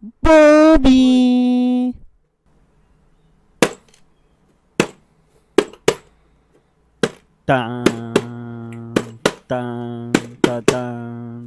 [0.00, 1.92] Bobby.
[7.44, 7.84] Tan,
[9.44, 10.08] tan,
[10.40, 11.44] ta, tan,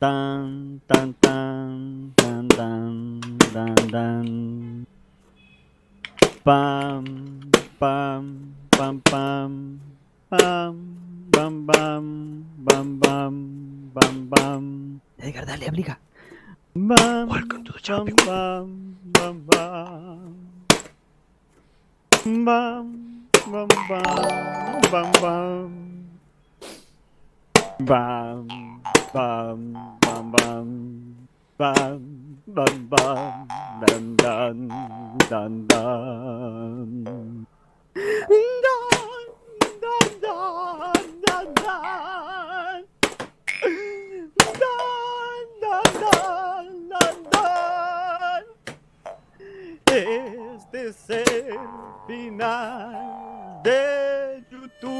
[0.00, 3.20] tan, tan, tan, tan, tan,
[3.52, 4.26] tan, tan.
[6.40, 7.04] Pam,
[7.76, 8.24] pam,
[8.72, 9.50] pam, pam,
[10.32, 10.74] pam,
[11.28, 12.04] bam, bam,
[12.64, 13.34] bam, bam,
[13.92, 14.64] bam, bam.
[15.20, 16.00] Edgar, dale, aplica.
[16.76, 17.78] Bam, Welcome to the
[18.26, 20.34] bam, bam, bam,
[22.24, 24.02] bam, bam, bam, bam,
[24.90, 25.12] bam, bam,
[27.78, 28.48] bam,
[29.14, 32.00] bam, bam, bam, bam, bam,
[32.58, 32.88] bam,
[33.84, 34.68] bam, bam, bam, dun, dun,
[35.30, 35.66] dun,
[40.20, 42.84] dun, dun, dun.
[49.96, 51.56] Este es el
[52.04, 54.90] final de YouTube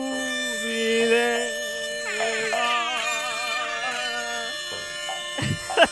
[0.63, 1.51] video.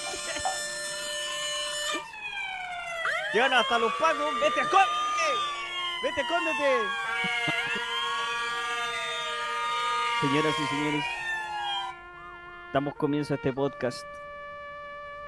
[3.35, 4.35] Llegaron hasta los pagos.
[4.41, 4.93] ¡Vete, escóndete!
[6.05, 6.87] ¡Vete, escóndete!
[10.21, 11.05] Señoras y señores,
[12.73, 14.07] damos comienzo a este podcast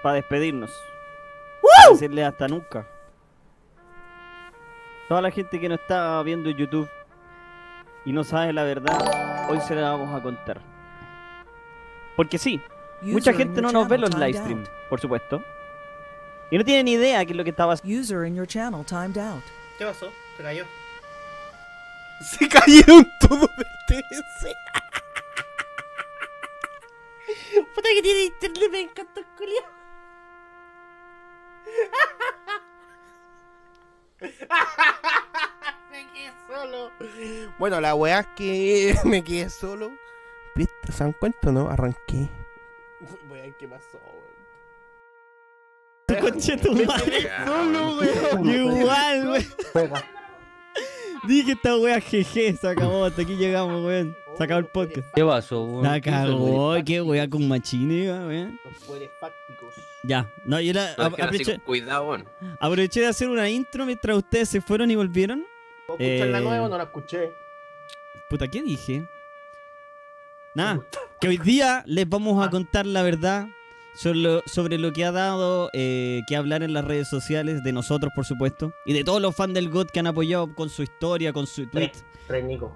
[0.00, 0.70] para despedirnos.
[1.60, 2.86] Para decirle hasta nunca.
[5.08, 6.88] Toda la gente que nos está viendo en YouTube
[8.04, 10.60] y no sabe la verdad, hoy se la vamos a contar.
[12.16, 12.60] Porque sí,
[13.02, 14.88] mucha gente no nos ve los timed live streams, out.
[14.88, 15.42] por supuesto.
[16.50, 18.00] Y no tiene ni idea qué es lo que estaba haciendo.
[18.00, 19.42] User in your channel timed out.
[19.78, 20.12] ¿Qué pasó?
[20.36, 20.64] Se cayó.
[22.20, 24.46] Se cayeron todos del TS.
[27.74, 29.74] Puta que tiene internet, me encanta el culiao.
[35.90, 36.90] me quedé solo.
[37.58, 39.92] Bueno, la weá es que me quedé solo.
[40.54, 40.92] ¿Viste?
[40.92, 41.68] ¿Se dan cuenta no?
[41.68, 42.28] Arranqué.
[43.28, 43.98] Voy a ver qué pasó,
[46.08, 46.20] weón.
[46.20, 47.30] Conche tu madre.
[47.44, 48.48] Solo, weón.
[48.48, 49.28] Igual,
[49.74, 49.92] weón.
[51.26, 54.16] Dije esta wea jeje, se acabó, hasta aquí llegamos, weón.
[54.36, 55.08] Se acabó el podcast.
[55.14, 55.82] ¿Qué pasó, weón?
[55.84, 58.60] La cagó, qué wea con machine, weón.
[58.64, 59.74] Los poderes fácticos.
[60.02, 62.28] Ya, no, yo la, No, aproveché, cuidado, weón.
[62.60, 65.44] aproveché de hacer una intro mientras ustedes se fueron y volvieron.
[65.86, 67.32] ¿Puedo escuchar la Eh, nueva o no la escuché?
[68.28, 69.06] Puta, ¿qué dije?
[70.54, 70.80] Nada,
[71.20, 72.50] que hoy día les vamos a Ah.
[72.50, 73.46] contar la verdad
[73.94, 77.72] sobre lo, sobre lo que ha dado eh, que hablar en las redes sociales, de
[77.72, 80.82] nosotros, por supuesto, y de todos los fans del GOT que han apoyado con su
[80.82, 81.92] historia, con su tweet.
[82.26, 82.74] Tres, Nico.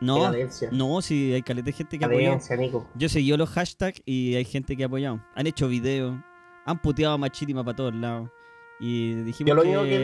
[0.00, 0.32] No,
[0.72, 2.38] no, sí, hay caleta de gente que ha apoyado.
[2.56, 2.88] Nico.
[2.94, 5.24] Yo seguí los hashtags y hay gente que ha apoyado.
[5.34, 6.16] Han hecho videos,
[6.64, 8.30] han puteado a Machítima para todos lados.
[8.78, 9.98] Y dijimos Yo lo único que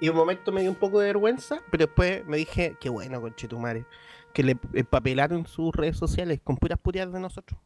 [0.00, 2.88] vi, y un momento me dio un poco de vergüenza, pero después me dije, qué
[2.88, 3.84] bueno, conchetumare,
[4.32, 7.60] que le empapelaron sus redes sociales con puras puteadas de nosotros.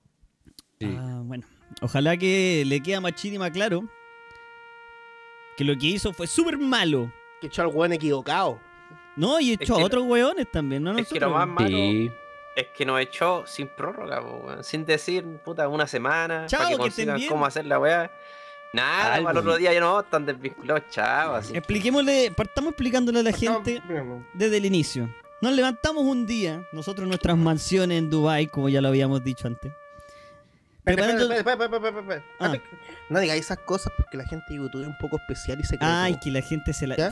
[0.81, 0.97] Sí.
[0.99, 1.45] Ah, bueno,
[1.81, 3.83] ojalá que le quede a Machítima claro
[5.57, 7.13] que lo que hizo fue súper malo.
[7.41, 8.61] Que echó al weón equivocado.
[9.17, 10.97] No, y echó que a no- otros weones también, ¿no?
[10.97, 12.11] Es que lo más malo Sí.
[12.55, 14.63] es que nos echó sin prórroga, weón.
[14.63, 16.47] sin decir, puta, una semana.
[16.47, 18.11] Chao, para que que consigan cómo hacer la weá.
[18.73, 19.31] Nada, Algo.
[19.31, 21.57] el otro día ya no, están desvinculados, chao, así.
[21.57, 23.83] Expliquémosle, partamos explicándole a la gente
[24.35, 25.09] desde el inicio.
[25.41, 29.47] Nos levantamos un día, nosotros en nuestras mansiones en Dubai, como ya lo habíamos dicho
[29.49, 29.73] antes.
[33.11, 35.79] No digáis esas cosas porque la gente de YouTube es un poco especial y se
[35.79, 36.97] cree Ay, que la gente se la...
[36.97, 37.11] ¿Ya?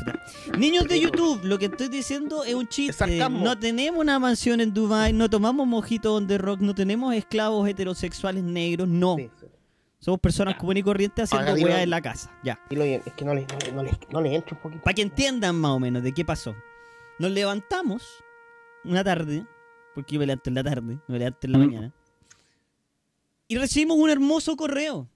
[0.59, 3.19] Niños de YouTube, lo que estoy diciendo es un chiste.
[3.31, 7.67] No tenemos una mansión en Dubai, no tomamos mojito on the rock, no tenemos esclavos
[7.69, 9.17] heterosexuales negros, no.
[9.17, 9.47] Sí, sí.
[9.99, 12.31] Somos personas comunes y corrientes haciendo Ahora dilo- en la casa.
[12.45, 12.61] Ya.
[12.69, 14.83] Dilo bien, es que no le, no, le- no le, no le entro un poquito.
[14.85, 16.55] Para que entiendan más o menos de qué pasó.
[17.19, 18.03] Nos levantamos
[18.85, 19.45] una tarde,
[19.95, 21.61] porque yo me levanto en la tarde, me levanto en la Mm.
[21.67, 21.95] mañana,
[23.49, 25.09] y recibimos un hermoso correo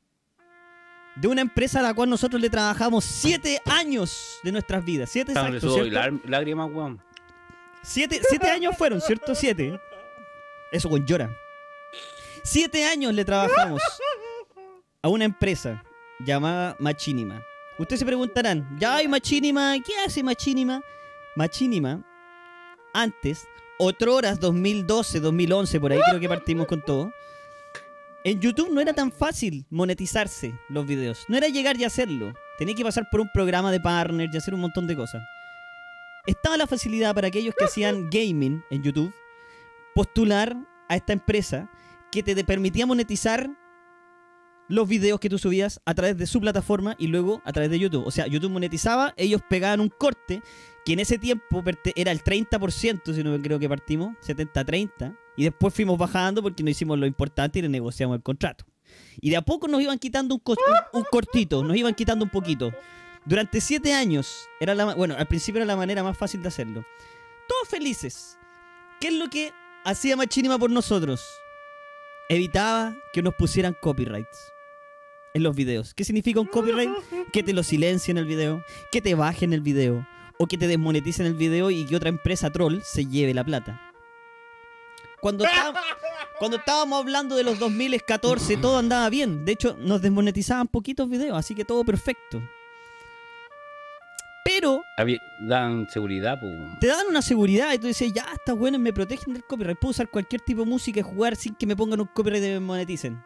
[1.16, 5.10] de una empresa a la cual nosotros le trabajamos siete años de nuestras vidas.
[5.10, 5.76] Siete exactos,
[6.24, 7.02] lágrimas, weón.
[7.82, 9.34] Siete, siete años fueron, ¿cierto?
[9.34, 9.78] Siete.
[10.70, 11.34] Eso con llora.
[12.44, 13.82] Siete años le trabajamos
[15.02, 15.82] a una empresa
[16.20, 17.42] llamada Machinima.
[17.78, 20.82] Ustedes se preguntarán, ya hay Machinima, ¿qué hace Machinima?
[21.34, 22.04] Machinima,
[22.92, 23.46] antes,
[23.78, 27.12] horas 2012, 2011, por ahí creo que partimos con todo.
[28.24, 31.24] En YouTube no era tan fácil monetizarse los videos.
[31.28, 32.34] No era llegar y hacerlo.
[32.58, 35.22] Tenía que pasar por un programa de partners y hacer un montón de cosas
[36.26, 39.12] estaba la facilidad para aquellos que hacían gaming en YouTube
[39.94, 40.56] postular
[40.88, 41.70] a esta empresa
[42.10, 43.50] que te permitía monetizar
[44.68, 47.78] los videos que tú subías a través de su plataforma y luego a través de
[47.78, 48.06] YouTube.
[48.06, 50.42] O sea, YouTube monetizaba, ellos pegaban un corte
[50.84, 51.64] que en ese tiempo
[51.96, 56.68] era el 30%, si no creo que partimos, 70-30, y después fuimos bajando porque no
[56.68, 58.66] hicimos lo importante y le negociamos el contrato.
[59.22, 60.42] Y de a poco nos iban quitando un,
[60.92, 62.70] un- cortito, nos iban quitando un poquito.
[63.24, 66.84] Durante siete años, era la, bueno, al principio era la manera más fácil de hacerlo.
[67.48, 68.36] Todos felices.
[69.00, 69.50] ¿Qué es lo que
[69.82, 71.24] hacía Machinima por nosotros?
[72.28, 74.52] Evitaba que nos pusieran copyrights
[75.32, 75.94] en los videos.
[75.94, 76.90] ¿Qué significa un copyright?
[77.32, 78.62] Que te lo silencien el video,
[78.92, 80.06] que te bajen el video,
[80.38, 83.89] o que te desmoneticen el video y que otra empresa troll se lleve la plata.
[85.20, 85.80] Cuando, estábamos-
[86.38, 89.44] cuando estábamos hablando de los 2014, todo andaba bien.
[89.44, 92.42] De hecho, nos desmonetizaban poquitos videos, así que todo perfecto.
[94.44, 94.82] Pero
[95.46, 96.52] Dan seguridad, pues.
[96.80, 99.78] te dan una seguridad y tú dices, ya, está bueno, me protegen del copyright.
[99.78, 102.48] Puedo usar cualquier tipo de música y jugar sin que me pongan un copyright y
[102.48, 103.22] me moneticen.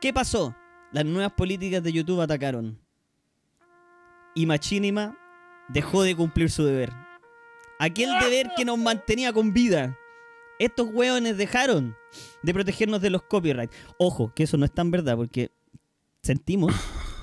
[0.00, 0.56] ¿Qué pasó?
[0.92, 2.78] Las nuevas políticas de YouTube atacaron.
[4.34, 5.16] Y Machinima
[5.68, 6.90] dejó de cumplir su deber.
[7.78, 9.96] Aquel deber que nos mantenía con vida.
[10.58, 11.96] Estos hueones dejaron
[12.42, 13.76] de protegernos de los copyrights.
[13.98, 15.50] Ojo, que eso no es tan verdad porque
[16.22, 16.74] sentimos.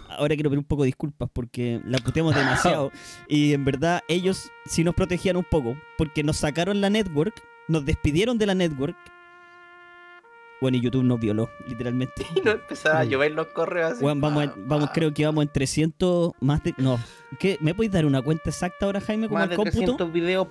[0.09, 2.91] Ahora quiero pedir un poco de disculpas porque la puteamos demasiado.
[3.27, 7.33] Y en verdad ellos sí nos protegían un poco porque nos sacaron la network,
[7.67, 8.95] nos despidieron de la network.
[10.61, 12.25] Bueno, y YouTube nos violó, literalmente.
[12.35, 14.03] Y no empezaba a llover los correos así.
[14.03, 14.93] Weón, vamos, vamos, pa.
[14.93, 16.73] creo que vamos en 300 más de...
[16.77, 16.99] No,
[17.39, 17.57] ¿qué?
[17.59, 19.77] ¿Me podéis dar una cuenta exacta ahora, Jaime, como Más el de cómputo?
[19.77, 20.47] 300 videos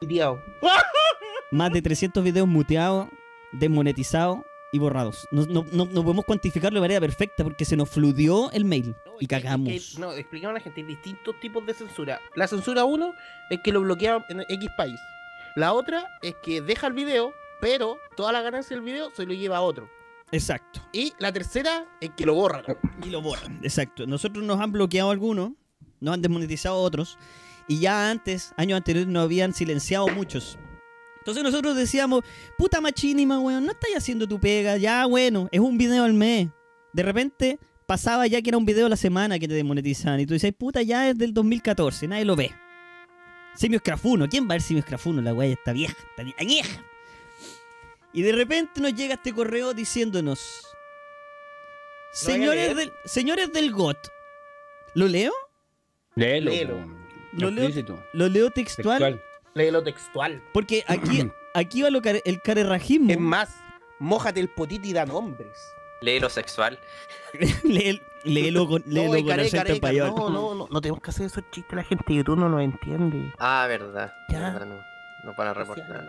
[0.00, 0.38] piteados.
[1.50, 3.08] Más de 300 videos muteados,
[3.52, 4.38] desmonetizados
[4.72, 5.26] y borrados.
[5.30, 8.94] No, no, no, no podemos cuantificarlo de manera perfecta porque se nos fludió el mail
[9.20, 9.98] y que- es que- cagamos.
[9.98, 12.20] no, explicamos a la gente, hay distintos tipos de censura.
[12.34, 13.12] La censura uno
[13.50, 14.98] es que lo bloquea en X país.
[15.54, 19.32] La otra es que deja el video, pero toda la ganancia del video se lo
[19.32, 19.88] lleva a otro.
[20.32, 20.80] Exacto.
[20.92, 22.64] Y la tercera es que lo borran.
[23.04, 23.60] Y lo borran.
[23.62, 24.06] Exacto.
[24.06, 25.52] Nosotros nos han bloqueado algunos,
[26.00, 27.16] nos han desmonetizado otros,
[27.68, 30.58] y ya antes, años anteriores, nos habían silenciado muchos.
[31.26, 32.22] Entonces nosotros decíamos,
[32.56, 36.46] puta machinima, weón, no estáis haciendo tu pega, ya bueno, es un video al mes.
[36.92, 40.26] De repente pasaba ya que era un video a la semana que te desmonetizaban, y
[40.26, 42.52] tú dices, puta, ya es del 2014, nadie lo ve.
[43.56, 45.20] Simio Scrafuno, ¿quién va a ver Simio Scrafuno?
[45.20, 46.84] La weá está vieja, está vie- añeja.
[48.12, 50.62] Y de repente nos llega este correo diciéndonos,
[52.22, 53.98] ¿Lo vaya a señores del, señores del GOT,
[54.94, 55.32] ¿lo leo?
[56.52, 56.86] Léelo.
[57.32, 57.66] Lo leo-.
[58.12, 59.22] Lo leo textual, Textual.
[59.56, 60.42] Léelo textual.
[60.52, 63.10] porque aquí, aquí va lo care- el carerrajismo.
[63.10, 63.56] Es más,
[63.98, 65.56] mójate el potito y da nombres.
[66.02, 66.78] Lee lo sexual.
[67.64, 70.12] Lee- léelo con, léelo no, con careca, acento español.
[70.14, 72.60] no, no, no, no tenemos que hacer esos chistes, la gente de YouTube no nos
[72.60, 73.32] entiende.
[73.38, 74.12] Ah, verdad.
[74.28, 74.50] Ya.
[74.50, 74.76] verdad, no.
[75.24, 76.04] No van a reportar.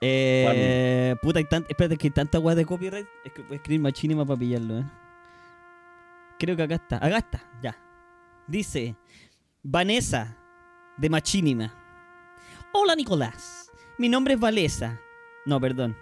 [0.00, 3.06] Eh, puta, hay tan, espérate, que hay tanta weá de copyright.
[3.24, 4.84] Es que voy a escribir machinima para pillarlo, eh.
[6.38, 6.96] Creo que acá está.
[6.96, 7.76] Acá está, ya.
[8.46, 8.94] Dice
[9.62, 10.36] Vanessa
[10.96, 11.74] de Machinima.
[12.72, 13.70] Hola Nicolás.
[13.98, 15.00] Mi nombre es Valesa.
[15.44, 15.96] No, perdón.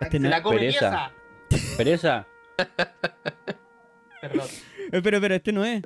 [0.00, 1.10] Este Se no- la come Pereza.
[1.48, 1.76] pieza.
[1.76, 2.26] Pereza.
[4.20, 4.46] Perdón.
[4.92, 5.82] Eh, Pero, pero este no es.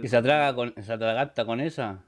[0.00, 1.98] Que se atraga con, se atraganta con esa.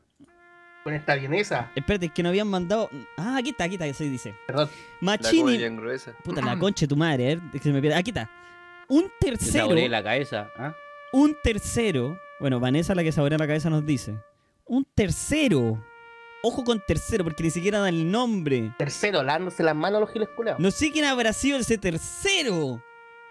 [0.84, 1.70] Con esta vienesa.
[1.75, 2.88] Espérate, es que no habían mandado.
[3.17, 4.34] Ah, aquí está, aquí está, sí dice.
[4.46, 4.69] Perdón.
[5.00, 5.58] La Machini.
[5.76, 6.12] gruesa.
[6.25, 7.96] Puta, la concha de tu madre, eh, que se me pierde.
[7.99, 8.31] Aquí está.
[8.88, 9.64] Un Se tercero.
[9.67, 10.49] saborea la cabeza.
[10.56, 10.75] ¿ah?
[11.12, 12.19] Un tercero.
[12.40, 14.14] Bueno, Vanessa, la que saborea la cabeza, nos dice.
[14.64, 15.85] Un tercero.
[16.48, 18.72] Ojo con tercero, porque ni siquiera dan el nombre.
[18.78, 20.60] Tercero, lándose las manos a los giles culeados.
[20.60, 22.80] No sé quién habrá sido ese tercero.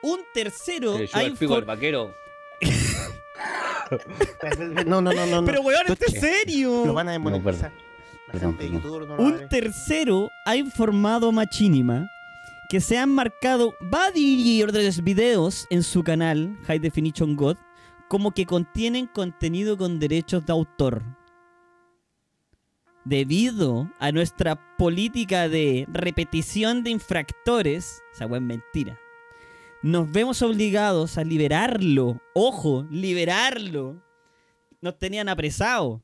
[0.01, 0.97] Un tercero.
[0.97, 2.13] Le ha el pico al infor- vaquero.
[4.85, 5.41] No, no, no, no.
[5.41, 5.45] no.
[5.45, 6.93] Pero weón, este es Lo serio.
[6.93, 7.13] van a
[9.07, 9.49] lo va a Un ver.
[9.49, 12.07] tercero ha informado a Machinima
[12.69, 17.57] que se han marcado varios videos en su canal High Definition God
[18.09, 21.03] como que contienen contenido con derechos de autor.
[23.05, 28.99] Debido a nuestra política de repetición de infractores, esa es mentira,
[29.83, 32.19] nos vemos obligados a liberarlo.
[32.33, 34.01] Ojo, liberarlo.
[34.81, 36.01] Nos tenían apresado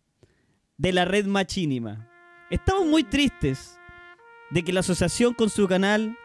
[0.78, 2.08] de la red Machinima.
[2.52, 3.80] Estamos muy tristes
[4.52, 6.16] de que la asociación con su canal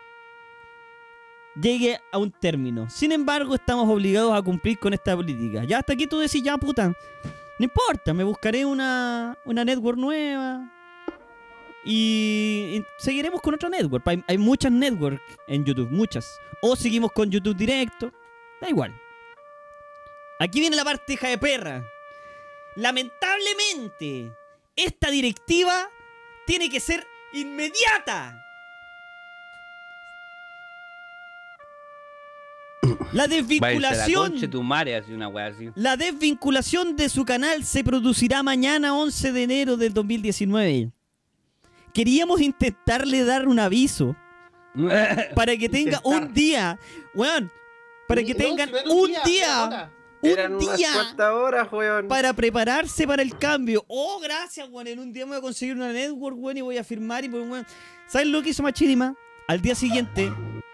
[1.58, 2.90] llegue a un término.
[2.90, 5.64] Sin embargo, estamos obligados a cumplir con esta política.
[5.64, 6.92] Ya hasta aquí tú decís, ya puta,
[7.58, 10.72] no importa, me buscaré una, una network nueva.
[11.84, 14.04] Y, y seguiremos con otra network.
[14.26, 16.38] Hay, muchas networks en YouTube, muchas.
[16.60, 18.12] O seguimos con YouTube directo.
[18.60, 18.94] Da igual.
[20.38, 21.82] Aquí viene la parte hija de perra.
[22.74, 24.32] Lamentablemente,
[24.74, 25.88] esta directiva
[26.44, 28.45] tiene que ser inmediata.
[33.16, 34.30] La desvinculación.
[34.30, 35.70] concha de tu madre, así una wea así.
[35.74, 40.90] La desvinculación de su canal se producirá mañana 11 de enero del 2019.
[41.94, 44.14] Queríamos intentarle dar un aviso
[45.34, 46.78] para que tenga un día,
[47.14, 47.50] weón,
[48.06, 49.90] para que tengan no un día.
[50.22, 52.08] Eran un día horas, weón.
[52.08, 53.84] para prepararse para el cambio.
[53.88, 54.88] Oh, gracias, weón.
[54.88, 57.30] En un día me voy a conseguir una network, weón, y voy a firmar y
[57.30, 57.66] pues, weón.
[58.06, 59.14] ¿Sabes lo que hizo Machinima?
[59.48, 60.30] Al día siguiente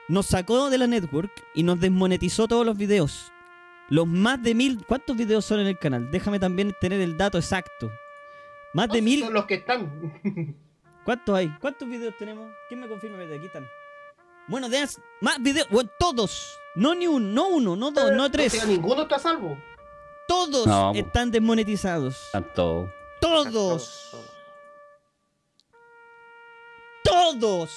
[0.09, 3.33] nos sacó de la network y nos desmonetizó todos los videos.
[3.89, 4.85] Los más de mil.
[4.87, 6.11] ¿Cuántos videos son en el canal?
[6.11, 7.91] Déjame también tener el dato exacto.
[8.75, 9.21] Más No, de mil.
[9.25, 10.21] Son los que están.
[11.05, 11.49] ¿Cuántos hay?
[11.61, 12.51] ¿Cuántos videos tenemos?
[12.69, 13.19] ¿Quién me confirma?
[13.19, 13.67] De aquí están.
[14.49, 14.87] Bueno, de
[15.21, 15.69] más videos.
[15.71, 16.59] Bueno, todos.
[16.75, 18.53] No ni uno, no uno, no dos, no O tres.
[18.53, 19.59] sea, ninguno está a salvo.
[20.27, 20.93] Todos No.
[20.95, 22.17] están desmonetizados.
[22.33, 22.91] Tanto.
[23.21, 24.17] Todos.
[27.05, 27.71] Todos.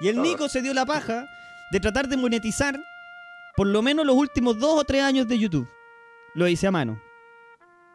[0.00, 0.26] Y el Todos.
[0.28, 1.26] Nico se dio la paja
[1.72, 2.78] de tratar de monetizar
[3.56, 5.68] por lo menos los últimos dos o tres años de YouTube.
[6.34, 7.00] Lo hice a mano.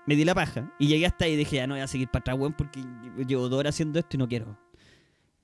[0.08, 0.72] Me di la paja.
[0.80, 2.84] Y llegué hasta ahí y dije, ya no voy a seguir para atrás, weón, porque
[3.28, 4.58] llevo dos horas haciendo esto y no quiero.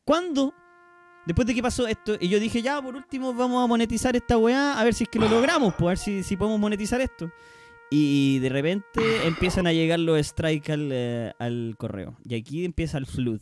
[0.03, 0.53] ¿Cuándo?
[1.25, 4.37] Después de que pasó esto, y yo dije, ya, por último vamos a monetizar esta
[4.37, 7.01] weá, a ver si es que lo logramos, pues, a ver si, si podemos monetizar
[7.01, 7.29] esto.
[7.91, 12.17] Y de repente empiezan a llegar los strikes al, eh, al correo.
[12.23, 13.41] Y aquí empieza el flood.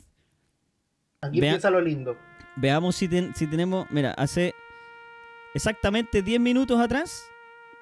[1.21, 2.17] Aquí Vea- empieza lo lindo.
[2.55, 3.85] Veamos si, ten- si tenemos.
[3.91, 4.53] Mira, hace
[5.55, 7.27] exactamente 10 minutos atrás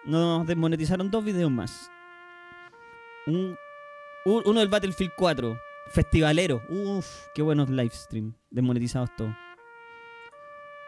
[0.06, 1.90] nos desmonetizaron dos videos más.
[3.28, 3.58] Un-
[4.26, 5.60] un- uno del Battlefield 4,
[5.92, 6.62] festivalero.
[6.70, 8.34] Uf, qué buenos livestream.
[8.50, 9.34] Desmonetizados todos.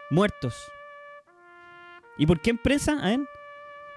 [0.09, 0.55] Muertos.
[2.17, 2.97] ¿Y por qué empresa?
[3.01, 3.19] A ver.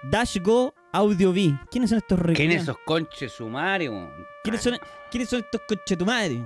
[0.03, 1.59] Dash Go Audio V.
[1.69, 2.55] ¿Quiénes son estos ¿Quién reculeados?
[2.55, 4.09] es esos conches sumarios?
[4.43, 4.77] ¿Quiénes son,
[5.11, 6.45] ¿Quiénes son estos coches tu madre?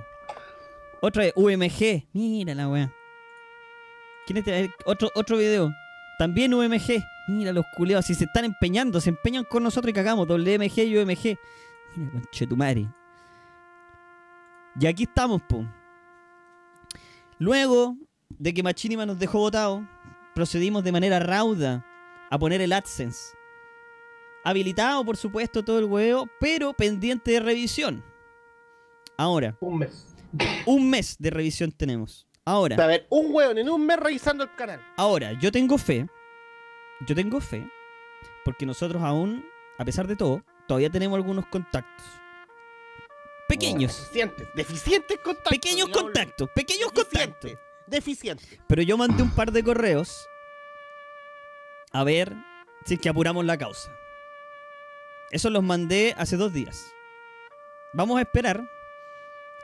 [1.00, 2.08] Otra vez, UMG.
[2.12, 2.92] Mira la weá.
[4.26, 4.74] ¿Quién es este?
[4.84, 5.70] Otro, otro video.
[6.18, 7.02] También UMG.
[7.28, 8.06] Mira los culeados.
[8.06, 10.26] Si se están empeñando, se empeñan con nosotros y cagamos.
[10.28, 11.38] WMG y UMG.
[11.96, 12.88] Mira, conche tu madre.
[14.78, 15.64] Y aquí estamos, po.
[17.38, 17.96] Luego
[18.30, 19.86] de que Machinima nos dejó votado,
[20.34, 21.84] procedimos de manera rauda
[22.30, 23.36] a poner el AdSense.
[24.44, 28.04] Habilitado, por supuesto, todo el huevo, pero pendiente de revisión.
[29.16, 30.14] Ahora, Un mes.
[30.66, 32.26] un mes de revisión tenemos.
[32.46, 34.80] Ahora, A ver, un weón en un mes revisando el canal.
[34.96, 36.06] ahora, yo tengo fe.
[37.06, 37.66] Yo tengo fe.
[38.44, 39.44] Porque nosotros aún,
[39.78, 42.04] a pesar de todo, todavía tenemos algunos contactos.
[43.48, 43.96] Pequeños.
[43.98, 44.48] Deficientes.
[44.54, 45.50] Deficientes contactos.
[45.50, 46.48] Pequeños contactos.
[46.54, 47.50] Pequeños contactos.
[47.52, 47.58] Deficientes.
[47.86, 48.58] Deficientes.
[48.66, 50.26] Pero yo mandé un par de correos
[51.92, 52.32] a ver
[52.86, 53.90] si es que apuramos la causa.
[55.30, 56.92] Eso los mandé hace dos días.
[57.92, 58.62] Vamos a esperar.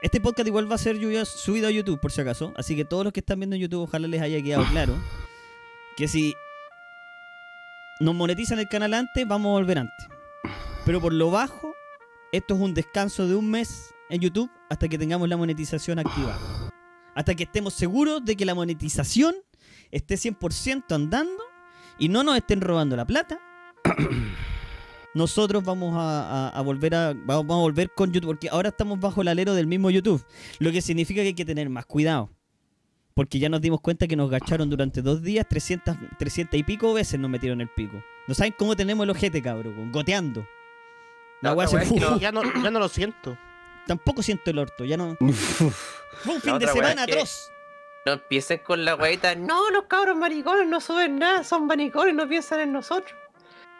[0.01, 2.53] Este podcast igual va a ser subido a YouTube, por si acaso.
[2.57, 4.95] Así que todos los que están viendo en YouTube, ojalá les haya quedado claro
[5.95, 6.33] que si
[7.99, 10.07] nos monetizan el canal antes, vamos a volver antes.
[10.85, 11.75] Pero por lo bajo,
[12.31, 16.35] esto es un descanso de un mes en YouTube hasta que tengamos la monetización activa.
[17.13, 19.35] Hasta que estemos seguros de que la monetización
[19.91, 21.43] esté 100% andando
[21.99, 23.39] y no nos estén robando la plata.
[25.13, 28.99] Nosotros vamos a, a- a volver a vamos a volver con YouTube porque ahora estamos
[28.99, 30.23] bajo el alero del mismo YouTube,
[30.59, 32.29] lo que significa que hay que tener más cuidado.
[33.13, 36.93] Porque ya nos dimos cuenta que nos gacharon durante dos días 300, 300 y pico
[36.93, 38.01] veces nos metieron el pico.
[38.27, 40.47] No saben cómo tenemos el ojete, cabrón, goteando.
[41.41, 43.37] La otra se no- Ya no, ya no lo siento.
[43.85, 45.17] Tampoco siento el orto, ya no.
[45.19, 47.51] Fue un fin de semana atroz.
[48.05, 49.35] No empiecen con la weita.
[49.35, 53.13] No, los cabros maricones no suben nada, son maricones, no piensan en nosotros.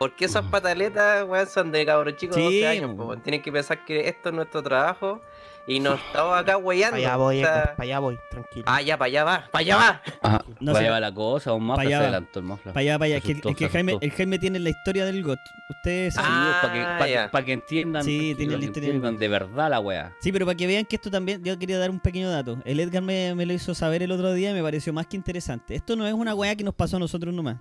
[0.02, 3.16] Porque esas pataletas, weón, son de cabros chicos de Sí, 12 años, po.
[3.18, 5.22] Tienen que pensar que esto es nuestro trabajo
[5.68, 6.96] y nos estamos acá weyando.
[6.98, 8.66] Para allá voy, o sea, para allá voy, tranquilo.
[8.68, 10.02] Ah, ya, para allá va, para allá va.
[10.24, 10.86] Ah, No va sé.
[10.86, 12.04] a llevar la cosa, un mafla se allá va.
[12.06, 12.74] adelantó el mafla.
[12.74, 13.18] Para allá, para allá.
[13.18, 15.40] Es que, Resultó, es que Jaime, el Jaime tiene la historia del GOT.
[15.70, 16.32] Ustedes saben.
[16.34, 17.30] Ah, para que, pa' que- ya.
[17.32, 20.16] pa' que entiendan, Sí, tiene la historia entiendan de verdad la wea.
[20.20, 22.58] Sí, pero para que vean que esto también, yo quería dar un pequeño dato.
[22.66, 25.16] El Edgar me, me lo hizo saber el otro día y me pareció más que
[25.16, 25.76] interesante.
[25.76, 27.58] Esto no es una weá que nos pasó a nosotros nomás.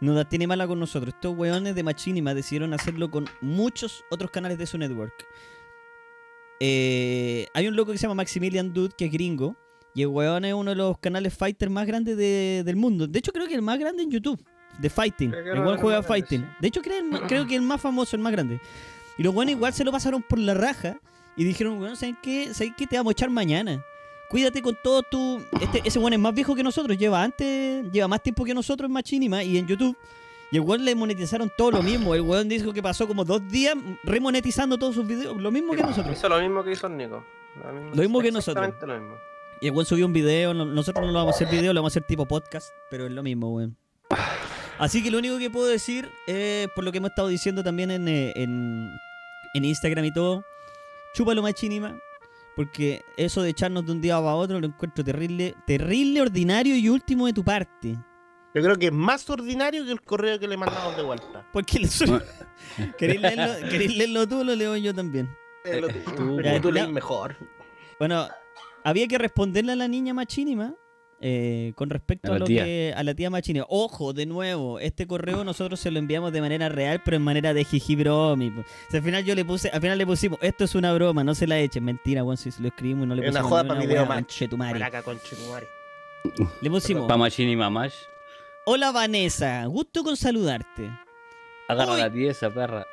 [0.00, 1.12] No la tiene mala con nosotros.
[1.14, 5.12] Estos weones de Machinima decidieron hacerlo con muchos otros canales de su network.
[6.60, 9.56] Eh, hay un loco que se llama Maximilian Dude, que es gringo.
[9.94, 13.06] Y el weón es uno de los canales fighter más grandes de- del mundo.
[13.06, 14.42] De hecho, creo que el más grande en YouTube.
[14.78, 15.34] De fighting.
[15.34, 16.46] El weón el juega fighting.
[16.60, 18.60] De hecho, creo, el creo que el más famoso, el más grande.
[19.18, 21.00] Y los weones igual se lo pasaron por la raja.
[21.36, 22.54] Y dijeron, weón, ¿saben qué?
[22.54, 22.86] ¿Saben qué?
[22.86, 23.82] Te vamos a echar mañana.
[24.30, 25.42] Cuídate con todo tu...
[25.60, 26.96] Este, ese weón es más viejo que nosotros.
[26.96, 27.90] Lleva antes...
[27.90, 29.96] Lleva más tiempo que nosotros en Machinima y en YouTube.
[30.52, 32.14] Y el weón le monetizaron todo lo mismo.
[32.14, 35.36] El weón dijo que pasó como dos días remonetizando todos sus videos.
[35.40, 36.16] Lo mismo que nosotros.
[36.16, 37.24] Hizo lo mismo que hizo el Nico.
[37.62, 38.64] Lo mismo, Lo mismo que nosotros.
[38.66, 39.16] Exactamente lo mismo.
[39.60, 40.54] Y el weón subió un video.
[40.54, 42.68] no- Nosotros no lo vamos a hacer video, lo vamos a hacer tipo podcast.
[42.88, 43.76] Pero es lo mismo, weón.
[44.78, 47.90] Así que lo único que puedo decir, eh, por lo que hemos estado diciendo también
[47.90, 48.90] en, eh, en,
[49.54, 50.42] en Instagram y todo,
[51.14, 51.98] chúpalo machínima.
[52.56, 56.88] Porque eso de echarnos de un día para otro lo encuentro terrible, terrible, ordinario y
[56.88, 57.96] último de tu parte.
[58.54, 61.46] Yo creo que es más ordinario que el correo que le mandamos de vuelta.
[61.52, 61.88] Porque le
[62.98, 65.30] ¿Queréis leerlo, ¿Queréis leerlo tú o lo leo yo también?
[65.64, 67.36] Eh, lo- tú, lees mejor.
[67.98, 68.26] Bueno,
[68.82, 70.74] había que responderle a la niña machínima
[71.20, 72.64] eh, con respecto A lo tía.
[72.64, 73.66] que a la tía machínima.
[73.68, 77.52] Ojo, de nuevo, este correo nosotros se lo enviamos de manera real, pero en manera
[77.54, 78.48] de jijibromi.
[78.48, 81.22] O sea, al final yo le puse, al final le pusimos, esto es una broma,
[81.24, 81.84] no se la echen.
[81.84, 83.80] Mentira, bueno, si lo escribimos y no le Es una pusimos joda ni pa' una
[83.86, 84.02] video.
[86.60, 87.94] Le pusimos, Pa' Machini Mamash.
[88.66, 90.90] hola Vanessa, gusto con saludarte.
[91.68, 92.00] Agarra Uy.
[92.00, 92.86] la pieza, perra.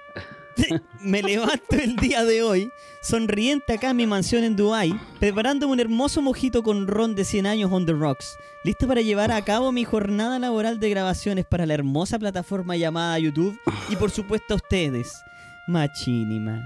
[1.01, 2.71] Me levanto el día de hoy,
[3.01, 7.47] sonriente acá en mi mansión en Dubai, preparándome un hermoso mojito con ron de 100
[7.47, 11.65] años on the rocks, listo para llevar a cabo mi jornada laboral de grabaciones para
[11.65, 13.59] la hermosa plataforma llamada YouTube
[13.89, 15.21] y por supuesto a ustedes,
[15.67, 16.61] Machinima.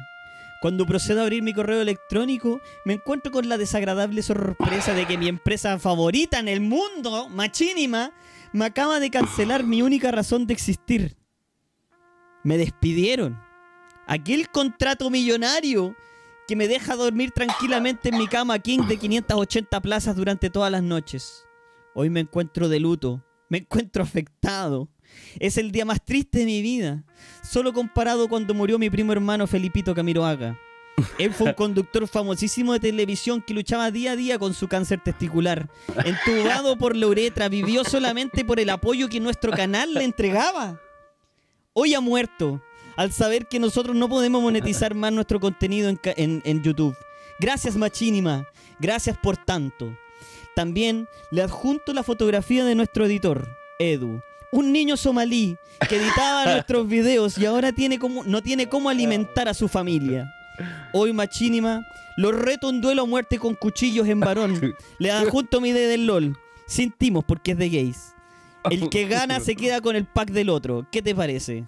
[0.61, 5.17] Cuando procedo a abrir mi correo electrónico, me encuentro con la desagradable sorpresa de que
[5.17, 8.11] mi empresa favorita en el mundo, Machinima,
[8.53, 11.17] me acaba de cancelar mi única razón de existir.
[12.43, 13.50] Me despidieron.
[14.07, 15.95] Aquel contrato millonario
[16.47, 20.83] que me deja dormir tranquilamente en mi cama king de 580 plazas durante todas las
[20.83, 21.45] noches.
[21.93, 24.89] Hoy me encuentro de luto, me encuentro afectado.
[25.39, 27.03] Es el día más triste de mi vida,
[27.43, 30.57] solo comparado cuando murió mi primo hermano Felipito Camiroaga.
[31.17, 35.01] Él fue un conductor famosísimo de televisión que luchaba día a día con su cáncer
[35.03, 35.69] testicular.
[36.03, 40.79] Entubado por la uretra, vivió solamente por el apoyo que nuestro canal le entregaba.
[41.73, 42.61] Hoy ha muerto,
[42.95, 46.95] al saber que nosotros no podemos monetizar más nuestro contenido en, en- en YouTube.
[47.39, 48.45] Gracias Machinima,
[48.79, 49.95] gracias por tanto.
[50.55, 53.47] También le adjunto la fotografía de nuestro editor,
[53.79, 54.21] Edu.
[54.51, 55.55] Un niño somalí
[55.87, 60.29] que editaba nuestros videos y ahora tiene como, no tiene cómo alimentar a su familia.
[60.93, 61.81] Hoy Machinima
[62.17, 64.75] lo reto un duelo a muerte con cuchillos en varón.
[64.99, 66.37] Le adjunto mi D del LOL.
[66.67, 68.13] Sin timos porque es de gays.
[68.69, 70.85] El que gana se queda con el pack del otro.
[70.91, 71.65] ¿Qué te parece?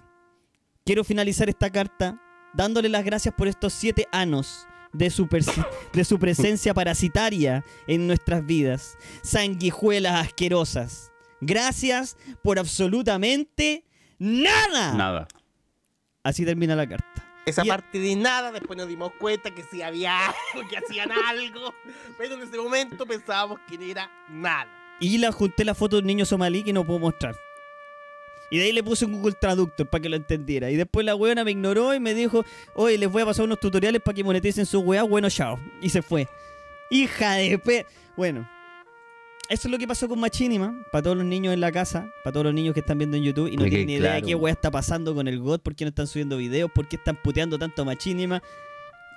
[0.86, 2.20] Quiero finalizar esta carta
[2.52, 5.26] dándole las gracias por estos siete años de su,
[5.94, 8.98] de su presencia parasitaria en nuestras vidas.
[9.22, 11.10] Sanguijuelas asquerosas.
[11.40, 13.84] Gracias por absolutamente
[14.18, 14.92] nada.
[14.94, 15.28] Nada.
[16.22, 17.08] Así termina la carta.
[17.46, 21.10] Esa Y- parte de nada, después nos dimos cuenta que sí había algo, que hacían
[21.12, 21.74] algo.
[22.18, 24.68] Pero en ese momento pensábamos que no era nada.
[25.00, 27.34] Y le junté la foto de un niño somalí que no puedo mostrar.
[28.54, 30.70] Y de ahí le puse un Google Traductor para que lo entendiera.
[30.70, 32.44] Y después la weona me ignoró y me dijo,
[32.76, 35.02] oye, les voy a pasar unos tutoriales para que moneticen su weá.
[35.02, 35.58] Bueno, chao.
[35.82, 36.28] Y se fue.
[36.88, 37.84] Hija de pe...
[38.16, 38.48] Bueno.
[39.48, 40.86] Eso es lo que pasó con Machinima.
[40.92, 42.08] Para todos los niños en la casa.
[42.22, 43.48] Para todos los niños que están viendo en YouTube.
[43.48, 45.58] Y no tienen ni idea de qué weá está pasando con el God.
[45.58, 46.70] ¿Por qué no están subiendo videos?
[46.72, 48.40] ¿Por qué están puteando tanto a Machinima?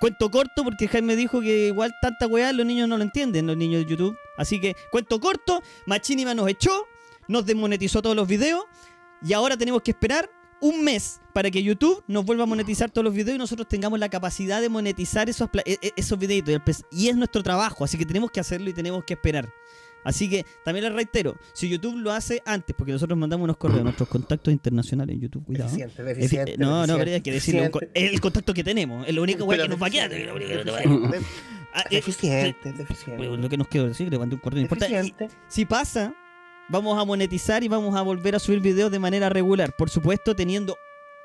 [0.00, 3.56] Cuento corto porque Jaime dijo que igual tanta weá los niños no lo entienden, los
[3.56, 4.18] niños de YouTube.
[4.36, 6.88] Así que, cuento corto, Machinima nos echó,
[7.28, 8.64] nos desmonetizó todos los videos
[9.22, 13.04] y ahora tenemos que esperar un mes para que YouTube nos vuelva a monetizar todos
[13.04, 16.60] los videos y nosotros tengamos la capacidad de monetizar esos, e- e- esos videitos.
[16.90, 19.48] Y es nuestro trabajo, así que tenemos que hacerlo y tenemos que esperar.
[20.04, 23.80] Así que también les reitero, si YouTube lo hace antes, porque nosotros mandamos unos correos
[23.80, 25.70] a nuestros contactos internacionales en YouTube, cuidado.
[25.70, 26.56] Deficiente, Efi- deficiente.
[26.58, 27.62] no, no, pero hay deficiente, que decirlo.
[27.64, 28.14] un co- deficiente.
[28.14, 30.08] El contacto que tenemos, es lo único Pero que nos va a quedar.
[30.10, 31.26] deficiente, deficiente,
[31.74, 33.24] Ah, eh, Deficiente, deficiente.
[33.36, 34.56] lo que nos quiero decir, le mandé un correo.
[34.56, 34.86] no importa.
[34.88, 35.28] Deficiente.
[35.48, 36.14] si pasa,
[36.68, 39.74] vamos a monetizar y vamos a volver a subir videos de manera regular.
[39.76, 40.76] Por supuesto, teniendo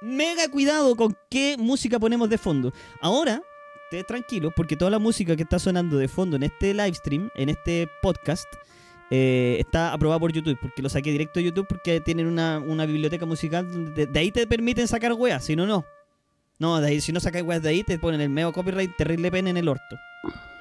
[0.01, 2.73] mega cuidado con qué música ponemos de fondo.
[3.01, 3.41] Ahora,
[3.85, 7.29] esté tranquilo, porque toda la música que está sonando de fondo en este live stream,
[7.35, 8.47] en este podcast,
[9.09, 13.25] eh, está aprobada por YouTube, porque lo saqué directo de YouTube porque tienen una, biblioteca
[13.25, 13.71] musical.
[13.71, 15.85] donde De, ahí te permiten sacar weas, si no, no.
[16.59, 19.31] No, de ahí, si no sacáis weas de ahí, te ponen el medio copyright terrible
[19.31, 19.97] pena en el orto.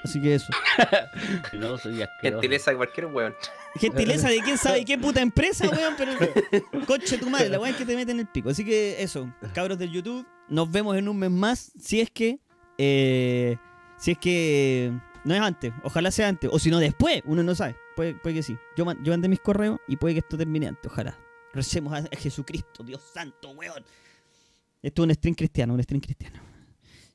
[0.05, 0.53] Así que eso.
[1.53, 2.41] No, soy asqueroso.
[2.41, 3.35] Gentileza de cualquier weón.
[3.77, 6.13] Gentileza de quién sabe qué puta empresa, weón, pero
[6.87, 8.51] conche tu madre, la weón es que te meten el pico.
[8.51, 12.41] Así que eso, cabros del YouTube, nos vemos en un mes más, si es que,
[12.79, 13.57] eh,
[13.99, 14.93] si es que
[15.25, 18.37] no es antes, ojalá sea antes, o si no después, uno no sabe, puede, puede
[18.37, 18.57] que sí.
[18.77, 21.17] Yo, man- yo mandé mis correos y puede que esto termine antes, ojalá.
[21.55, 23.85] Recemos a a Jesucristo, Dios santo, weón.
[24.83, 26.41] Esto es un stream cristiano, un stream cristiano.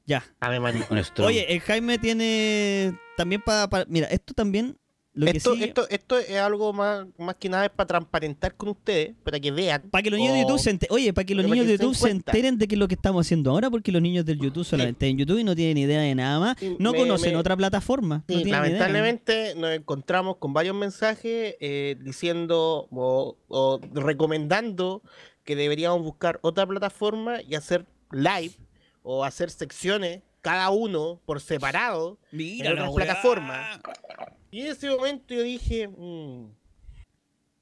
[0.08, 0.24] Ya.
[0.40, 0.88] Ave María.
[1.20, 3.68] Oye, el Jaime tiene también para...
[3.88, 4.78] mira, esto también
[5.14, 8.54] lo que Esto, sí, esto, esto es algo más, más que nada es para transparentar
[8.56, 9.82] con ustedes, para que vean.
[9.90, 11.72] para que los niños de YouTube se enter- Oye, para que los Pero niños que
[11.72, 12.32] de se YouTube se cuenta.
[12.32, 15.08] enteren de qué es lo que estamos haciendo ahora, porque los niños del YouTube solamente
[15.08, 17.58] en YouTube y no tienen idea de nada más, Sí, no me- conocen me- otra
[17.58, 18.18] plataforma.
[18.18, 18.62] no Sí, tienen idea.
[18.62, 25.02] lamentablemente nos encontramos con varios mensajes eh, diciendo o, o recomendando
[25.44, 28.52] que deberíamos buscar otra plataforma y hacer live
[29.10, 33.80] o hacer secciones cada uno por separado Mira en la otras plataformas.
[34.52, 36.50] Y en ese momento yo dije, mm,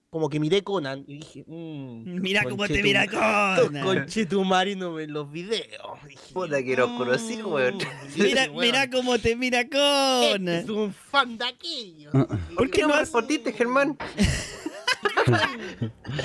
[0.09, 3.83] como que miré Conan y dije, mm, Mira cómo te mira Conan.
[3.83, 6.03] Conchetumare no ven los videos.
[6.07, 7.77] Dije, Puta que los conocí, weón.
[8.15, 10.47] Mira, Weón, mira cómo te mira este Conan.
[10.49, 12.11] es un fan de aquello.
[12.55, 13.95] ¿Por qué ¿Qué no has- respondiste, Germán?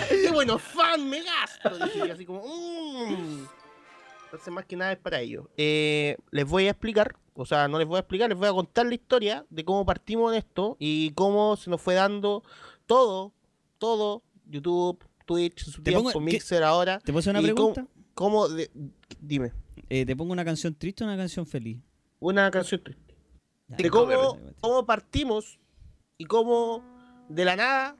[0.09, 1.85] ¡Qué bueno fan me gasto!
[1.85, 3.47] Dije yo así como, "Mm".
[4.31, 5.47] Entonces, más que nada es para ellos.
[5.57, 8.53] Eh, les voy a explicar, o sea, no les voy a explicar, les voy a
[8.53, 12.45] contar la historia de cómo partimos en esto y cómo se nos fue dando
[12.87, 13.33] todo,
[13.79, 16.99] todo, YouTube, Twitch, su Te tiempo, pongo- ¿qué- Mixer ahora.
[17.01, 17.93] ¿Te puedo hacer una ¿Y cómo- pregunta?
[18.15, 18.49] ¿Cómo?
[18.49, 18.71] de-
[19.21, 19.53] dime,
[19.89, 21.79] Eh, ¿Te pongo una canción triste o una canción feliz?
[22.21, 23.17] una canción triste.
[23.67, 25.59] Ya, De cómo, cómo partimos
[26.19, 26.85] y cómo
[27.29, 27.97] de la nada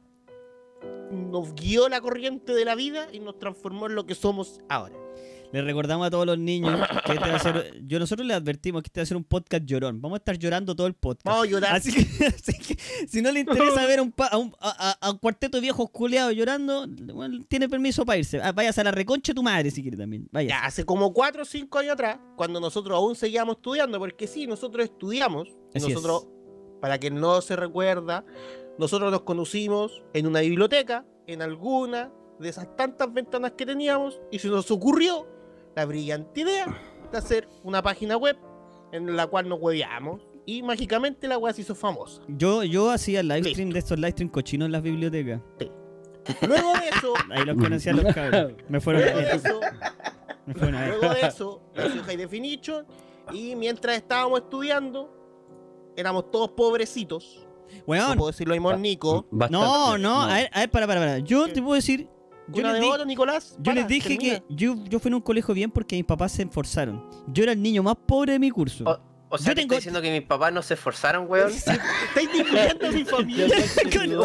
[1.11, 4.95] nos guió la corriente de la vida y nos transformó en lo que somos ahora.
[5.53, 7.81] Le recordamos a todos los niños que este va a ser.
[7.85, 10.01] Yo nosotros les advertimos que este va a ser un podcast llorón.
[10.01, 11.27] Vamos a estar llorando todo el podcast.
[11.27, 11.75] Vamos a llorar.
[11.75, 12.77] Así que, así que
[13.09, 15.91] si no le interesa ver a un, pa- a, un, a- un cuarteto de viejos
[15.91, 18.41] culeados llorando, bueno, tiene permiso para irse.
[18.41, 20.29] Ah, Váyase a la reconcha de tu madre si quiere también.
[20.31, 20.49] Vaya.
[20.51, 24.47] Ya, hace como 4 o 5 años atrás, cuando nosotros aún seguíamos estudiando, porque sí,
[24.47, 25.95] nosotros estudiamos, y Así es.
[25.95, 26.29] nosotros,
[26.81, 28.25] para que no se recuerda,
[28.79, 34.39] nosotros nos conocimos en una biblioteca, en alguna de esas tantas ventanas que teníamos, y
[34.39, 35.27] se nos ocurrió
[35.81, 36.67] la brillante idea
[37.11, 38.37] de hacer una página web
[38.93, 42.21] en la cual nos hueveamos, y mágicamente la web se hizo famosa.
[42.29, 43.51] Yo, yo hacía live Listo.
[43.53, 45.41] stream de estos live stream cochinos en las bibliotecas.
[46.47, 48.53] Luego de eso, Ahí los conocían los cabros.
[48.69, 49.61] Me fueron a luego de eso,
[50.47, 50.89] Me fueron a ver.
[51.01, 52.87] Luego de eso, nació High Definition
[53.33, 55.11] y mientras estábamos estudiando,
[55.97, 57.47] éramos todos pobrecitos.
[57.71, 58.19] No Weón.
[58.19, 59.27] puedo decir lo mismo Nico.
[59.31, 59.65] Bastante.
[59.67, 61.19] No, no, a ver, a ver, para, para, para.
[61.21, 62.07] Yo te puedo decir.
[62.53, 63.55] Yo Una les, de di- oro, Nicolás.
[63.59, 64.41] yo Para, les dije termina.
[64.41, 67.05] que yo, yo fui en un colegio bien porque mis papás se esforzaron.
[67.29, 68.85] Yo era el niño más pobre de mi curso.
[68.87, 68.99] Oh,
[69.33, 71.51] O sea, Yo ¿te tengo- estoy diciendo que mis papás no se esforzaron, weón?
[71.53, 71.79] Estáis
[72.33, 73.47] discutiendo a mi familia.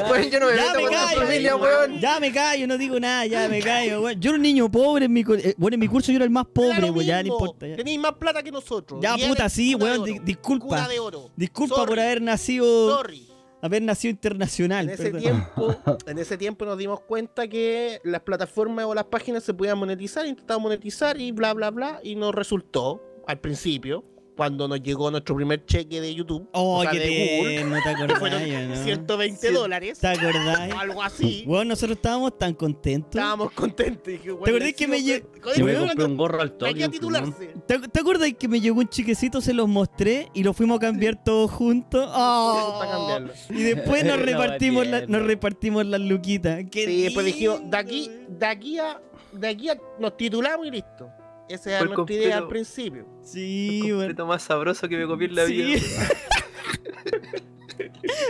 [0.09, 1.99] Weón, yo no me Ya meto me con callo, familia, weón.
[1.99, 4.19] Ya me callo, no digo nada, ya me callo, weón.
[4.19, 5.47] Yo era un niño pobre en mi curso.
[5.57, 7.67] bueno, en mi curso yo era el más pobre, weón, ya no importa.
[7.67, 8.99] Ya, Tenéis más plata que nosotros.
[9.01, 10.65] Ya, puta, sí, weón, disculpa.
[10.65, 11.29] Cuna de oro.
[11.35, 13.27] Disculpa Sorry, por haber nacido Sorry.
[13.65, 14.85] Haber nacido internacional.
[14.85, 15.21] En ese, perdón.
[15.21, 15.75] tiempo,
[16.07, 20.25] en ese tiempo nos dimos cuenta que las plataformas o las páginas se podían monetizar,
[20.25, 24.03] intentamos monetizar y bla, bla, bla, y nos resultó al principio,
[24.35, 27.75] cuando nos llegó nuestro primer cheque de YouTube, Oh, o sea, qué de Google, tierno,
[27.75, 28.75] ¿te que acordás, fueron ¿no?
[28.83, 30.73] 120 Sí, dólares, ¿Te acordás?
[30.73, 31.43] o algo así.
[31.47, 33.11] Weón, nosotros estábamos tan contentos.
[33.15, 34.03] Estábamos contentos.
[34.05, 36.41] Dije, bueno, ¿Te acordás que me hicimos- lle- con Yo me esto compré un gorro
[36.41, 36.73] al hay toque.
[36.75, 37.53] que titularse.
[37.67, 40.79] ¿Te, te acuerdas que me llegó un chiquecito, se los mostré y lo fuimos a
[40.81, 42.09] cambiar todos juntos?
[42.13, 43.21] ¡Oh!
[43.49, 45.17] Y después nos repartimos, la- mierda.
[45.17, 46.63] nos repartimos las luquitas.
[46.69, 48.99] ¡Qué Sí, después dijimos, de aquí, de aquí a,
[49.31, 51.09] de aquí a, nos titulamos y listo.
[51.47, 53.05] Esa era nuestra idea al principio.
[53.25, 53.97] Sí, El weón.
[53.99, 55.53] completo más sabroso que me copié en la Sí.
[55.55, 55.81] vida.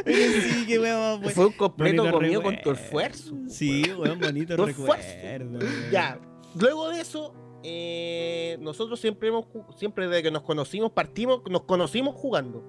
[0.06, 1.34] Pero sí, qué weón, weón.
[1.34, 2.82] Fue un completo Bonito comido con tu recuerdo.
[2.84, 3.36] esfuerzo.
[3.48, 5.60] Sí, weón, bonito Tu recuerdo.
[5.92, 6.20] Ya,
[6.60, 9.46] luego de eso, eh, nosotros siempre hemos,
[9.78, 12.64] siempre desde que nos conocimos, partimos, nos conocimos jugando.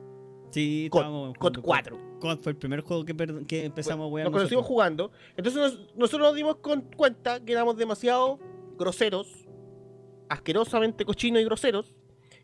[0.50, 1.98] Sí, COD, COD jugando 4.
[2.20, 4.66] COD fue el primer juego que, empezamos a wear Nos conocimos nosotros.
[4.66, 5.10] jugando.
[5.36, 8.38] Entonces nos- nosotros nos dimos con- cuenta que éramos demasiado
[8.78, 9.46] groseros,
[10.28, 11.94] asquerosamente cochinos y groseros.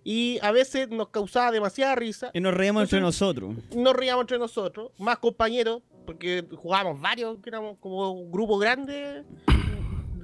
[0.04, 2.30] Y a veces nos causaba demasiada risa.
[2.34, 3.54] Y nos reíamos entre nosotros.
[3.76, 9.22] Nos reíamos entre nosotros, más compañeros, porque jugábamos varios, que éramos como un grupo grande,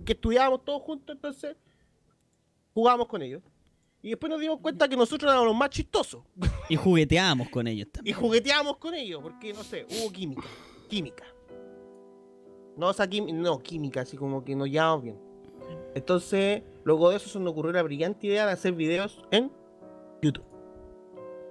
[0.04, 1.56] que estudiábamos todos juntos, entonces
[2.74, 3.42] jugábamos con ellos.
[4.02, 6.22] Y después nos dimos cuenta que nosotros éramos los más chistosos.
[6.68, 8.16] Y jugueteábamos con ellos Y también.
[8.16, 10.42] jugueteábamos con ellos, porque no sé, hubo química.
[10.88, 11.24] Química.
[12.76, 15.18] No, o sea, quim- no, química, así como que nos llevamos bien.
[15.94, 19.50] Entonces, luego de eso se nos ocurrió la brillante idea de hacer videos en
[20.22, 20.44] YouTube.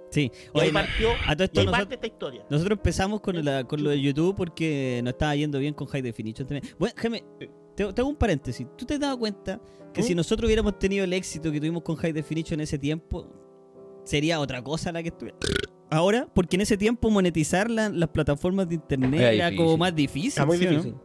[0.09, 0.31] Sí.
[0.53, 2.45] Oye, partió, a todo esto nosotros, parte esta historia.
[2.49, 6.01] nosotros empezamos con, la- con lo de YouTube porque nos estaba yendo bien con High
[6.01, 6.73] Definition también.
[6.79, 7.23] Bueno, Jaime,
[7.75, 8.65] te, te hago un paréntesis.
[8.77, 9.59] ¿Tú te has dado cuenta
[9.93, 10.05] que ¿Mm?
[10.05, 13.27] si nosotros hubiéramos tenido el éxito que tuvimos con High Definition en ese tiempo,
[14.05, 15.37] sería otra cosa la que estuviera?
[15.89, 19.93] Ahora, porque en ese tiempo monetizar la- las plataformas de internet Era era como más
[19.93, 20.29] difícil.
[20.29, 21.01] Está muy ¿sí no?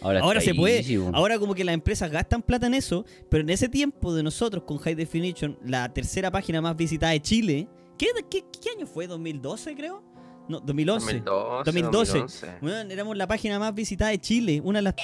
[0.00, 0.84] Ahora, se puede.
[1.12, 4.64] Ahora como que las empresas gastan plata en eso, pero en ese tiempo de nosotros
[4.64, 9.08] con High Definition, la tercera página más visitada de Chile, ¿qué, qué, qué año fue?
[9.08, 10.02] ¿2012 creo?
[10.48, 11.20] No, 2011.
[11.20, 11.64] 2012.
[11.64, 12.18] 2012.
[12.18, 12.46] 2011.
[12.62, 14.60] Weón, éramos la página más visitada de Chile.
[14.64, 14.94] Una de las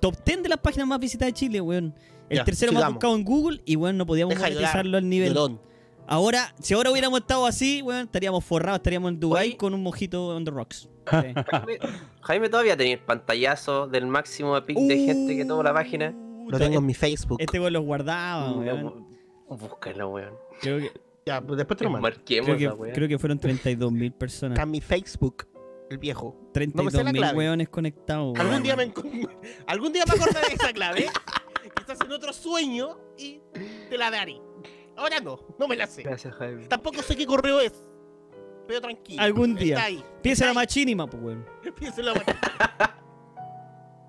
[0.00, 1.94] top 10 de las páginas más visitadas de Chile, weón.
[2.28, 5.34] El Ya, tercero más buscado en Google y weón, no podíamos Deja monetizarlo al nivel.
[5.34, 5.60] Llorón.
[6.08, 9.56] Ahora, si ahora hubiéramos estado así, weón, estaríamos forrados, estaríamos en Dubai Oye.
[9.56, 10.88] con un mojito on the rocks.
[11.10, 11.16] Sí.
[11.50, 11.78] Jaime,
[12.22, 16.12] Jaime todavía tenía el pantallazo del máximo de pic de gente que tomó la página.
[16.16, 17.38] Uh, Lo tengo en mi Facebook.
[17.40, 19.06] Este weón los guardaba, No, weón.
[19.48, 20.34] Búscalo, weón.
[20.60, 20.92] Creo que,
[21.24, 22.02] Ya, pues después te lo mando.
[22.08, 22.94] Marquemos creo, que, weón.
[22.94, 24.54] creo que fueron 32 mil personas.
[24.56, 25.46] Está en mi Facebook,
[25.90, 26.36] el viejo.
[26.36, 27.38] No me 32 sé la mil clave.
[27.38, 28.34] weones conectados.
[28.36, 28.62] Algún weón.
[28.62, 28.92] día me
[29.66, 31.06] algún día me acordaré de esa clave.
[31.76, 33.40] Quizás en otro sueño y
[33.88, 34.40] te la daré.
[34.96, 36.02] Ahora no, no me la sé.
[36.02, 36.66] Gracias, Jaime.
[36.66, 37.72] Tampoco sé qué correo es.
[38.66, 39.22] Pero tranquilo.
[39.22, 39.76] Algún día.
[39.76, 40.04] Está ahí.
[40.22, 41.46] Piensa en la machinima, pues, weón.
[41.78, 42.24] Piénselo, man.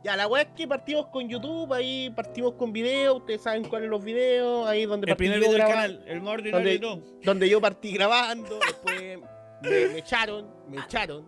[0.04, 3.89] Ya, la weá es que partimos con YouTube, ahí partimos con videos, ustedes saben cuáles
[3.89, 7.02] los videos, ahí donde El partí primer yo video del grabando, canal, el más Donde-
[7.26, 9.19] donde yo partí grabando, después
[9.63, 11.26] me, me echaron, me echaron,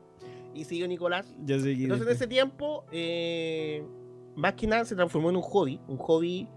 [0.53, 1.33] y siguió Nicolás.
[1.43, 3.83] Yo sé que Entonces en ese tiempo, eh,
[4.35, 6.47] más que nada se transformó en un hobby, un hobby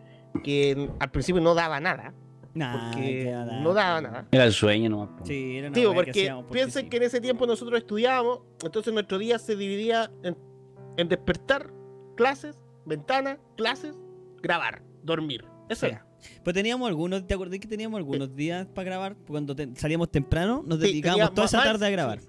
[0.45, 2.15] que al principio no daba nada,
[2.55, 3.61] Nah, porque nada.
[3.61, 4.29] no daba nada.
[4.31, 5.09] Era el sueño nomás.
[5.19, 5.27] po.
[5.27, 6.91] Sí, era una Digo, que porque piensen sí.
[6.91, 10.37] que en ese tiempo nosotros estudiábamos, entonces nuestro día se dividía en,
[10.99, 11.73] en despertar,
[12.17, 13.95] clases, ventana, clases,
[14.43, 15.45] grabar, dormir.
[15.69, 15.93] Eso Sí.
[15.93, 16.07] era.
[16.45, 19.17] Pues teníamos algunos, ¿te acordás que teníamos algunos días para grabar?
[19.27, 22.21] Cuando te- salíamos temprano, nos dedicábamos toda esa tarde a grabar.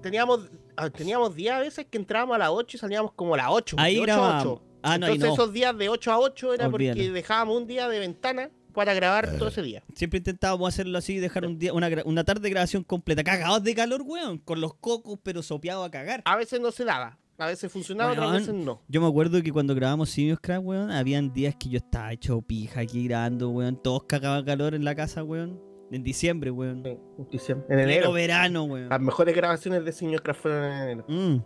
[0.00, 3.36] Teníamos, ah, teníamos días a veces que entrábamos a las 8 y salíamos como a
[3.38, 3.76] las 8.
[3.78, 4.46] Ahí de 8 a grabábamos.
[4.54, 4.62] 8.
[4.84, 5.34] Ah, no, Entonces no.
[5.34, 6.96] esos días de 8 a 8 era Olvídalo.
[6.96, 9.82] porque dejábamos un día de ventana para grabar todo ese día.
[9.94, 13.22] Siempre intentábamos hacerlo así, dejar un día, una, una tarde de grabación completa.
[13.24, 14.38] Cagados de calor, weón.
[14.38, 16.22] Con los cocos, pero sopeados a cagar.
[16.24, 18.38] A veces no se daba, a veces funcionaba, otras Weón.
[18.40, 18.82] veces no.
[18.88, 22.40] Yo me acuerdo que cuando grabamos Simios Crack, weón, habían días que yo estaba hecho
[22.42, 23.76] pija aquí grabando, weón.
[23.82, 25.60] Todos cagaban calor en la casa, weón.
[25.90, 26.82] En diciembre, weón.
[26.84, 27.66] Sí, en diciembre.
[27.70, 28.12] En enero.
[28.12, 28.88] verano, weón.
[28.88, 31.04] Las mejores grabaciones de Señor Craft fueron en enero.
[31.08, 31.36] Mm.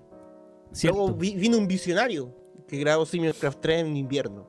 [0.85, 2.35] Luego vi- vino un visionario
[2.69, 4.47] que grabó Simios Craft 3 en invierno.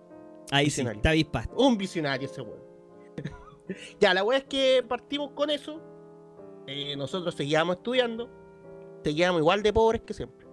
[0.51, 0.97] Ahí sí, visionario.
[0.99, 1.55] está avispado.
[1.57, 2.59] Un visionario ese weón.
[3.99, 5.81] ya, la weá es que partimos con eso.
[6.67, 8.29] Eh, nosotros seguíamos estudiando.
[9.03, 10.45] Seguíamos igual de pobres que siempre.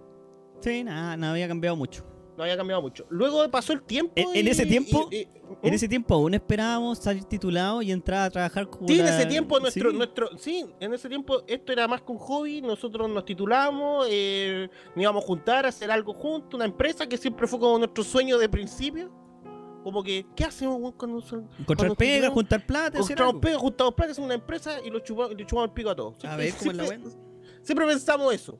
[0.61, 2.05] Sí, nada, nada había cambiado mucho.
[2.37, 3.05] No había cambiado mucho.
[3.09, 4.13] Luego pasó el tiempo.
[4.15, 5.27] En- ese tiempo, y- y-
[5.61, 5.75] En ¿Mm?
[5.75, 9.59] ese tiempo aún esperábamos salir titulados y entrar a trabajar como Sí, en ese tiempo
[9.59, 9.97] nuestro, Sí.
[9.97, 14.67] nuestro, sí, en ese tiempo esto era más que un hobby, nosotros nos titulamos, eh,
[14.95, 18.03] nos íbamos a juntar a hacer algo juntos, una empresa que siempre fue como nuestro
[18.03, 19.11] sueño de principio.
[19.85, 23.93] Como que, ¿qué hacemos weón, cuando nos Encontrar cuando pega, juntar plata, Encontramos pega, juntamos
[23.93, 26.25] plata, hacemos una empresa y lo chupamos, y le chupamos el pico a todos.
[26.25, 27.11] A ver, ¿cómo es la siempre,
[27.61, 28.57] siempre pensamos eso.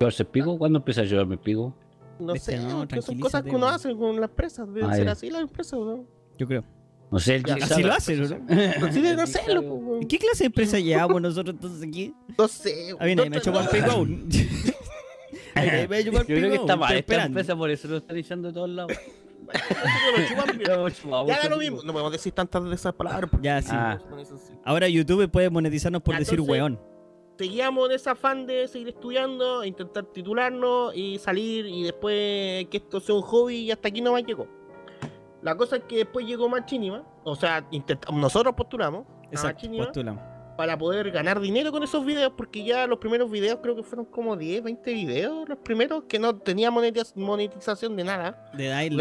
[0.00, 0.56] ¿Llevarse el pico?
[0.56, 1.76] ¿Cuándo empieza a llevarme el pico?
[2.18, 5.04] No Viste, sé, no, son cosas que uno hace con las empresas, deben Ah, ser
[5.04, 5.12] ya.
[5.12, 6.06] así las empresas, ¿no?
[6.38, 6.64] Yo creo.
[7.10, 8.24] No sé, el Así lo hacen, ¿no?
[8.86, 9.68] Así hacerlo, sabe.
[9.68, 10.06] pues, weón.
[10.08, 12.14] ¿Qué clase de empresa llevamos nosotros entonces aquí?
[12.38, 12.94] No sé.
[12.98, 14.28] A mí nadie me ha hecho no- el pico aún.
[15.54, 17.24] A mí nadie me ha chupado Yo el creo que pico está aún, mal esta
[17.24, 18.92] empresa, por eso lo están diciendo de todos lados.
[21.28, 21.82] Ya da lo mismo.
[21.84, 23.30] No podemos decir tantas de esas palabras.
[23.40, 23.70] Ya, sí.
[23.72, 23.98] Ah.
[24.64, 26.80] Ahora YouTube puede monetizarnos por decir weón.
[27.38, 32.98] Seguíamos en ese afán de seguir estudiando, intentar titularnos y salir y después que esto
[33.00, 34.48] sea un hobby y hasta aquí no más llegó.
[35.40, 39.84] La cosa es que después llegó Machinima, o sea, intentamos, nosotros postulamos a Exacto, Machinima
[39.84, 40.22] postulamos.
[40.56, 44.06] para poder ganar dinero con esos videos, porque ya los primeros videos creo que fueron
[44.06, 48.50] como 10, 20 videos, los primeros que no monetiz- monetización de nada.
[48.52, 48.96] De Dylan.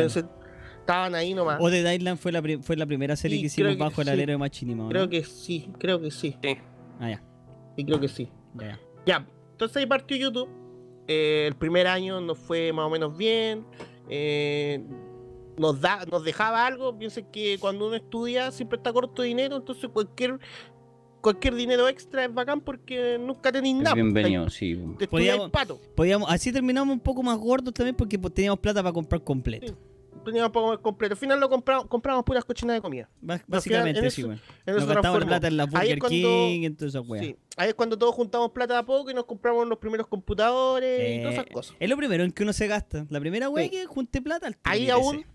[0.88, 1.58] Estaban ahí nomás.
[1.60, 4.00] O de Dylan fue la, pri- fue la primera serie Sí, que hicimos que bajo
[4.02, 4.14] el sí.
[4.14, 4.86] alero de Machinima.
[4.86, 5.10] ¿o Creo no?
[5.10, 6.38] que sí, creo que sí.
[6.42, 6.58] Sí.
[7.00, 7.24] Ah, ya.
[7.76, 8.30] Sí, creo que sí.
[8.58, 8.80] ya, ya.
[9.06, 10.48] Ya, entonces ahí partió YouTube.
[11.10, 13.66] Eh, el primer año nos fue más o menos bien.
[14.10, 14.82] eh,
[15.58, 16.98] nos, da, nos dejaba algo.
[16.98, 19.58] Piensen que cuando uno estudia siempre está corto de dinero.
[19.58, 20.40] Entonces cualquier
[21.20, 23.94] cualquier dinero extra es bacán porque nunca tenéis nada.
[23.94, 24.76] Bienvenido, sí.
[24.98, 25.80] Te estudiáis Podíamos- pato.
[25.96, 29.68] Podíamos, así terminamos un poco más gordos también porque pues, teníamos plata para comprar completo.
[29.68, 29.74] Sí.
[30.28, 31.14] Teníamos poco más completo.
[31.14, 33.10] Al final lo compramos, compramos puras cochinas de comida.
[33.48, 34.22] Básicamente, en sí.
[34.24, 37.26] En Nos gastamos plata en la Burger cuando- King y en todas esas weas.
[37.26, 37.36] Sí.
[37.56, 41.22] Ahí es cuando todos juntamos plata a poco y nos compramos los primeros computadores y
[41.22, 41.76] todas esas cosas.
[41.80, 43.06] Es lo primero en que uno se gasta.
[43.10, 43.70] La primera wea Sí.
[43.70, 45.26] que junte plata al ahí aún,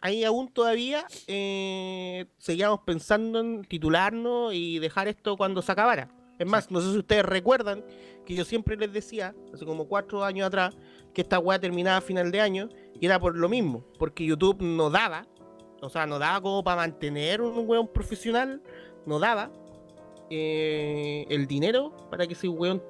[0.00, 6.08] ahí aún todavía eh, seguíamos pensando en titularnos y dejar esto cuando se acabara.
[6.38, 7.82] Es más, no sé si ustedes recuerdan
[8.26, 10.76] que yo siempre les decía, hace como cuatro años atrás,
[11.16, 12.68] que esta weá terminaba a final de año
[13.00, 15.26] y era por lo mismo, porque YouTube no daba,
[15.80, 18.60] o sea, no daba como para mantener un weón profesional,
[19.06, 19.50] no daba
[20.28, 22.82] eh, el dinero para que ese weón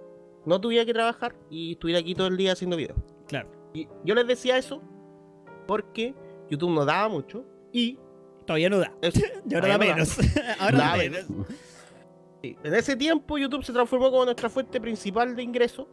[0.44, 2.98] no tuviera que trabajar y estuviera aquí todo el día haciendo videos.
[3.28, 3.48] Claro.
[3.72, 4.82] Y yo les decía eso
[5.68, 6.12] porque
[6.50, 7.96] YouTube no daba mucho y
[8.44, 8.92] Todavía no da.
[9.54, 10.16] ahora da menos.
[10.58, 11.26] ahora da menos.
[12.42, 15.88] en ese tiempo YouTube se transformó como nuestra fuente principal de ingreso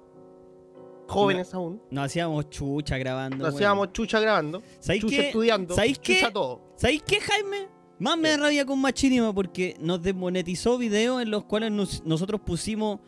[1.07, 1.81] jóvenes aún.
[1.91, 3.37] Nos hacíamos chucha grabando.
[3.37, 6.61] Nos hacíamos chucha grabando, ¿Sabéis chucha estudiando, ¿Sabéis chucha todo.
[6.75, 7.67] ¿Sabéis qué, Jaime?
[7.99, 12.41] Más me da rabia con Machinima porque nos desmonetizó videos en los cuales nos- nosotros
[12.41, 12.99] pusimos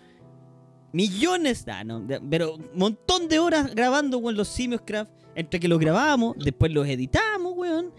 [0.94, 5.12] millones, no, de- pero un montón de horas grabando con los simios craft.
[5.38, 7.92] Entre que los grabamos, después los editamos, weón.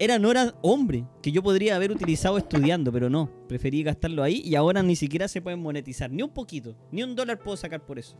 [0.00, 3.30] Eran horas, hombre, que yo podría haber utilizado estudiando, pero no.
[3.46, 6.10] Preferí gastarlo ahí y ahora ni siquiera se pueden monetizar.
[6.10, 8.16] Ni un poquito, ni un dólar puedo sacar por eso.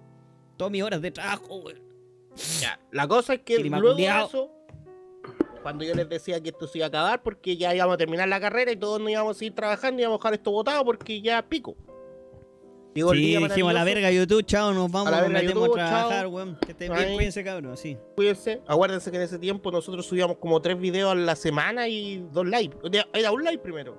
[0.57, 1.81] Todas mis horas de trabajo, weón.
[2.61, 4.51] Ya, la cosa es que luego de eso,
[5.63, 8.29] cuando yo les decía que esto se iba a acabar porque ya íbamos a terminar
[8.29, 11.21] la carrera y todos no íbamos a seguir trabajando, íbamos a dejar esto botado porque
[11.21, 11.77] ya pico.
[12.95, 15.67] El Sí, dijimos a la verga YouTube, chao, nos vamos, A la nos verga metemos
[15.67, 16.59] YouTube, a trabajar, weón.
[16.65, 17.97] Que estén bien, cuídense, cabrón, sí.
[18.15, 18.63] Cuídense.
[18.69, 22.47] Acuérdense que en ese tiempo nosotros subíamos como tres videos a la semana y dos
[22.47, 22.77] live.
[23.13, 23.97] Era un live primero.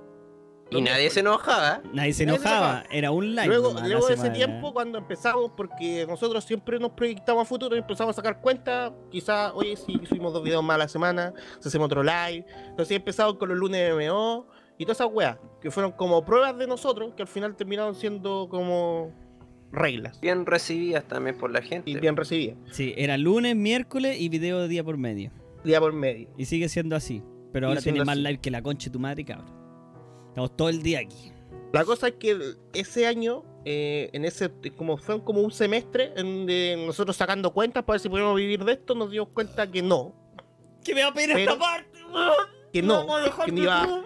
[0.72, 1.82] Y nadie se enojaba.
[1.94, 3.48] Nadie se Nadie se enojaba, era un like.
[3.48, 7.76] luego nomás luego de ese tiempo, cuando empezamos, porque nosotros siempre nos proyectamos a futuro
[7.76, 11.34] y empezamos a sacar cuentas, quizás, oye, si subimos dos videos más a la semana,
[11.60, 12.46] si hacemos otro live.
[12.68, 14.48] Entonces empezamos con los lunes MMO
[14.78, 18.48] y todas esas weas, que fueron como pruebas de nosotros, que al final terminaron siendo
[18.50, 19.12] como
[19.72, 21.90] reglas Bien recibidas también por la gente.
[21.92, 22.58] y bien recibidas.
[22.72, 25.32] Sí, era lunes, miércoles y video de día por medio.
[25.64, 26.30] Día por medio.
[26.38, 27.22] Y sigue siendo así.
[27.52, 28.22] Pero Y ahora tiene más así.
[28.24, 29.65] live que la concha de tu madre, cabrón.
[30.36, 31.32] Estamos todo el día aquí.
[31.72, 36.46] La cosa es que ese año, eh, en ese, como fue como un semestre, en
[36.46, 39.82] de nosotros sacando cuentas para ver si podíamos vivir de esto, nos dimos cuenta que
[39.82, 40.14] no,
[40.84, 42.00] Que me da pena Pero- esta parte,
[42.74, 44.06] que no, a que, no iba- todo.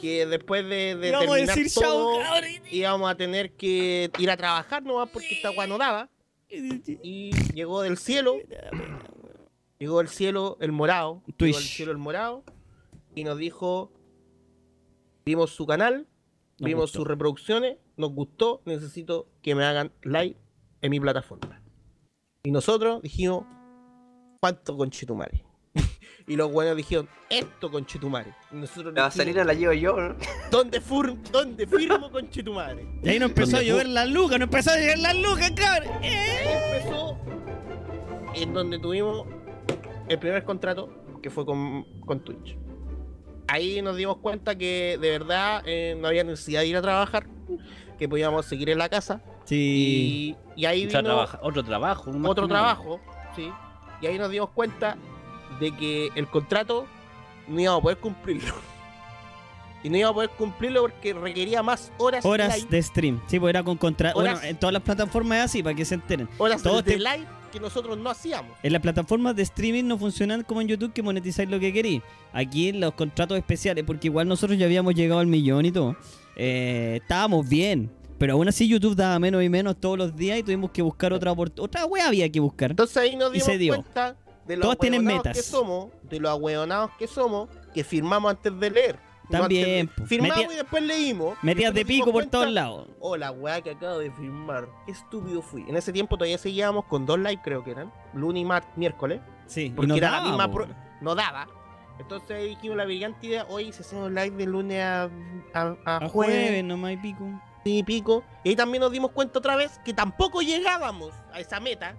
[0.00, 2.40] que después de, de vamos a terminar decir todo, chao,
[2.72, 6.10] íbamos a tener que ir a trabajar nomás porque esta agua no daba.
[6.50, 8.36] Y llegó del cielo,
[9.78, 11.76] llegó del cielo el morado, llegó del Twitch.
[11.76, 12.42] cielo el morado,
[13.14, 13.92] y nos dijo,
[15.28, 16.06] vimos su canal,
[16.58, 17.00] Nos vimos gustó.
[17.00, 20.38] sus reproducciones, nos gustó, necesito que me hagan like
[20.80, 21.60] en mi plataforma.
[22.42, 23.44] Y nosotros dijimos,
[24.40, 25.44] ¿cuánto conchetumare?
[26.26, 28.34] y los buenos dijeron, esto conchetumare.
[28.50, 30.16] Y nosotros La dijimos, vaselina la llevo yo, ¿no?
[30.50, 32.86] ¿Dónde, fur ¿Dónde firmo conchetumare?
[33.02, 35.50] Y ahí nos empezó a ¿Dónde llover las lucas, nos empezó a llover las lucas,
[35.50, 35.92] cabrón.
[36.00, 37.18] Ahí empezó
[38.34, 39.26] en donde tuvimos
[40.08, 40.88] el primer contrato
[41.22, 42.56] que fue con, con Twitch.
[43.48, 47.26] Ahí nos dimos cuenta que de verdad eh, no había necesidad de ir a trabajar,
[47.98, 49.20] que podíamos seguir en la casa.
[49.44, 50.36] Sí.
[50.56, 52.10] Y, y ahí vino trabaja- otro trabajo.
[52.24, 53.00] otro trabajo,
[53.34, 53.50] ¿sí?
[54.02, 54.96] Y ahí nos dimos cuenta
[55.60, 56.86] de que el contrato
[57.46, 58.54] no íbamos a poder cumplirlo.
[59.80, 63.20] Y no íbamos a poder cumplirlo porque requería más horas, Horas live, de stream.
[63.28, 64.18] Sí, pues era con contrato.
[64.18, 64.34] Horas.
[64.40, 66.28] Bueno, en todas las plataformas es así, para que se enteren.
[66.36, 68.56] horas todos de te- live que nosotros no hacíamos.
[68.62, 72.02] En las plataformas de streaming no funcionan como en YouTube que monetizáis lo que queréis.
[72.32, 75.96] Aquí en los contratos especiales, porque igual nosotros ya habíamos llegado al millón y todo.
[76.36, 77.90] eh, estábamos bien.
[78.18, 81.12] Pero aún así YouTube daba menos y menos todos los días y tuvimos que buscar
[81.12, 81.64] otra oportunidad.
[81.64, 82.70] Otra wea había que buscar.
[82.72, 83.74] Entonces ahí nos Y dimos se dio.
[83.76, 85.36] cuenta de lo Todas tienen ahueonados metas.
[85.36, 88.98] que somos, de lo ahueonados que somos, que firmamos antes de leer.
[89.30, 90.06] No También, po.
[90.06, 91.36] Firmamos Metía- y después leímos.
[91.42, 92.88] Metías de pico por todos lados.
[92.98, 94.68] Oh, la weá que acabo de firmar.
[94.86, 95.66] Qué estúpido fui.
[95.68, 97.92] En ese tiempo todavía seguíamos con dos live, creo que eran.
[98.14, 99.20] Lunes y mar- miércoles.
[99.46, 100.54] Sí, y Porque nos era la daba, misma po.
[100.54, 100.68] pro-
[101.02, 101.46] No daba.
[101.98, 103.44] Entonces dijimos la brillante idea.
[103.50, 105.10] Hoy si hacemos live de lunes a,
[105.52, 107.24] a, a A jueves jueves, nomás y pico.
[107.64, 108.24] y pico.
[108.44, 111.96] Y ahí también nos dimos cuenta otra vez que tampoco llegábamos a esa meta.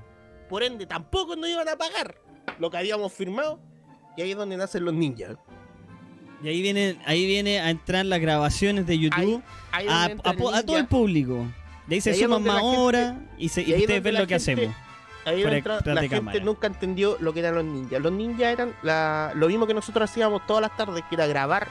[0.50, 2.16] Por ende, tampoco nos iban a pagar
[2.58, 3.60] lo que habíamos firmado.
[4.18, 5.38] Y ahí es donde nacen los ninjas.
[6.44, 10.16] Y ahí viene, ahí viene a entrar las grabaciones de YouTube Ahí a,
[10.66, 11.46] todo el público.
[11.88, 14.62] De ahí se ahí suman más horas y, se, y ustedes ven lo que gente-
[14.66, 14.76] hacemos.
[15.26, 16.40] Ahí entra- la gente cámara.
[16.40, 18.02] nunca entendió lo que eran los ninjas.
[18.02, 21.68] Los ninjas eran la- lo mismo que nosotros hacíamos todas las tardes, que era grabar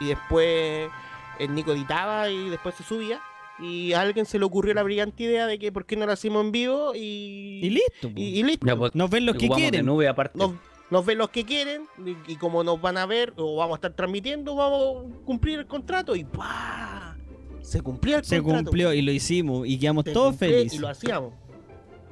[0.00, 0.90] y después
[1.38, 3.20] el Nico editaba y después se subía.
[3.58, 6.12] Y a alguien se le ocurrió la brillante idea de que por qué no lo
[6.12, 8.10] hacemos en vivo y, Y listo.
[8.14, 8.66] y- y listo.
[8.66, 9.86] Ya, pues, Nos ven los que quieren.
[9.86, 10.36] nube aparte.
[10.38, 10.52] Nos,
[10.94, 13.78] nos ven los que quieren y, y como nos van a ver o vamos a
[13.78, 17.16] estar transmitiendo, vamos a cumplir el contrato y ¡pah!
[17.62, 18.66] Se cumplía el Se contrato.
[18.66, 20.74] cumplió y lo hicimos y quedamos Se todos felices.
[20.74, 21.32] Y lo hacíamos.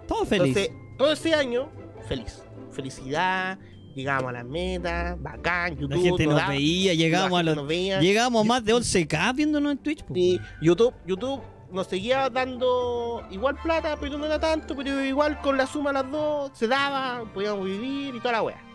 [0.08, 0.70] Todos felices.
[0.98, 1.68] Todo ese año,
[2.08, 2.42] feliz.
[2.72, 3.56] Felicidad,
[3.94, 5.94] llegábamos a las metas, bacán, YouTube.
[5.94, 10.02] la gente nos veía, llegamos a los llegamos a más de 11k viéndonos en Twitch.
[10.02, 10.12] po.
[10.16, 11.40] Y YouTube, YouTube
[11.70, 16.02] nos seguía dando igual plata, pero no era tanto, pero igual con la suma de
[16.02, 18.71] las dos se daba, podíamos vivir y toda la wea.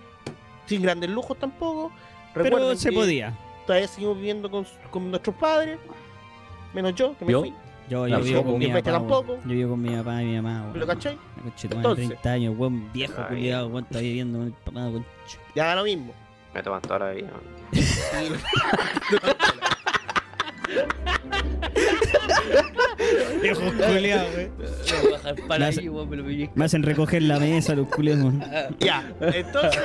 [0.67, 1.91] Sin grandes lujos tampoco.
[2.34, 3.38] Pero Recuerden se que podía.
[3.65, 5.80] Todavía seguimos viviendo con, con nuestros padres,
[6.74, 7.39] menos yo, que me ¿Yo?
[7.41, 7.53] fui.
[7.89, 8.80] Yo, yo vivo con mi papá.
[8.80, 8.84] weón.
[8.84, 9.38] tampoco.
[9.45, 10.68] Yo vivo con mi papá y mi mamá.
[10.68, 10.88] ¿Lo weón.
[10.88, 11.18] cachai?
[11.63, 12.07] Entonces.
[12.07, 15.05] 30 años, buen viejo, culiado, weón, todavía viviendo con el papá, con
[15.55, 16.13] Ya da lo mismo.
[16.53, 17.30] Me toman toda la vida.
[23.41, 24.49] Viejos culiados, güey.
[25.02, 26.54] Voy a bajar para Me ahí, hace- weón, me lo pellizco.
[26.56, 28.34] Me hacen recoger la mesa los culiados.
[28.80, 29.82] Ya, entonces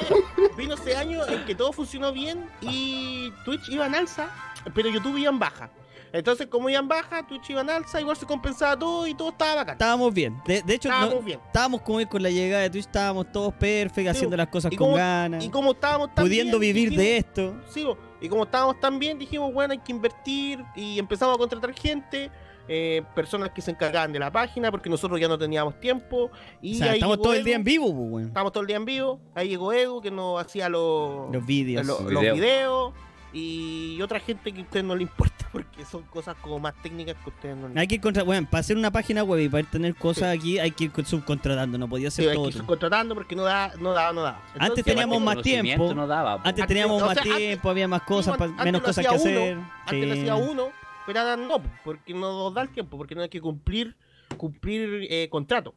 [0.57, 4.29] vino ese año en que todo funcionó bien y Twitch iba en alza,
[4.75, 5.71] pero YouTube iba en baja.
[6.15, 9.31] Entonces, como iba en baja, Twitch iba en alza, igual se compensaba todo y todo
[9.31, 9.73] estaba bacán.
[9.77, 10.37] Estábamos bien.
[10.47, 11.41] De, de hecho, no- Estábamos bien.
[11.47, 14.97] estábamos como con la llegada de Twitch, estábamos todos perfectos, haciendo las cosas con como-
[14.97, 17.55] ganas, Y como estábamos tan pudiendo bien, vivir de esto.
[17.71, 17.87] Sí,
[18.21, 22.31] y como estábamos tan bien, dijimos, bueno, hay que invertir y empezamos a contratar gente,
[22.69, 26.31] eh, personas que se encargaban de la página, porque nosotros ya no teníamos tiempo.
[26.61, 28.27] Y o sea, ahí estamos todo el día en vivo, pues, weón.
[28.29, 29.21] Estábamos todo el día en vivo.
[29.35, 31.85] Ahí llegó Edu, que nos hacía los, Los vídeos.
[31.87, 32.37] lo- Los los videos.
[32.37, 32.93] videos.
[33.35, 37.15] Y otra gente que a ustedes no le importa, porque son cosas como más técnicas
[37.17, 38.23] que a ustedes no les Hay que contra...
[38.25, 41.07] bueno, para hacer una página web y para tener cosas aquí hay que ir con-
[41.07, 42.45] subcontratando, no podía Sí, ser hay todo.
[42.49, 42.67] que ir tú.
[42.67, 44.39] contratando porque no da, no da, no da.
[44.59, 45.95] Antes teníamos más tiempo.
[45.95, 46.35] No daba.
[46.35, 49.59] Antes Antes- teníamos o más antes- tiempo, había más cosas, antes menos cosas que hacer.
[49.87, 50.21] Antes lo Sí.
[50.21, 50.69] hacía uno,
[51.07, 53.97] pero ahora no, porque no nos da el tiempo, porque no hay que cumplir
[54.37, 55.75] cumplir eh, contrato.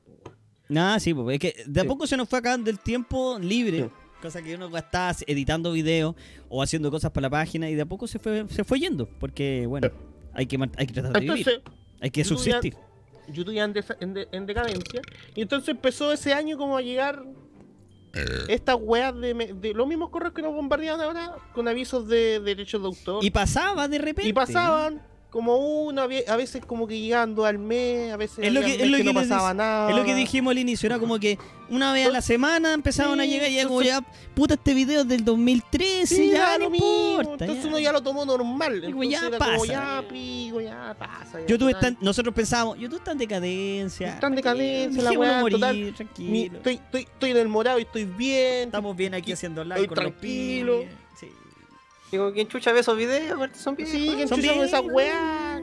[0.69, 1.89] Nada, sí, pues, es que de a Sí.
[1.89, 3.83] poco se nos fue acabando el tiempo libre.
[3.83, 3.89] Sí.
[4.21, 6.15] Cosa que uno estaba editando videos
[6.49, 9.07] o haciendo cosas para la página y de a poco se fue, se fue yendo.
[9.19, 9.89] Porque, bueno,
[10.33, 11.61] hay que, hay que tratar de vivir.
[12.01, 12.75] Hay que YouTube ya- subsistir.
[13.27, 15.01] YouTube ya en, desa- en de- en decadencia.
[15.35, 17.23] Y entonces empezó ese año como a llegar
[18.47, 22.87] estas weas de los mismos correos que nos bombardean ahora con avisos de derechos de
[22.87, 23.23] autor.
[23.23, 24.29] Y pasaba de repente.
[24.29, 25.01] Y pasaban
[25.35, 28.61] como uno, a ve- a veces como que llegando al mes, a veces Es lo
[28.61, 29.89] había que- mes es lo no que pasaba nada.
[29.89, 31.37] Es lo que dijimos al inicio, era como que
[31.69, 33.99] una vez a la semana empezaban a llegar y ya como ya,
[34.33, 37.17] puta, este video es del 2013, Sí, ya da no mismo.
[37.19, 37.43] importa.
[37.45, 37.69] Entonces ya.
[37.69, 38.75] uno ya lo tomó normal.
[38.81, 39.65] Digo, Entonces ya era como, pasa.
[39.73, 41.41] ya, pico, ya pasa.
[41.41, 44.07] ya, YouTube está, nosotros pensábamos, YouTube está en decadencia.
[44.13, 45.75] Está en decadencia la weá, morir, total.
[45.77, 46.57] Mi- tranquilo.
[46.57, 48.67] estoy, estoy, estoy en el morado y estoy bien.
[48.67, 50.79] Estamos bien aquí y- haciendo live con los tranquilo.
[50.79, 51.04] pibes.
[52.11, 53.49] Digo, ¿quién chucha ve esos videos?
[53.53, 53.89] Son bien.
[53.89, 55.61] Sí, que Son enchuchamos bien, esa weá.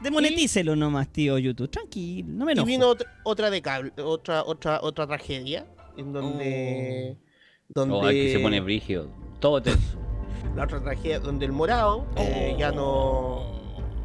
[0.00, 1.70] Demonetícelo nomás, tío YouTube.
[1.70, 2.66] Tranquilo, no me Y enojo.
[2.66, 5.66] vino otra, otra de cable, otra, otra, otra tragedia.
[5.96, 7.16] En donde.
[7.68, 7.94] Donde.
[7.94, 9.10] Oh, aquí se pone brígido.
[9.40, 9.98] Todo tenso.
[10.56, 13.57] La otra tragedia donde el morado eh, ya no.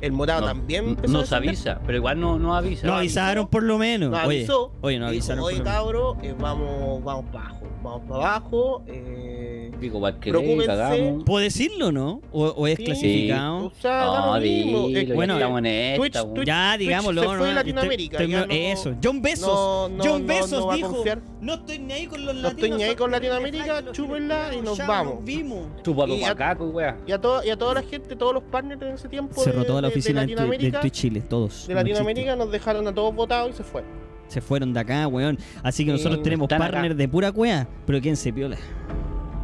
[0.04, 2.86] El morado No- también Nos avisa, pero igual no, no avisa.
[2.86, 4.12] No avisaron por lo menos.
[4.12, 4.72] Nos oye, avisó.
[4.82, 7.60] oye, no y dijo, avisaron Oye, cabro, eh, vamos, vamos para abajo.
[7.82, 8.84] Vamos para abajo.
[8.88, 10.66] Eh, Pico, igual que Preocúpense.
[10.68, 11.24] cagamos.
[11.26, 12.22] ¿Puedo decirlo no?
[12.32, 12.86] ¿O, o es Sí.
[12.86, 13.66] clasificado?
[13.66, 14.88] o sea, No, mismo.
[14.88, 16.34] dilo, ya bueno, estamos en esta, Twitch-.
[16.36, 17.22] Twitch- Ya, digámoslo.
[17.22, 17.54] se fue ¿no?
[17.54, 18.96] Latinoamérica, Estoy- ya estoy- no- eso.
[19.04, 19.48] John Besos.
[19.48, 21.22] no, no, John no, Besos no va a dijo: confiar.
[21.42, 22.64] No estoy ni ahí con los No latinos.
[22.64, 25.16] estoy ni ahí con Latinoamérica, chúpenla y nos vamos.
[25.16, 25.60] nos vimos.
[25.84, 26.98] Chúpalo Y a- macaco, weá.
[27.06, 29.60] Y a, toda, y a toda la gente, todos los partners en ese tiempo Cerró
[29.60, 31.68] de, toda de- de Twitch Chile, todos.
[31.68, 33.84] de no Latinoamérica nos dejaron a todos votados y se fue.
[34.28, 35.38] Se fueron de acá, weón.
[35.62, 36.58] Así que Sí, nosotros tenemos acá.
[36.58, 37.68] partners de pura cueva.
[37.86, 38.58] Pero ¿quién se piola?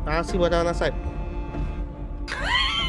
[0.06, 0.94] Ah, sí, pues te van a saber.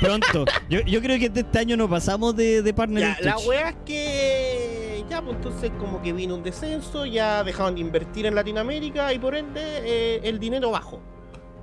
[0.01, 0.47] Pronto.
[0.71, 3.69] yo, yo creo que este año no pasamos de, de partner Ya, en la wea
[3.71, 8.35] es que ya, pues entonces como que vino un descenso, ya dejaron de invertir en
[8.35, 11.01] Latinoamérica y por ende eh, el dinero bajó.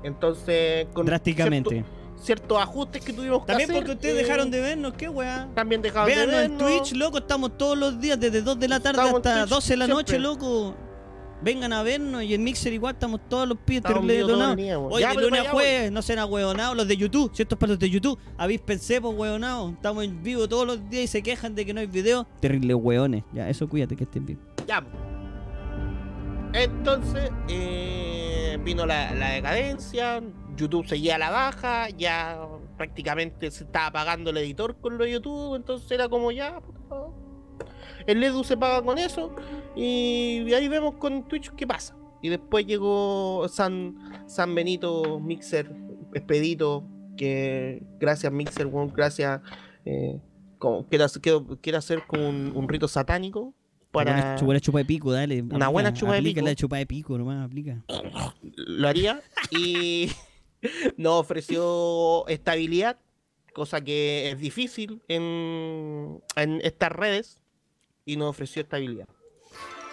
[0.04, 1.70] Entonces, con Drásticamente.
[1.72, 1.90] cierto-
[2.22, 5.48] ciertos ajustes que tuvimos que También hacer, porque ustedes eh, dejaron de vernos, qué weá.
[5.54, 6.82] También dejaron Véanos de en vernos.
[6.82, 9.50] Twitch, loco, estamos todos los días desde 2 de la tarde Estamos en hasta Twitch
[9.50, 10.04] 12 de la siempre.
[10.04, 10.76] noche, loco.
[11.40, 14.52] Vengan a vernos y en Mixer igual estamos todos los pibes Estamos terrible vivos todo
[14.52, 15.00] el detonados.
[15.00, 17.30] Ya, de lunes a jueves, no sean ahueonados los de YouTube.
[17.36, 19.74] Si esto es para los de YouTube, avíspense, pues hueonados.
[19.74, 22.26] Estamos en vivo todos los días y se quejan de que no hay video.
[22.42, 23.24] Terribles hueones.
[23.34, 24.40] Ya, eso cuídate que estén bien.
[24.68, 24.82] Ya.
[24.82, 24.94] pues.
[26.54, 30.24] Entonces, eh, vino la, la decadencia,
[30.58, 32.40] YouTube seguía a la baja, ya
[32.76, 36.60] prácticamente se estaba pagando el editor con lo de YouTube, entonces era como ya,
[38.06, 39.36] el Edu se paga con eso,
[39.76, 41.96] y ahí vemos con Twitch qué pasa.
[42.22, 43.96] Y después llegó San,
[44.28, 45.72] San Benito Mixer,
[46.14, 46.84] Expedito,
[47.16, 49.42] que gracias Mixer, weón, gracias,
[49.86, 50.20] eh,
[50.58, 53.54] como, quiere, hacer- como un, un rito satánico
[53.92, 54.12] para...
[54.14, 55.42] Buena, buena chupa de pico, dale.
[55.44, 56.42] Una buena chupa de pico.
[56.42, 57.84] la chupa de pico, nomás, aplica.
[58.56, 60.10] lo haría y
[60.98, 62.98] nos ofreció estabilidad,
[63.54, 67.42] cosa que es difícil en, en estas redes
[68.06, 69.08] y nos ofreció estabilidad.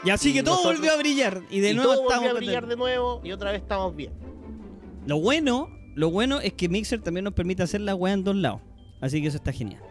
[0.05, 1.43] Y así Y que todo nosotros- volvió a brillar.
[1.51, 3.97] Y de y nuevo todo volvió estamos a brillar de nuevo y otra vez estamos
[3.97, 4.13] bien.
[5.07, 8.37] Lo bueno, lo bueno es que Mixer también nos permite hacer la weá en dos
[8.37, 8.61] lados.
[9.01, 9.83] Así que eso está genial.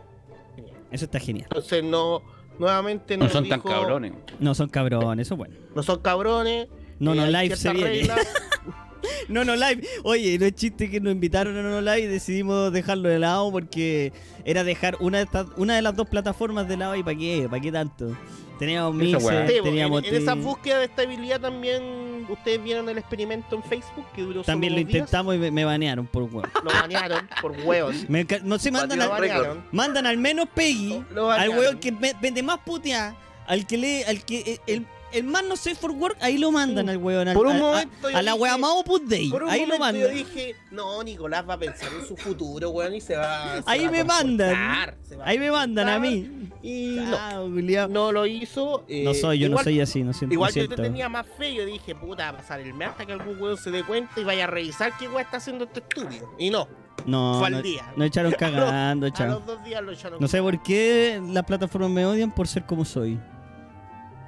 [0.91, 1.47] Eso está genial.
[1.49, 2.21] Entonces no
[2.59, 4.13] nuevamente No son tan cabrones.
[4.39, 5.55] No son cabrones, eso es bueno.
[5.75, 6.67] No son cabrones.
[6.99, 8.07] No, eh, no, hay live se viene.
[9.27, 9.85] No, no live.
[10.03, 13.19] Oye, no es chiste que nos invitaron a No, no live y decidimos dejarlo de
[13.19, 14.11] lado porque
[14.45, 17.47] era dejar una de estas, una de las dos plataformas de lado y para qué,
[17.49, 18.17] para qué tanto.
[18.59, 19.47] Teníamos Esa Mixer.
[19.49, 20.45] Sí, en, teníamos en esa Twitch.
[20.45, 24.87] búsqueda de estabilidad también ustedes vieron el experimento en Facebook que duró También solo lo
[24.87, 24.99] días.
[24.99, 26.43] intentamos y me, me banearon por huevo.
[26.63, 27.95] Lo banearon por huevos.
[28.07, 32.43] Me no se mandan al, mandan al menos Peggy, Lo al weón que ve- vende
[32.43, 33.15] más puteada,
[33.47, 36.51] al que lee, al que eh, el, el más no sé for work, ahí lo
[36.51, 37.27] mandan al weón.
[37.27, 39.49] al- Por un a- a- momento yo a, la wea más Opus Dei, Por un
[39.49, 40.15] ahí lo momento yo mandan.
[40.15, 43.61] dije, no, Nicolás va a pensar en su futuro, weón, y se va.
[43.61, 44.55] se Ahí va a me mandan.
[44.55, 46.49] a Ahí me mandan a mí.
[46.61, 48.85] Y no, no lo hizo.
[48.87, 50.33] eh, No soy, yo no soy así, no siento.
[50.33, 52.89] Igual lo yo te tenía más fe, yo dije, puta, va a pasar el mes
[52.89, 55.65] hasta que algún weón se dé cuenta y vaya a revisar qué weón está haciendo
[55.65, 56.33] este estúpido.
[56.39, 56.67] Y no,
[57.05, 57.91] No, fue al no, día.
[57.97, 59.27] no echaron cagando, a chao.
[59.27, 60.19] los dos días lo echaron.
[60.21, 63.19] No sé por qué las plataformas me odian por ser como soy.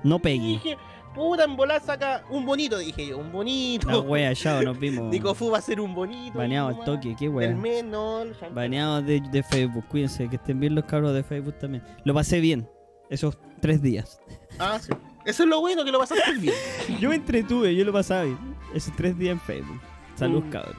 [0.06, 0.54] No Peggy.
[0.54, 0.78] dije,
[1.14, 3.88] puta, en volar saca un bonito, dije yo, un bonito.
[3.90, 5.06] La wea, chao, nos vimos.
[5.12, 6.38] Nico Fu va a ser un bonito.
[6.38, 7.50] Baneado al toque, qué wea.
[7.50, 8.54] el champán.
[8.56, 11.84] Baneado de, de Facebook, cuídense, que estén bien los cabros de Facebook también.
[12.04, 12.70] Lo pasé bien,
[13.10, 14.20] esos tres días.
[14.60, 14.92] Ah, sí.
[15.26, 16.54] Eso es lo bueno, que lo pasaste bien.
[17.00, 18.38] Yo me entretuve, yo lo pasaba bien.
[18.76, 19.82] Esos tres días en Facebook.
[20.16, 20.50] Salud, Mm.
[20.52, 20.76] cabros.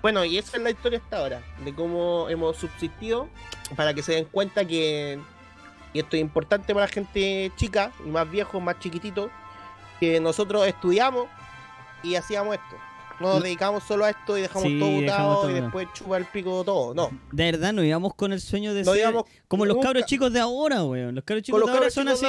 [0.00, 3.28] Bueno, y esa es la historia hasta ahora, de cómo hemos subsistido,
[3.76, 5.18] para que se den cuenta que,
[5.92, 9.30] y esto es importante para la gente chica, y más viejos, más chiquititos,
[9.98, 11.26] que nosotros estudiamos
[12.02, 12.76] y hacíamos esto.
[13.20, 16.24] No nos dedicamos solo a esto y dejamos Sí, todo botado y después chupa el
[16.24, 16.94] pico todo.
[16.94, 19.14] No, De verdad, nos íbamos con el sueño de no ser
[19.46, 21.14] como los cabros chicos de ahora, weón.
[21.14, 22.24] Los cabros chicos los de ahora son así.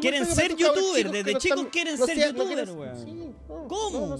[0.00, 2.96] Quieren ser youtubers, desde no chicos quieren no ser youtubers, weón.
[2.96, 3.32] sí,
[3.68, 4.16] ¿Cómo?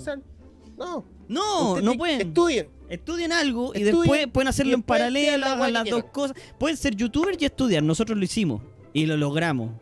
[0.77, 1.95] No, no no.
[1.95, 2.23] Pueden.
[2.23, 2.69] Estudien.
[2.89, 6.37] Estudien algo y Estudien después pueden hacerlo en paralelo, hagan las dos cosas.
[6.59, 7.85] Pueden ser youtubers y estudiar.
[7.85, 8.63] Nosotros lo hicimos
[8.97, 9.73] y lo logramos.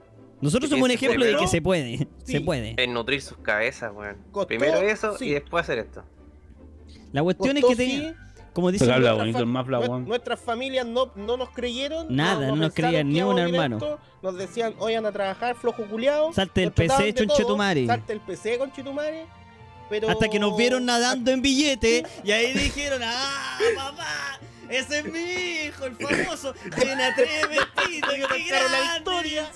[0.41, 2.09] Nosotros somos un ejemplo de que se puede.
[2.25, 2.33] Sí.
[2.33, 2.75] Se puede.
[2.77, 4.17] Es nutrir sus cabezas, weón.
[4.33, 5.27] Costó, Primero eso sí.
[5.27, 6.03] y después hacer esto.
[7.13, 8.17] La cuestión es que sí, tenía,
[8.53, 10.05] como dice Pero habla nuestra bonito fa- el Mafla, nue- weón.
[10.09, 12.07] Nuestras familias no, no nos creyeron.
[12.15, 13.79] Nada, no nos creían ni un hermano.
[14.23, 16.33] Nos decían, oigan a trabajar, flojo culiao.
[16.33, 17.87] Salte trataban PC, chonchetumare.
[17.87, 19.27] Salte el PC con Chetumare.
[19.91, 20.09] Pero...
[20.09, 24.41] Hasta que nos vieron nadando en billete y ahí dijeron, ¡ah, papá!
[24.69, 26.55] Ese es mi hijo, el famoso.
[26.75, 29.51] Tiene a tres vestidos, Que la grande", historia.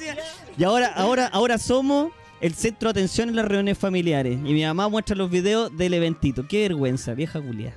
[0.56, 4.38] Y ahora, ahora, ahora somos el centro de atención en las reuniones familiares.
[4.44, 6.46] Y mi mamá muestra los videos del eventito.
[6.46, 7.74] Qué vergüenza, vieja Julia.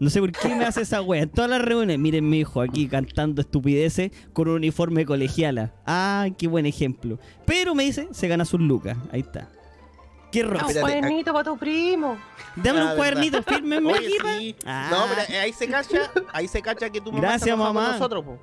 [0.00, 1.22] No sé por qué me hace esa wea.
[1.22, 5.72] En todas las reuniones, miren mi hijo aquí cantando estupideces con un uniforme colegiala.
[5.86, 7.18] Ah, qué buen ejemplo.
[7.46, 8.96] Pero me dice, se gana sus lucas.
[9.12, 9.48] Ahí está.
[10.34, 12.18] Qué Ah, un cuadernito para tu primo.
[12.56, 14.56] Dame Ah, un cuadernito, fírmenme aquí, sí.
[14.66, 14.88] Ah.
[14.90, 17.84] No, pero ahí se cacha, ahí se cacha que tu mamá Gracias, está mamá.
[17.84, 18.38] con nosotros, po.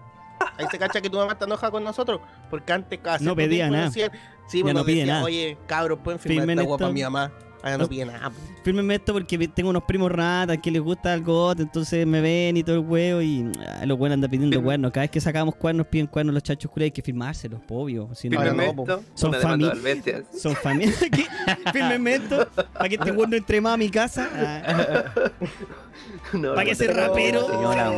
[0.57, 2.19] Ahí se cacha que tu mamá está enojada con nosotros.
[2.49, 3.85] Porque antes cada No pedía nada.
[3.85, 4.11] decían-
[4.47, 5.25] sí, Ya pues no nos pide decían, nada.
[5.25, 6.93] Oye, cabros, pueden firmar Firmen esta guapa esto.
[6.93, 7.31] mi mamá.
[7.63, 7.87] Ahora No.
[7.87, 8.29] pide nada.
[8.29, 8.35] po.
[8.63, 12.57] Fírmenme esto porque tengo unos primos ratas que les gusta el gote, entonces me ven
[12.57, 14.65] y todo el huevo y ah, los buenos andan pidiendo Firme.
[14.65, 14.91] cuernos.
[14.91, 18.09] Cada vez que sacamos cuernos piden cuernos los chachos curas, hay que firmárselos, obvio.
[18.15, 19.03] Si no, Fírmeme esto.
[19.13, 20.23] Son una demanda fami- al bestia.
[20.37, 20.97] son familias.
[21.11, 21.25] ¿Qué?
[21.71, 24.29] Fírmenme esto para que este huevo no entre más a mi casa.
[24.33, 25.05] Ah,
[26.33, 27.47] No, ¿Para ser te- rapero?
[27.47, 27.91] Señora.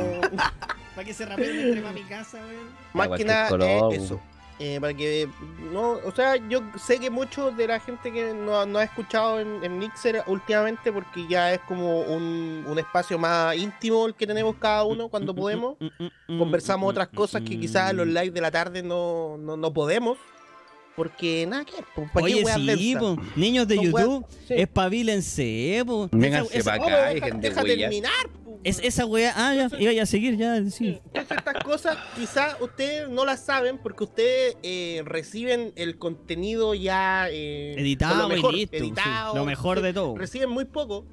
[0.95, 2.68] para que ese rapero entre más a mi casa, weón.
[2.93, 3.49] Más que que nada
[3.93, 4.20] es eso.
[4.60, 5.28] Eh, para que
[5.72, 9.39] no, o sea, yo sé que muchos de la gente que no, no ha escuchado
[9.39, 14.28] en, en Mixer últimamente, porque ya es como un, un espacio más íntimo el que
[14.28, 15.78] tenemos cada uno cuando podemos.
[16.28, 20.18] Conversamos otras cosas que quizás en los live de la tarde no, no, no podemos.
[20.96, 23.18] Porque nada que pues, ¿para qué Oye, weas sí, po.
[23.36, 24.54] niños de Son YouTube, sí.
[24.56, 26.08] espabilense, po.
[26.12, 27.78] Vénganse Esa- pa' esa- Oh, acá, pero dejen de deja huellar.
[27.89, 28.30] terminar.
[28.46, 28.60] po.
[28.64, 31.02] es, esa weá, ah, ya, iba a seguir, ya, sí.
[31.14, 37.28] Entonces estas cosas quizás ustedes no las saben porque ustedes eh, reciben el contenido ya
[37.30, 38.78] eh, Editado con lo mejor, y listo.
[38.78, 38.94] sí.
[39.36, 40.16] Lo mejor de todo.
[40.16, 41.06] reciben muy poco.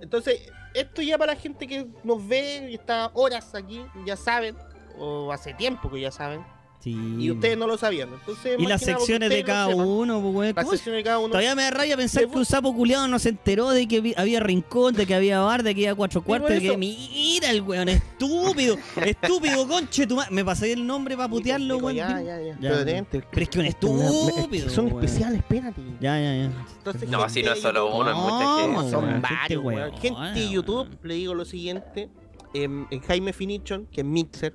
[0.00, 0.40] Entonces,
[0.74, 4.56] esto ya para la gente que nos ve y está horas aquí, ya saben,
[4.98, 6.40] o hace tiempo que ya saben,
[6.86, 7.16] Sí.
[7.18, 8.10] y ustedes no lo sabían.
[8.12, 10.52] Entonces, Y las porque secciones de cada uno, pues, weón.
[10.54, 11.28] Las ¿Cómo secciones de cada uno.
[11.30, 14.38] Todavía me da rabia pensar que un sapo culiado no se enteró de que había
[14.38, 17.88] rincón, de que había bar, de que había cuatro cuartos, de que mira el weón,
[17.88, 21.96] estúpido, estúpido, conche tu ma- Me pasé el nombre para putearlo, weón.
[21.96, 22.56] Ya, ya, ya.
[22.60, 25.80] Ya, Pero es que un estúpido, Son especiales, espérate.
[26.00, 26.52] Ya, ya, ya.
[26.78, 28.76] Entonces, No, así no es solo uno, es mucha gente.
[28.76, 29.92] No, son varios, gente weón.
[30.00, 32.08] Gente de YouTube, le digo lo siguiente.
[32.54, 34.54] En, Jaime Finition, que es Mixer,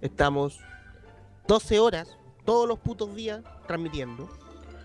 [0.00, 0.58] estamos
[1.48, 4.28] 12 horas, todos los putos días, transmitiendo.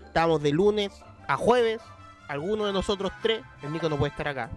[0.06, 0.92] Estamos de lunes
[1.26, 1.80] a jueves,
[2.28, 4.50] alguno de nosotros tres, el Nico no puede estar acá.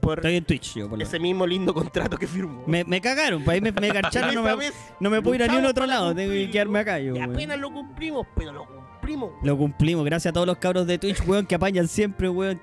[0.00, 2.64] Por Estoy en Twitch, yo, por lo ese mismo lindo contrato que firmó.
[2.66, 5.46] me, me cagaron, pues ahí me, me garcharon, no me, no me puedo ir a
[5.46, 7.16] ni luchamos otro para lado, tengo que quedarme acá yo.
[7.16, 9.32] Y apenas lo cumplimos, pero lo cumplimos.
[9.42, 10.04] Lo cumplimos.
[10.04, 12.60] Gracias a todos los cabros de Twitch, weón, que apañan siempre, weón.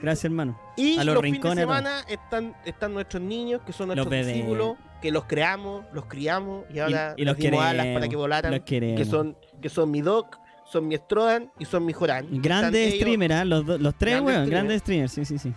[0.00, 0.58] Gracias, hermano.
[0.76, 4.10] Y A los los, fines de rincones, semana están, están nuestros niños, que son nuestros
[4.10, 8.60] discípulos, que los creamos, los criamos y ahora y los alas para que volaran.
[8.64, 12.26] Que son, que son mi Doc, son mi Strodan y son mi Joran.
[12.42, 13.44] Grandes streamers, ¿ah?
[13.44, 14.50] los, los tres, Grandes weón.
[14.50, 15.52] Grandes streamers, sí, sí, sí.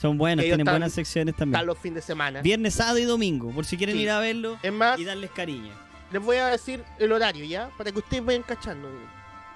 [0.00, 1.54] Son buenos, tienen están- buenas secciones también.
[1.56, 2.42] Están los fines de semana.
[2.42, 4.02] Viernes, sábado y domingo, por si quieren Sí.
[4.02, 5.72] ir a verlo Es más, y darles cariño.
[6.10, 7.70] les voy a decir el horario, ¿ya?
[7.78, 8.88] Para que ustedes vayan cachando.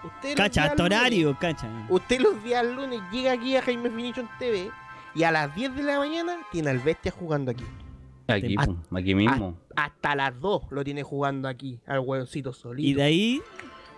[0.04, 1.68] Ustedes los Cacha, hasta lunes- horario, cacha.
[1.88, 4.70] Usted los días lunes llega aquí a Jaime Finition TV
[5.16, 7.64] y a las 10 de la mañana tiene al bestia jugando aquí.
[8.28, 9.56] Aquí, pum, aquí mismo.
[9.76, 12.88] Hasta las 2 lo tiene jugando aquí, al hueoncito solito.
[12.88, 13.42] Y de ahí,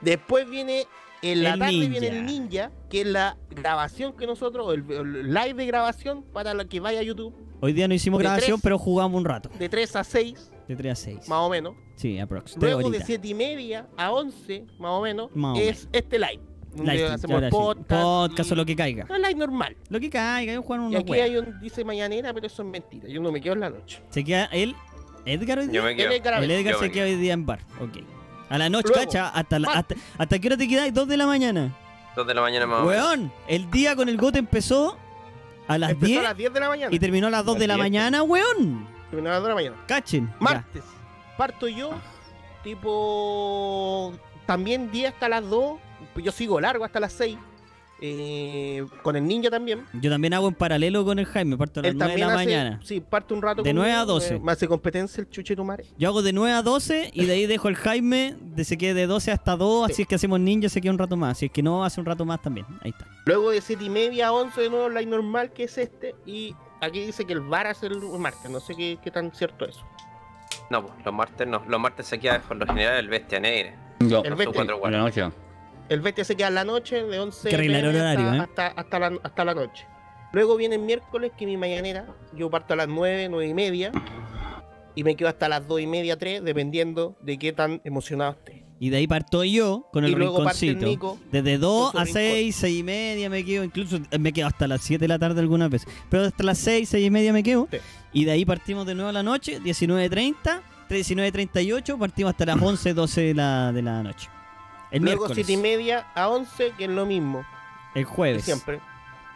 [0.00, 0.84] Después viene,
[1.22, 1.88] en la El tarde ninja.
[2.00, 6.22] viene el ninja, que es la grabación que nosotros, o el, el live de grabación
[6.22, 8.62] para la que vaya a YouTube, hoy día no hicimos De grabación, tres.
[8.62, 9.50] pero jugamos un rato.
[9.58, 11.28] de 3 a 6, De 3 a 6.
[11.28, 11.74] más o menos.
[11.96, 12.52] Sí, aprox.
[12.52, 13.06] Tres Luego de horitas.
[13.06, 16.40] 7 y media a 11, más o menos, Más o es este live.
[16.76, 17.56] Live hacemos ahora sí.
[17.56, 17.88] podcast.
[17.88, 19.04] Podcast y- o lo que caiga.
[19.08, 19.76] No, live normal.
[19.88, 22.68] Lo que caiga, yo juego Y unos aquí hay un, dice mañanera, pero eso es
[22.68, 23.08] mentira.
[23.08, 24.00] Yo no me quedo en la noche.
[24.10, 24.76] Se queda él,
[25.24, 25.74] Edgar hoy día.
[25.74, 26.10] Yo me quedo.
[26.10, 26.44] es Garabé.
[26.44, 27.60] El Edgar Yo se me queda hoy día en bar.
[27.80, 27.98] Ok.
[28.50, 30.94] A la noche, Luego, cacha, hasta, la, hasta, ¿hasta qué hora te quedáis?
[30.94, 31.76] ¿Dos de la mañana?
[32.16, 33.04] Dos de la mañana más o menos.
[33.04, 34.96] Weón, el día con el gote empezó
[35.66, 36.94] a las Empezó 10 a las 10 de la mañana.
[36.94, 37.84] y terminó a las 2 de la Las 10.
[37.92, 38.88] mañana, weón.
[39.10, 39.76] Terminó a las 2 de la mañana.
[39.86, 40.28] Cachen.
[40.28, 40.36] ya.
[40.40, 40.82] Martes.
[41.36, 41.90] Parto yo,
[42.64, 44.12] tipo.
[44.46, 45.78] También 10 hasta las 2.
[46.18, 47.36] Pues Yo sigo largo hasta las 6.
[48.00, 49.84] eh, con el ninja también.
[49.94, 52.26] Yo también hago en paralelo con el Jaime, parto a las Él 9 de la
[52.26, 52.34] hace.
[52.36, 52.80] mañana.
[52.84, 53.62] Sí, parte un rato.
[53.64, 54.34] De 9 a conmigo, 12.
[54.36, 55.84] eh, me hace competencia el chuche tu madre.
[55.98, 58.94] Yo hago de 9 a 12 y de ahí dejo el Jaime, de se quede
[58.94, 59.92] de 12 hasta 2, Sí.
[59.92, 61.38] así es que hacemos ninja, se queda un rato más.
[61.38, 62.66] Si es que no, hace un rato más también.
[62.82, 63.04] Ahí está.
[63.26, 66.14] Luego de 7 y media a 11 de nuevo, la normal que es este.
[66.24, 68.48] Y aquí dice que el bar hace el martes.
[68.48, 69.76] No sé qué, qué tan cierto es.
[70.70, 71.64] No, pues los martes no.
[71.66, 73.74] Los martes se queda por lo general el bestia negra.
[73.98, 74.44] Yo, El bestia.
[74.46, 74.98] su cuatro en guardas.
[75.00, 75.36] la noche.
[75.88, 78.40] El bestia se queda en la noche, de 11 Que arreglar PM horario, hasta, ¿eh?
[78.40, 79.86] hasta, hasta la, hasta la noche.
[80.32, 82.06] Luego viene el miércoles, que es mi mañanera.
[82.34, 83.92] Yo parto a las 9, 9 y media.
[84.94, 88.64] Y me quedo hasta las 2 y media, 3, dependiendo de qué tan emocionado esté.
[88.80, 90.86] Y de ahí parto yo con el y luego parte el rinconcito.
[90.86, 91.18] Nico.
[91.32, 94.46] Desde 2 con a su 6, 6 y media me quedo, incluso eh, me quedo
[94.46, 95.88] hasta las 7 de la tarde algunas veces.
[96.08, 97.66] Pero hasta las 6, 6 y media me quedo.
[97.70, 97.78] Sí.
[98.12, 102.94] Y de ahí partimos de nuevo a la noche, 19.30, 19.38, partimos hasta las 11,
[102.94, 104.28] 12 de la, de la noche.
[104.90, 107.44] El Luego miércoles, 7 y media a 11, que es lo mismo.
[107.94, 108.44] el jueves.
[108.44, 108.80] siempre.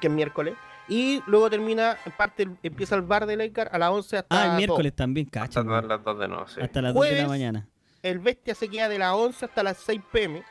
[0.00, 0.54] Que es miércoles.
[0.88, 4.48] Y luego termina, parte, empieza el bar de Edgar a las 11 hasta Ah, el
[4.50, 4.56] dos.
[4.58, 5.62] miércoles también, Hasta cacha.
[5.64, 6.60] todas las dos de nuevo, sí.
[6.60, 7.28] Hasta las 2 de la Jueves.
[7.28, 7.68] mañana.
[8.02, 10.42] El bestia se queda de las 11 hasta las 6 pm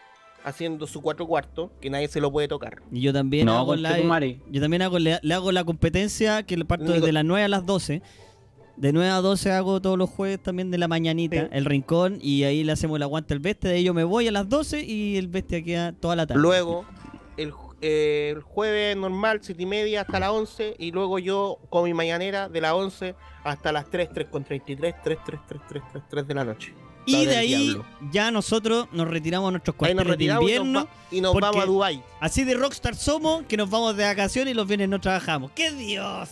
[0.43, 2.81] haciendo su cuatro cuartos, que nadie se lo puede tocar.
[2.91, 6.43] Y yo también No, hago con la, yo también hago, le, le hago la competencia
[6.43, 8.01] que le parto Nico- desde las 9 a las 12.
[8.77, 11.47] De 9 a 12 hago todos los jueves también de la mañanita, Sí.
[11.51, 13.69] el rincón, y ahí le hacemos el aguante al bestia.
[13.69, 16.41] De ahí yo me voy a las 12 y el bestia queda toda la tarde.
[16.41, 16.85] Luego,
[17.37, 20.75] el, eh, el jueves normal, 7 y media hasta las 11.
[20.79, 24.95] Y luego yo con mi mañanera de las 11 hasta las 3, 3 con 33,
[25.03, 26.73] 3, 3, 3, 3, 3, 3 de la noche.
[27.05, 27.85] y de ahí diablo.
[28.11, 30.71] ya nosotros nos retiramos a nuestros nos cuarteles de retiramos y invierno.
[30.81, 32.03] nos, va- y nos vamos a Dubai.
[32.19, 35.51] Así de rockstar somos que nos vamos de vacaciones y los viernes no trabajamos.
[35.53, 36.29] ¡Qué Dios!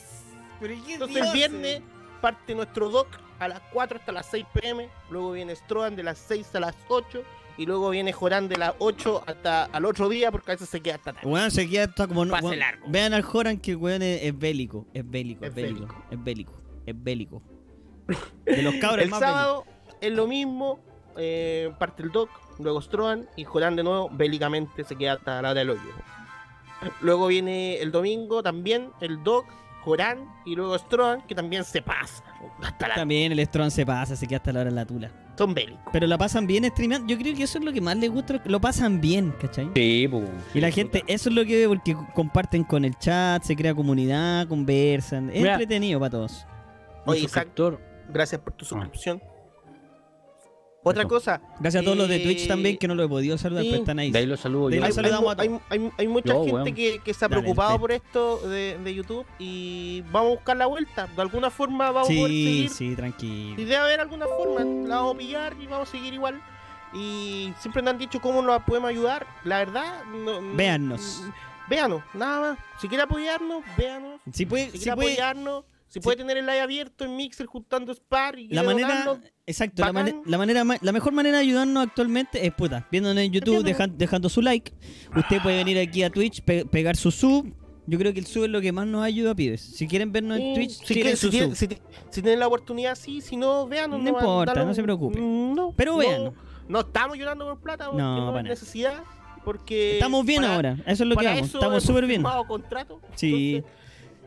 [0.60, 1.34] Pero qué Entonces el dioses.
[1.34, 1.82] viernes
[2.22, 3.08] parte nuestro doc
[3.40, 4.90] a las 4 hasta las 6 pm.
[5.10, 7.22] Luego viene Strohan de las 6 a las 8.
[7.58, 10.80] Y luego viene Joran de las 8 hasta al otro día porque a veces se
[10.82, 11.28] queda hasta tarde.
[11.28, 12.26] Weón, se queda como.
[12.28, 12.86] Pase largo.
[12.88, 14.88] Vean al Joran que el weón es, es bélico.
[14.94, 15.80] Es bélico, es Es bélico.
[15.88, 16.04] bélico.
[16.12, 16.62] Es bélico.
[16.86, 17.42] Es bélico.
[18.46, 19.66] De los cabros El más sábado
[20.00, 20.80] es lo mismo.
[21.18, 25.50] eh, parte el doc, luego Strohan y Joran de nuevo bélicamente se queda hasta la
[25.52, 25.82] hora del hoyo.
[27.02, 29.46] Luego viene el domingo también el doc,
[29.84, 32.24] Joran y luego Strohan que también se pasa.
[32.62, 32.96] Hasta la...
[32.96, 35.12] También el Strong se pasa, se queda hasta la hora de la tula.
[35.38, 35.82] Son bélicos.
[35.94, 37.08] Pero la pasan bien streameando.
[37.08, 38.42] Yo creo que eso es lo que más les gusta.
[38.46, 39.70] Lo pasan bien, ¿cachai?
[39.74, 40.30] Sí, pues.
[40.54, 43.74] Y la gente, eso es lo que ve porque comparten con el chat, se crea
[43.74, 45.30] comunidad, conversan.
[45.30, 45.54] Es Mira.
[45.54, 46.46] entretenido para todos.
[47.06, 47.48] Oye, Isaac,
[48.10, 49.22] gracias por tu suscripción.
[50.82, 51.10] Otra Eso.
[51.10, 51.42] cosa.
[51.60, 53.70] Gracias a todos los de Twitch también que no lo he podido saludar, sí.
[53.70, 54.12] pero están ahí.
[54.12, 55.62] De ahí lo saludo De ahí saludamos hay- a todos.
[55.70, 57.80] hay- hay- hay mucha Yo, gente que, que se ha Dale, preocupado dale.
[57.82, 61.08] por esto de, de YouTube y vamos a buscar la vuelta.
[61.08, 62.70] De alguna forma vamos a poder Sí, seguir.
[62.70, 63.56] sí, tranquilo.
[63.58, 66.42] Si debe haber alguna forma, la vamos a pillar y vamos a seguir igual.
[66.94, 69.28] Y siempre nos han dicho cómo nos podemos ayudar.
[69.44, 71.24] La verdad, no, no- Véannos.
[71.70, 72.60] Véanos, nada más.
[72.80, 74.20] Si quiere apoyarnos, véanos.
[74.34, 76.00] Si puede, Si si quiere puede, apoyarnos, si Sí.
[76.00, 79.92] puede tener el live abierto en Mixer juntando Spar y la manera, donarnos, exacto, la,
[79.92, 83.64] mane- la manera, ma- la mejor manera de ayudarnos actualmente es puta, viéndonos en YouTube,
[83.98, 84.72] dejando su like.
[85.16, 87.54] Usted puede venir aquí a Twitch, pe- pegar su sub.
[87.88, 89.62] Yo creo que el sub es lo que más nos ayuda, pibes.
[89.62, 91.56] Si quieren vernos en Twitch, si, quieren- su si sub.
[91.56, 91.78] si ti-
[92.12, 94.00] si tienen la oportunidad, sí, si no, véanos.
[94.00, 95.20] No importa, no se preocupe.
[95.20, 96.34] No, Pero no, véanos.
[96.68, 98.44] No estamos llorando por plata, porque No, nada.
[98.44, 99.04] necesidad.
[99.44, 99.94] porque...
[99.94, 101.48] Estamos bien para- ahora, eso es lo que vamos.
[101.52, 102.22] Estamos súper bien.
[102.48, 103.00] contrato.
[103.16, 103.56] Sí.
[103.56, 103.79] entonces,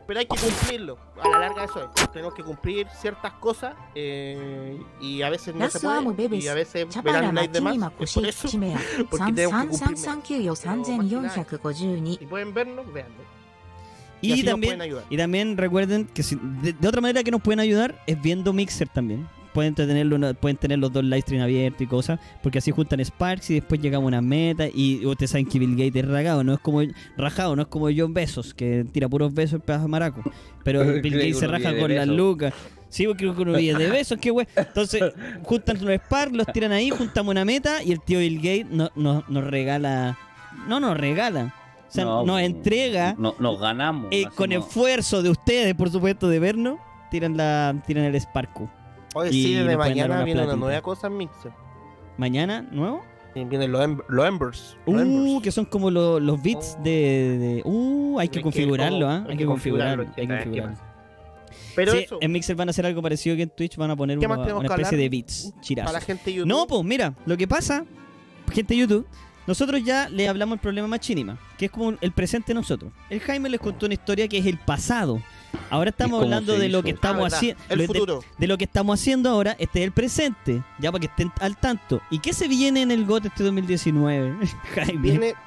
[0.07, 0.97] pero hay que cumplirlo.
[1.21, 1.89] A la larga eso.
[2.11, 6.35] Tenemos que cumplir ciertas cosas eh, y a veces no se puede.
[6.37, 7.91] Y a veces verán like de más.
[7.99, 8.47] Es por eso,
[9.09, 9.95] porque tenemos que
[12.25, 13.23] pueden vernos, véanlo.
[14.21, 14.79] Y, y también,
[15.09, 18.53] y también recuerden que si, de, de, otra manera que nos pueden ayudar es viendo
[18.53, 19.27] Mixer también.
[19.53, 23.51] Pueden tenerlo, pueden tener los dos live stream abiertos y cosas, porque así juntan Sparks
[23.51, 24.65] y después llegamos a una meta.
[24.73, 26.81] Y ustedes saben que Bill Gates es ragado, no es como
[27.17, 30.21] rajado, no es como John Besos, que tira puros besos el pedazo de maraco.
[30.63, 32.53] Pero Bill Gates se raja con las lucas.
[32.89, 34.45] Sí, porque uno vive de besos, qué wey.
[34.55, 35.01] Entonces,
[35.43, 38.91] juntan los Sparks, los tiran ahí, juntamos una meta y el tío Bill Gates no-
[38.95, 40.17] no- nos regala.
[40.67, 41.55] No nos regala.
[41.89, 44.07] O sea, No, nos entrega no- nos ganamos.
[44.11, 46.79] eh, con esfuerzo de ustedes, por supuesto, de vernos,
[47.11, 48.69] tiran la tiran el Sparko.
[49.13, 51.51] Oye, sí, dar mañana viene una nueva cosa en Mixer.
[52.17, 53.03] Mañana, ¿nuevo?
[53.35, 54.77] Y Vienen los, em- los Embers.
[54.85, 55.43] los Uh, Embers.
[55.43, 59.23] que son como lo- los bits de, de- Uh, hay que Hay configurarlo, ¿ah?
[59.25, 60.05] hay Hay que configurarlo.
[60.05, 60.93] configurarlo, Hay que configurarlo.
[61.75, 63.95] Pero Sí, eso, en Mixer van a hacer algo parecido que en Twitch van a
[63.95, 65.91] poner ¿Qué una, especie de bits, chirazos.
[65.91, 66.47] para la gente de YouTube.
[66.49, 67.83] No, pues mira, lo que pasa,
[68.51, 69.07] gente de YouTube,
[69.47, 72.91] nosotros ya le hablamos el problema a Machinima, que es como el presente de nosotros.
[73.09, 75.21] El Jaime les contó una historia que es el pasado.
[75.69, 77.61] Ahora estamos hablando de lo que Ah, estamos haciendo.
[77.69, 78.21] El futuro.
[78.37, 81.55] de lo que estamos haciendo ahora, este es el presente, ya para que estén al
[81.57, 82.01] tanto.
[82.09, 84.45] ¿Y qué se viene en el GOT este 2019,
[84.75, 85.01] Jaime?
[85.01, 85.33] Viene.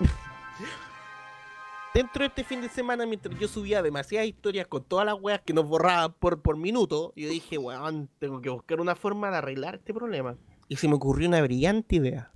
[1.95, 5.41] Dentro de este fin de semana, mientras yo subía demasiadas historias con todas las weas
[5.45, 9.37] que nos borraban por, por minuto, yo dije, weón, tengo que buscar una forma de
[9.39, 10.37] arreglar este problema.
[10.69, 12.33] Y se me ocurrió una brillante idea.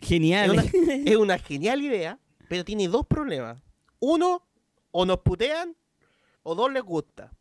[0.00, 0.58] Genial.
[0.58, 2.18] Es una, es una genial idea,
[2.48, 3.58] pero tiene dos problemas.
[4.00, 4.42] Uno,
[4.90, 5.76] o nos putean,
[6.42, 7.32] o dos les gusta.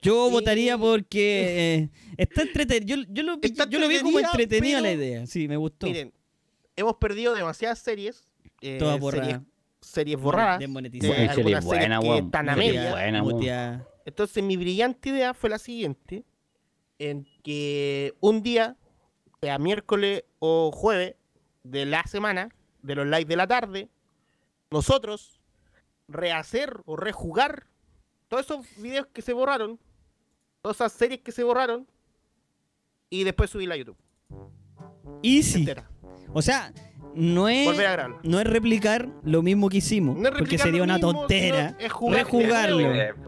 [0.00, 0.32] Yo Sí.
[0.32, 2.96] votaría porque eh, está entretenido.
[2.96, 5.26] Yo, yo lo, vi- Está yo lo vi como entretenida, la idea.
[5.26, 5.86] Sí, me gustó.
[5.86, 6.12] Miren,
[6.76, 8.26] hemos perdido demasiadas series.
[8.60, 9.44] eh, Toda series, borrada.
[9.80, 10.58] series borradas.
[10.60, 11.12] Desmonetizada.
[11.14, 12.24] Eh, Buena serie, algunas series buena, que weón.
[12.26, 13.86] están a media.
[14.04, 16.24] Entonces mi brillante idea fue la siguiente,
[16.98, 18.76] en que un día,
[19.40, 21.14] sea miércoles o jueves
[21.64, 22.48] de la semana,
[22.82, 23.88] de los live de la tarde,
[24.72, 25.40] nosotros
[26.08, 27.66] rehacer o rejugar
[28.28, 29.78] todos esos videos que se borraron,
[30.62, 31.86] todas esas series que se borraron,
[33.10, 33.98] y después subirla a YouTube.
[35.22, 35.60] Easy.
[35.60, 35.90] Entera.
[36.32, 36.72] O sea,
[37.14, 37.68] no es,
[38.22, 40.16] no es replicar lo mismo que hicimos.
[40.16, 41.68] No es porque sería lo una mismo, tontera.
[41.68, 42.78] sino es jugar rejugarlo.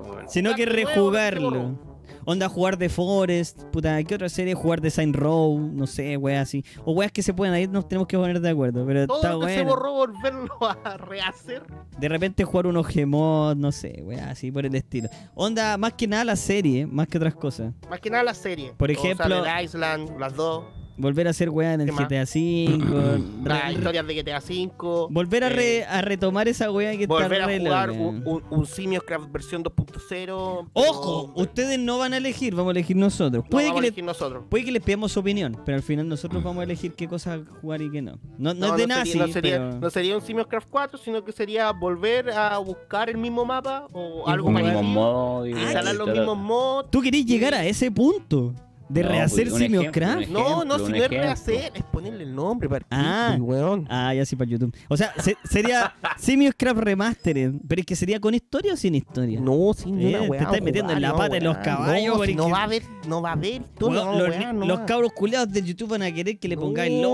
[0.03, 0.33] pues.
[0.33, 1.94] Sino que rejugarlo.
[2.27, 4.55] Onda jugar de Forest, puta, ¿qué otra serie?
[4.55, 6.65] Jugar de Saint Row, no sé, weas así.
[6.85, 9.33] O weas que se pueden, ahí nos tenemos que poner de acuerdo, pero Todo está
[9.33, 9.71] lo que se bueno.
[9.71, 10.49] borró, volverlo
[10.85, 11.63] a rehacer.
[11.99, 15.09] De repente jugar unos Gmod, no sé, weas así por el estilo.
[15.35, 17.73] Onda, más que nada la serie, más que otras cosas.
[17.91, 18.73] Más que nada la serie.
[18.77, 20.65] Por O sea, ejemplo- Dead Island, las dos.
[20.97, 21.91] Volver a hacer weas en el.
[21.91, 23.19] GTA V.
[23.45, 25.07] Las historias de GTA V.
[25.11, 28.23] volver a, re- eh, a retomar esa wea que volver está a re jugar un,
[28.27, 30.69] un, un Simios Craft versión 2.0.
[30.73, 33.45] Ojo, pero- ustedes no van a elegir, vamos a elegir nosotros.
[33.45, 34.45] no Puede vamos que a le elegir nosotros.
[34.49, 37.41] Puede que les pidamos su opinión, pero al final nosotros vamos a elegir qué cosas
[37.61, 38.19] jugar y qué no.
[38.39, 39.81] No, no, es de nazi, sería, no, sería, pero...
[39.81, 43.89] no sería un Simios Craft 4, sino que sería volver a buscar el mismo mapa
[43.93, 44.63] o Y algo jugar.
[44.65, 45.47] parecido.
[45.47, 46.91] Instalar los mismos mods.
[46.91, 48.55] Tú querés llegar a ese punto
[48.89, 50.27] de No, rehacer pues, un Simios ejemplo, Craft.
[50.29, 53.37] un No, no, si no es rehacer, es ponerle el nombre para Ah.
[53.41, 53.87] weón.
[53.91, 54.75] Ah, ya sí para YouTube.
[54.89, 58.95] O sea, se- sería Simios Craft Remastered, pero es que sería con historia o sin
[58.95, 59.41] historia.
[59.41, 62.19] No, sí, no, Eh, una te estás metiendo en la no, pata de los caballos,
[62.19, 64.53] No, si no va a haber, no va a haber historia, Weón, no, los, weá,
[64.53, 67.09] no los cabros culiados de YouTube van a querer que le pongáis No,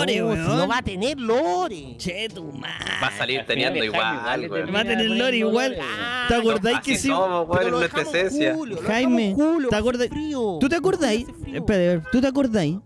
[0.00, 0.46] lore, no, weón.
[0.50, 1.96] si no va a tener lore.
[1.98, 2.84] Che, tu madre.
[3.02, 4.74] Va a salir teniendo igual, weón.
[4.74, 5.76] Va a tener lore igual.
[6.28, 7.08] ¿Te acordáis que sí?
[7.08, 8.56] somos, weón, lo nuestra esencia.
[8.86, 9.36] Jaime,
[9.70, 10.10] ¿te acordáis-.
[10.60, 10.76] ¿Tú te
[11.20, 11.28] acordáis?
[11.28, 11.58] Hace frío.
[11.58, 12.76] Espérate, a ver, ¿tú te acordáis?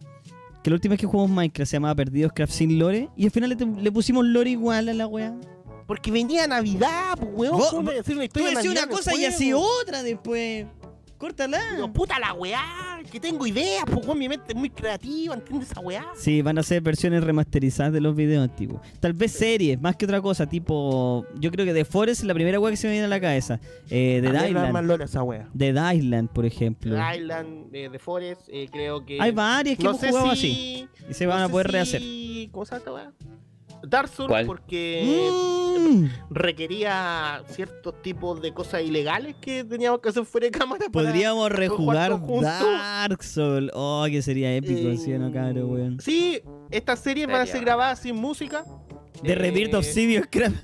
[0.63, 3.31] Que la última vez que jugamos Minecraft se llamaba Perdidos Craft sin lore y al
[3.31, 5.35] final le, le pusimos lore igual a la weá.
[5.87, 7.59] Porque venía Navidad, pues, weón.
[7.59, 9.17] Vos- ¿Cómo me decís una Tú historia de decís una Navidad en el cosa y
[9.19, 9.35] juego?
[9.35, 9.53] así
[9.83, 10.67] otra después.
[11.19, 11.59] Córtala.
[11.73, 12.63] Pero puta la weá,
[13.11, 14.07] que tengo ideas, pues.
[14.17, 16.07] Mi mente es muy creativa, ¿entiendes esa weá?
[16.17, 18.81] Sí, van a ser versiones remasterizadas de los videos antiguos.
[19.01, 21.25] Tal vez series, más que otra cosa, tipo.
[21.39, 23.21] Yo creo que The Forest es la primera weá que se me viene a la
[23.21, 23.61] cabeza.
[23.91, 25.49] Eh, lore a esa weá.
[25.55, 26.95] Dead Island, por ejemplo.
[26.95, 29.21] The Island, eh, The Forest, eh, creo que.
[29.21, 30.51] Hay varias que no hemos sé jugado si...
[30.51, 30.89] así.
[31.11, 32.03] Y se van no a poder si- rehacer.
[32.53, 33.13] ¿Cómo se llama esta weá?
[33.89, 34.47] Dark Souls, ¿Cuál?
[34.47, 35.31] porque
[35.79, 36.07] Mm.
[36.31, 40.87] requería ciertos tipos de cosas ilegales que teníamos que hacer fuera de cámara.
[40.91, 42.11] para- Podríamos rejugar.
[42.41, 43.71] Dark Souls.
[43.75, 46.01] Oh, que sería épico, Eh, ¿sí o no, cabrón, weón?
[46.01, 48.65] Sí, estas series van a ser grabadas sin música.
[49.23, 49.87] De Eh, Rebirth of
[50.31, 50.57] Craft.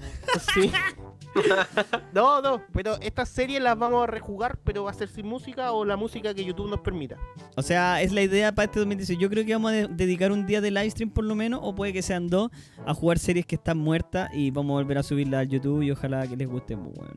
[0.54, 0.70] Sí.
[2.12, 5.72] No, no, pero estas series las vamos a rejugar, pero va a ser sin música
[5.72, 7.16] o la música que YouTube nos permita.
[7.56, 9.20] O sea, es la idea para este 2018.
[9.20, 11.60] Yo creo que vamos a de- dedicar un día de live stream por lo menos,
[11.62, 12.50] o puede que sean dos,
[12.86, 15.90] a jugar series que están muertas y vamos a volver a subirlas al YouTube y
[15.90, 17.12] ojalá que les guste muy bueno.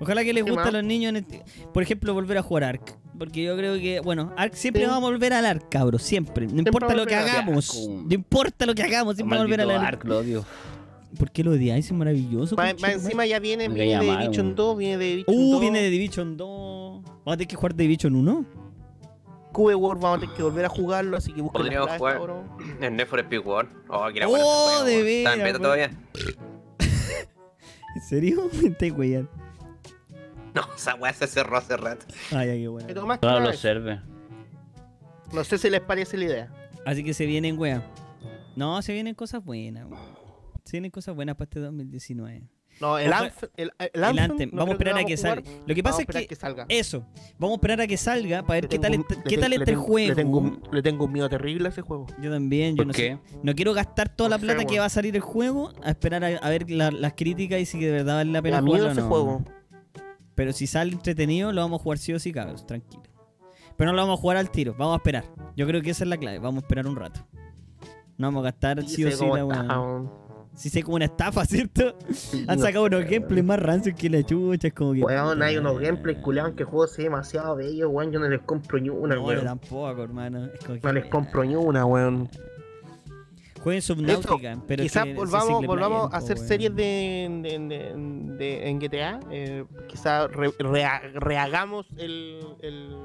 [0.00, 2.64] Ojalá que les ¿Qué guste a los niños, en este- por ejemplo, volver a jugar
[2.64, 2.96] Ark.
[3.18, 4.88] Porque yo creo que, bueno, Ark siempre Sí.
[4.88, 6.46] vamos a volver al Ark, cabros, siempre.
[6.46, 9.70] No importa lo que hagamos, no importa lo que hagamos, siempre vamos a volver al
[9.72, 9.94] Ark.
[10.00, 10.44] Ark, lo odio.
[11.16, 11.86] ¿Por qué lo odiáis?
[11.86, 12.54] Es maravilloso.
[12.56, 12.94] Más, conchetumare.
[12.94, 14.54] encima ya viene, viene de Division weón.
[14.56, 15.60] 2, viene de Division Uh, 2.
[15.60, 17.02] viene de Division 2.
[17.02, 18.46] Vamos a tener que jugar de Division 1.
[19.52, 22.14] Cube World vamos a tener que volver a jugarlo, así que busquen Podríamos jugar.
[22.18, 22.48] cabrón.
[22.80, 23.70] En Need for Speed World.
[23.88, 25.08] Oh, que era Oh, bueno de weón.
[25.08, 25.90] ¿Está en veras, beta todavía?
[27.96, 28.50] ¿En serio?
[28.80, 29.30] Me weyando.
[30.54, 32.06] No, esa weá se cerró hace rato.
[32.30, 32.88] Ay, ay, qué bueno.
[32.94, 33.62] Todos nada los eso.
[33.62, 34.02] servers.
[35.32, 36.52] No sé si les parece la idea.
[36.84, 37.82] Así que se vienen, wea.
[38.56, 39.98] No, se vienen cosas buenas, wea.
[40.68, 42.42] Se vienen cosas buenas para este 2019.
[42.80, 43.48] No, el Anthem.
[43.56, 45.42] El, el El Anthem, no Vamos a esperar a que jugar.
[45.42, 45.50] salga.
[45.66, 46.26] Lo que pasa es que.
[46.28, 46.66] que salga.
[46.68, 47.06] Eso.
[47.38, 48.92] Vamos a esperar a que salga para ver qué tal,
[49.26, 50.08] qué le tal está el tengo- juego.
[50.10, 52.06] Le tengo, un- le tengo un miedo terrible a ese juego.
[52.20, 53.18] Yo también, yo ¿Por no qué?
[53.26, 53.38] sé.
[53.42, 56.22] No quiero gastar toda la sé, plata que va a salir el juego a esperar
[56.22, 58.90] a, a ver la- las críticas y si de verdad vale la pena jugarlo o
[58.92, 59.08] ese no.
[59.08, 59.44] juego.
[60.36, 63.02] Pero si sale entretenido, lo vamos a jugar sí o sí, cabros, tranquilo.
[63.76, 65.24] Pero no lo vamos a jugar al tiro, vamos a esperar.
[65.56, 67.26] Yo creo que esa es la clave, vamos a esperar un rato.
[68.18, 69.66] No vamos a gastar sí, o sí la está,
[70.58, 71.96] Sí sé como una estafa, ¿cierto?
[72.48, 75.00] Han no sacado unos gameplays más rancios que la chucha, es como que...
[75.02, 78.10] Weón, hay unos gameplays culeados que juego así demasiado bello, weón.
[78.12, 79.44] Yo no les compro ni una, No, weón.
[79.44, 80.48] tampoco, hermano.
[80.82, 82.28] No les compro ni una, weón.
[83.62, 89.20] Jueguen Subnautica, pero Quizás volvamos, volvamos a hacer series de, de- de- de- en GTA.
[89.32, 90.54] Eh, quizás re-
[91.14, 92.96] rehagamos el, el,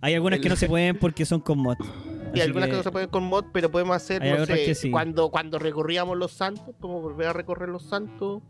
[0.00, 1.78] Hay algunas que no se pueden porque son con mods.
[2.34, 2.76] Y Así algunas que...
[2.76, 4.90] no se pueden con mod, pero podemos hacer, Hay no sé, que sí.
[4.90, 8.42] cuando, cuando recorríamos los santos, podemos volver a recorrer los santos.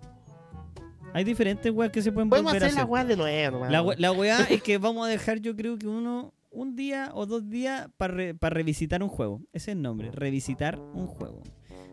[1.12, 2.90] Hay diferentes weas que se pueden Podemos volver hacer la hacer.
[2.92, 3.66] weá de nuevo.
[3.66, 7.26] La, la weá es que vamos a dejar, yo creo que uno, un día o
[7.26, 9.40] dos días para revisitar un juego.
[9.52, 11.42] Ese es el nombre, revisitar un juego.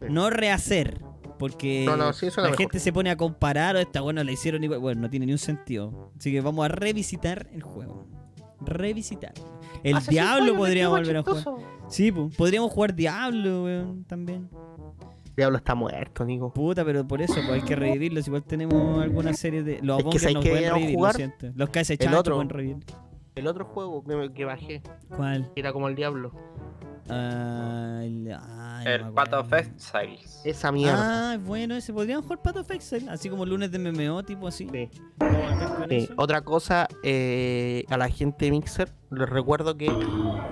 [0.01, 0.07] Sí.
[0.09, 0.99] No rehacer,
[1.39, 2.57] porque No, no, sí, eso la mejor.
[2.57, 4.79] gente se pone a comparar, o esta bueno la hicieron igual.
[4.79, 6.11] Bueno, no tiene ni un sentido.
[6.17, 8.05] Así que vamos a revisitar el juego.
[8.59, 9.33] Revisitar.
[9.83, 11.43] El Hace Diablo podríamos volver a jugar.
[11.93, 14.49] Sí, pues, podríamos jugar Diablo, weón, también.
[15.37, 16.51] Diablo está muerto, Nico.
[16.51, 18.27] Puta, pero por eso pues, hay que revivirlos.
[18.27, 19.79] Igual tenemos algunas series de.
[19.81, 21.15] Los Es que Avengers ¿sabes no qué pueden revivir, lo jugar?
[21.15, 21.47] siento.
[21.55, 22.77] Los que hace pueden revivir.
[23.35, 24.81] El otro juego que, me- que bajé,
[25.15, 25.51] ¿Cuál?
[25.53, 26.31] que era como el Diablo.
[27.09, 29.53] Ah, el ay, no El Path of.
[29.53, 30.41] Exiles.
[30.45, 31.33] Esa mierda.
[31.33, 31.93] Ah, bueno, ese.
[31.93, 34.67] Podríamos jugar Path of Exile, así como lunes de MMO, tipo así.
[34.71, 34.89] Sí.
[35.89, 36.09] Sí.
[36.15, 39.91] Otra cosa, eh, a la gente de Mixer, les recuerdo que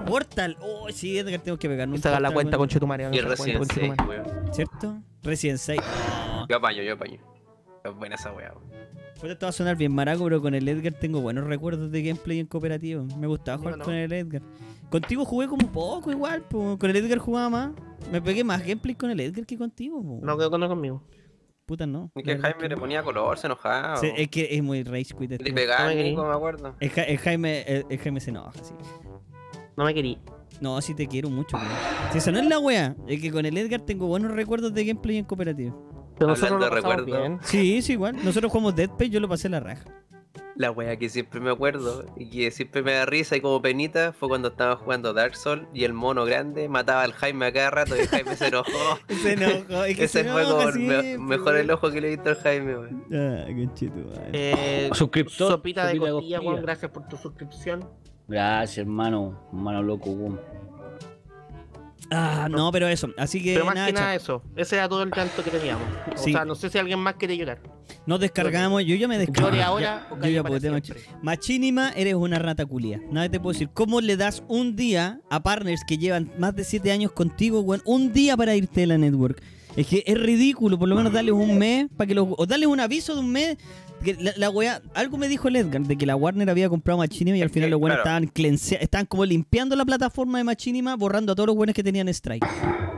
[0.05, 0.57] Portal.
[0.61, 3.09] Oh, sí, Edgar, tengo que se haga la cuenta con Chetumare.
[3.11, 4.53] Y weón.
[4.53, 4.97] ¿Cierto?
[5.23, 5.79] Resident 6.
[5.81, 6.45] Oh.
[6.49, 7.19] Yo apaño, yo apaño.
[7.83, 8.53] Es buena esa weá.
[8.53, 8.71] weón.
[9.19, 12.01] Puta, esto va a sonar bien maraco, pero con el Edgar tengo buenos recuerdos de
[12.03, 13.05] gameplay en cooperativo.
[13.17, 13.85] Me gustaba jugar no.
[13.85, 14.41] con el Edgar.
[14.89, 16.77] Contigo jugué como poco igual, po.
[16.77, 17.71] con el Edgar jugaba más.
[18.11, 20.01] Me pegué más gameplay con el Edgar que contigo.
[20.01, 20.19] po.
[20.21, 21.03] No quedó con conmigo.
[21.65, 22.11] Puta, no.
[22.15, 22.81] Es que verdad Jaime que le no.
[22.81, 23.95] ponía color, se enojaba.
[23.97, 26.75] Sí, es que es muy rage quit este Le pegaba No me acuerdo.
[26.79, 28.73] El, Ja- el Jaime, el, el Jaime se enoja, sí.
[29.77, 30.17] No me querí.
[30.59, 31.69] No, sí te quiero mucho, weón.
[32.11, 34.83] Si eso no es la wea, es que con el Edgar tengo buenos recuerdos de
[34.85, 36.00] gameplay en cooperativo.
[36.25, 37.39] Pero Hablando de recuerdo.
[37.43, 38.15] Sí, sí, igual.
[38.23, 39.85] Nosotros jugamos Dead Space, yo lo pasé la raja.
[40.55, 44.11] La wea que siempre me acuerdo y que siempre me da risa y como penita
[44.13, 47.69] fue cuando estaba jugando Dark Souls y el mono grande mataba al Jaime a cada
[47.71, 48.69] rato y el Jaime se enojó.
[49.23, 52.15] Se enojó, es que Ese se fue como me- mejor el ojo que le he
[52.17, 53.03] visto al Jaime, weón.
[53.11, 53.45] Ah.
[54.33, 56.41] Eh, Suscriptor, Sopita de sopita de costilla, costilla.
[56.41, 57.89] weón, gracias por tu suscripción.
[58.27, 59.39] Gracias, hermano.
[59.53, 60.39] Hermano loco, weón.
[62.13, 63.09] Ah, no, pero eso.
[63.17, 64.43] Así que Pero más nada, que nada eso.
[64.57, 65.87] Ese era todo el llanto que teníamos.
[66.13, 66.33] O Sí.
[66.33, 67.59] sea, no sé si alguien más quiere llorar.
[68.05, 68.83] nos descargamos.
[68.83, 69.51] Yo ya me descargué.
[69.51, 71.01] Llore ahora o Yo ya puteé siempre.
[71.01, 72.99] Machi- Machinima, eres una rata culia.
[73.11, 73.69] Nada te puedo decir.
[73.73, 77.81] ¿Cómo le das un día a partners que llevan más de 7 años contigo, weón?
[77.85, 79.41] Un día para irte de la network.
[79.75, 82.27] Es que es ridículo, por lo menos darles un mes para que los.
[82.37, 83.57] O darles un aviso de un mes.
[84.19, 87.37] La, la weá- algo me dijo el Edgar de que la Warner había comprado Machinima
[87.37, 88.25] y al final los buenos claro.
[88.25, 92.07] estaban estaban como limpiando la plataforma de Machinima, borrando a todos los buenos que tenían
[92.09, 92.43] Strike.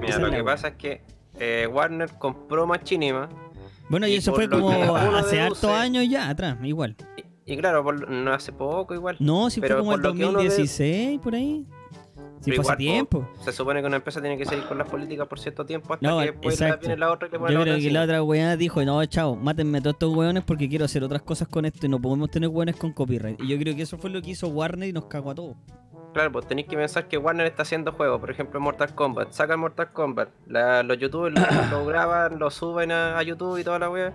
[0.01, 0.45] Mira, lo que wea.
[0.45, 1.01] pasa es que
[1.39, 3.27] eh, Warner compró Machinima
[3.89, 6.95] Bueno, y, Y eso fue como hace hartos años ya atrás, igual.
[7.45, 9.17] y, y claro, por- no hace poco igual.
[9.19, 11.65] No, si Pero fue como el lo que uno ve- 2016, por ahí.
[12.43, 13.29] Si Pero igual, po, tiempo.
[13.45, 16.05] Se supone que una empresa tiene que seguir con las políticas por cierto tiempo hasta
[16.07, 18.01] No, que después la- viene la otra y le Yo la creo otra que la
[18.03, 21.47] otra weá dijo, no, chao, mátenme a todos estos weones porque quiero hacer otras cosas
[21.47, 23.39] con esto y no podemos tener weones con copyright.
[23.41, 25.55] Y yo creo que eso fue lo que hizo Warner y nos cagó a todos.
[26.13, 29.59] Claro, pues tenéis que pensar que Warner está haciendo juegos, por ejemplo Mortal Kombat, sacan
[29.59, 31.41] Mortal Kombat, la- los youtubers lo,
[31.79, 34.13] lo graban, lo suben a, a YouTube y toda la wea,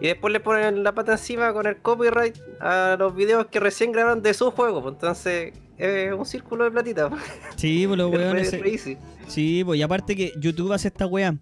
[0.00, 3.92] Y después le ponen la pata encima con el copyright a los videos que recién
[3.92, 4.82] grabaron de su juego.
[4.82, 7.08] pues, Entonces es un círculo de platita.
[7.10, 7.22] pues.
[7.56, 8.50] Sí, pues los Es weones.
[8.50, 8.98] se-.
[9.28, 11.36] Sí, pues y aparte que YouTube hace esta weá.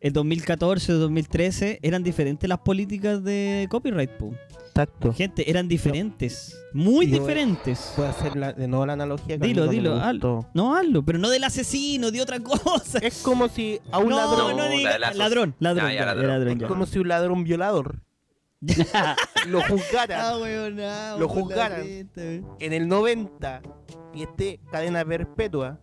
[0.00, 4.32] En 2014 o 2013 eran diferentes las políticas de copyright, po.
[4.68, 5.12] Exacto.
[5.12, 6.56] Gente, eran diferentes.
[6.72, 7.94] Muy Yo- diferentes.
[7.96, 9.36] Puedo hacer la- de nuevo la analogía.
[9.38, 10.46] Dilo, dilo, hazlo.
[10.54, 12.98] No, hazlo, pero no del asesino, de otra cosa.
[12.98, 14.56] Es como si a un no, ladrón.
[14.56, 16.22] no No, diga- ladrón, ladrón, Ya, ya, ya, ladrón.
[16.22, 16.68] ya, ladrón, Es ya.
[16.68, 17.96] como si un ladrón violador
[19.46, 21.82] lo juzgara Ah, weón, ah, Lo juzgaran.
[21.86, 23.62] en el 90
[24.14, 25.78] y esté cadena perpetua.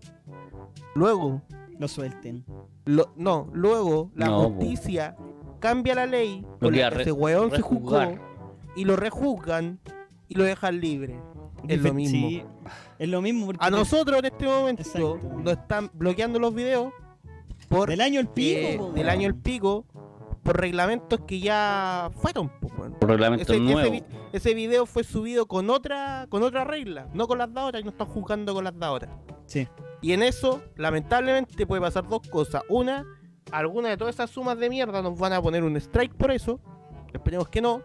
[0.93, 1.41] Luego,
[1.79, 2.45] Lo suelten.
[2.85, 4.49] lo- no, luego la No, po.
[4.55, 5.15] justicia
[5.59, 8.01] cambia la ley Lo con que la ese weón se juzgó
[8.75, 9.79] y lo rejuzgan
[10.27, 11.19] y lo dejan libre.
[11.67, 12.29] Es lo mismo.
[12.29, 12.43] sí,
[12.99, 15.19] es lo mismo porque A nosotros en este momento Exacto.
[15.43, 16.93] nos están bloqueando los videos
[17.69, 19.85] por del año el pico, eh, del año el pico
[20.45, 22.49] por reglamentos que ya fueron.
[22.59, 23.91] Por reglamento Ese, ese, nuevo.
[23.91, 27.79] vi- ese video fue subido con otra con otra regla, no con las de ahora
[27.79, 29.09] y no están juzgando con las de ahora.
[29.47, 29.67] Sí.
[30.01, 32.61] Y en eso, lamentablemente, puede pasar dos cosas.
[32.69, 33.05] Una,
[33.51, 36.59] alguna de todas esas sumas de mierda nos van a poner un strike por eso.
[37.11, 37.81] Esperemos que no.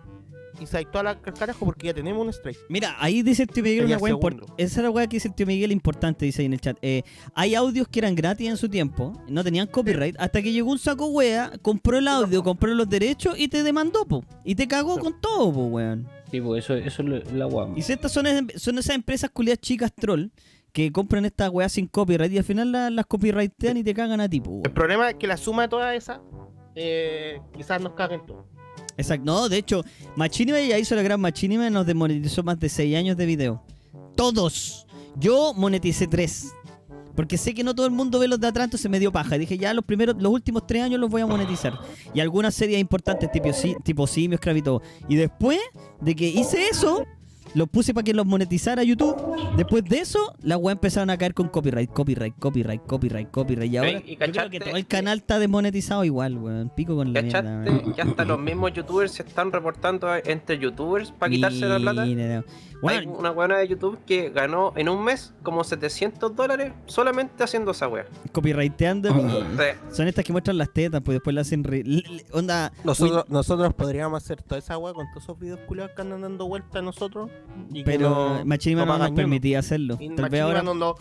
[0.61, 2.59] Y se toda la al carajo porque ya tenemos un strike.
[2.69, 4.53] Mira, ahí dice el tío Miguel una weá importante.
[4.57, 6.77] Esa es la weá que dice el tío Miguel importante, dice ahí en el chat.
[6.83, 7.03] Eh,
[7.35, 10.79] hay audios que eran gratis en su tiempo, no tenían copyright, hasta que llegó un
[10.79, 14.25] saco wea, compró el audio, compró los derechos y te demandó, po.
[14.45, 16.09] Y te cagó con todo, po, weón.
[16.31, 17.75] Sí, pues eso, eso es lo- la guama.
[17.77, 20.29] Y si estas son, es- son esas empresas culiadas chicas troll
[20.73, 24.21] que compran estas weas sin copyright y al final la- las copyrightean y te cagan
[24.21, 26.21] a ti, po, El problema es que la suma de todas esas,
[26.77, 28.47] eh, quizás nos caguen todo.
[29.01, 29.25] Exacto.
[29.25, 29.85] No, de hecho,
[30.17, 33.63] Machinima ya hizo la gran Machinima nos desmonetizó más de 6 años de video.
[34.17, 34.87] Todos.
[35.17, 36.53] Yo moneticé 3.
[37.17, 39.37] Porque sé que no todo el mundo ve los de atrás, entonces me dio paja.
[39.37, 41.79] Dije, ya los primeros, los últimos 3 años los voy a monetizar.
[42.15, 43.51] Y algunas series importantes, tipo,
[43.83, 44.81] tipo Simio, Esclavito.
[45.09, 45.59] Y después
[46.01, 47.05] de que hice eso,
[47.55, 49.17] los puse para que los monetizara YouTube.
[49.57, 53.73] Después de eso, las weas empezaron a caer con copyright, copyright, copyright, copyright, copyright.
[53.73, 56.71] Y ahora y yo creo que todo el canal está desmonetizado igual, weón.
[56.71, 57.41] Pico con la mierda.
[57.43, 57.65] weón.
[57.65, 62.03] ¿Cachaste que hasta los mismos youtubers se están reportando entre youtubers para quitarse la plata?
[62.03, 62.43] Hay
[62.83, 67.73] Bueno, una buena de YouTube que ganó en un mes como 700 dólares solamente haciendo
[67.73, 68.07] esa wea.
[68.33, 69.11] copyrighteando.
[69.11, 69.95] Sí.
[69.95, 71.63] Son estas que muestran las tetas, pues después le hacen.
[71.65, 71.85] re-
[72.33, 72.73] onda.
[72.85, 76.47] Nosotros, nosotros podríamos hacer toda esa weá con todos esos videos culiados que andan dando
[76.49, 77.31] vueltas a nosotros.
[77.73, 79.97] Y Pero no- Machinima no no, nos permitía hacerlo.
[80.01, 80.63] y Tal vez ahora.
[80.63, 80.95] no lo-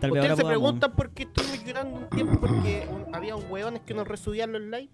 [0.00, 0.62] Tal vez Ustedes ahora se podamos.
[0.62, 4.60] preguntan por qué estuvimos llorando un tiempo porque había un hueones que nos resubían los
[4.62, 4.92] likes.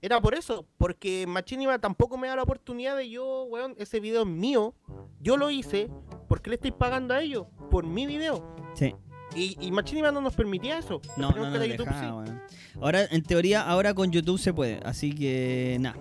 [0.00, 4.22] Era por eso, porque Machinima tampoco me da la oportunidad de yo, weón, ese video
[4.22, 4.74] es mío.
[5.20, 5.90] Yo lo hice
[6.28, 8.54] porque le estoy pagando a ellos por mi video.
[8.74, 8.94] Sí.
[9.34, 11.00] Y, y Machinima no nos permitía eso.
[11.16, 12.30] No, no, no, la YouTube dejaba, sí.
[12.32, 12.42] weón.
[12.80, 14.80] Ahora, en teoría, ahora con YouTube se puede.
[14.84, 15.98] Así que, nada.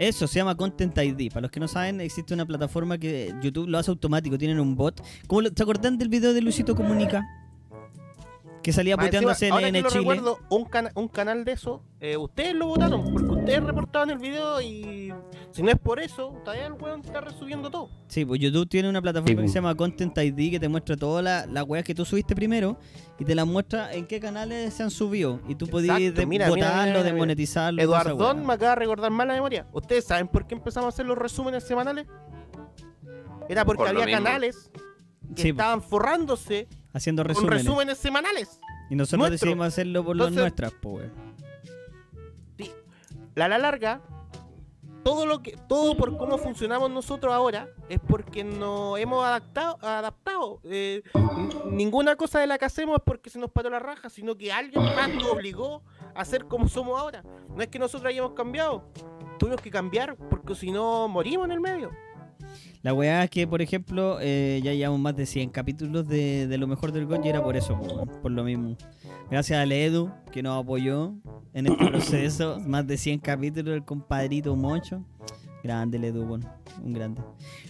[0.00, 1.28] Eso se llama Content ID.
[1.30, 4.38] Para los que no saben, existe una plataforma que YouTube lo hace automático.
[4.38, 4.98] Tienen un bot.
[5.26, 7.22] ¿Cómo lo- ¿Se acuerdan del video de Luisito Comunica?
[8.62, 10.00] Que salía Más ahora que CNN lo Chile.
[10.00, 14.18] recuerdo, un, cana- un canal de eso, eh, ustedes lo votaron, porque ustedes reportaban el
[14.18, 15.14] video y
[15.50, 17.88] si no es por eso, todavía el weón está resubiendo todo.
[18.08, 19.50] Sí, pues YouTube tiene una plataforma Sí, que pues.
[19.52, 22.76] se llama Content ID que te muestra todas las weas que tú subiste primero
[23.18, 25.40] y te las muestra en qué canales se han subido.
[25.48, 27.02] Y tú podías de- mira, votarlo, mira, mira.
[27.02, 27.80] desmonetizarlo.
[27.80, 29.66] Eduardón me acaba de recordar mal la memoria.
[29.72, 32.06] ¿Ustedes saben por qué empezamos a hacer los resúmenes semanales?
[33.48, 34.22] Era porque Por había mismo.
[34.22, 34.70] canales
[35.34, 37.64] que Sí, pues, estaban forrándose haciendo con resúmenes.
[37.64, 38.60] resúmenes semanales.
[38.88, 39.46] Y nosotros nuestro.
[39.46, 41.10] decidimos hacerlo por las nuestras, pues.
[41.10, 41.30] weón.
[43.36, 44.02] La la larga,
[45.04, 50.60] todo lo que, todo por cómo funcionamos nosotros ahora es porque nos hemos adaptado, adaptado.
[50.64, 51.02] Eh,
[51.70, 54.52] ninguna cosa de la que hacemos es porque se nos paró la raja, sino que
[54.52, 55.82] alguien más nos obligó
[56.14, 57.22] a ser como somos ahora.
[57.54, 58.90] No es que nosotros hayamos cambiado,
[59.38, 61.90] tuvimos que cambiar porque si no morimos en el medio.
[62.82, 66.58] La weá es que, por ejemplo, eh, ya llevamos más de 100 capítulos de, de
[66.58, 67.78] lo mejor del GOT y era por eso,
[68.22, 68.76] por lo mismo.
[69.30, 71.14] Gracias a Edu, que nos apoyó
[71.52, 72.58] en este proceso.
[72.66, 75.04] más de 100 capítulos, el compadrito Mocho.
[75.62, 76.46] Grande el Edu, weón,
[76.82, 77.20] un grande.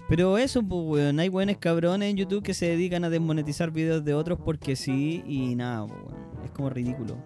[0.08, 4.04] Pero eso, pues, weón, hay buenos cabrones en YouTube que se dedican a desmonetizar videos
[4.04, 6.14] de otros porque sí y nada, weón.
[6.44, 7.16] Es como ridículo.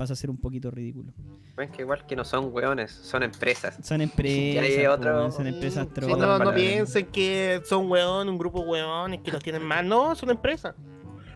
[0.00, 1.12] Pasa a ser un poquito ridículo.
[1.58, 3.76] Ven que igual que no son weones, son empresas.
[3.82, 6.16] Son empresas, hay otro- weón, son empresas Sí, trolls.
[6.16, 9.86] no, no para- piensen que son weón, un grupo de weones que los tienen mal.
[9.86, 10.74] No, son empresas.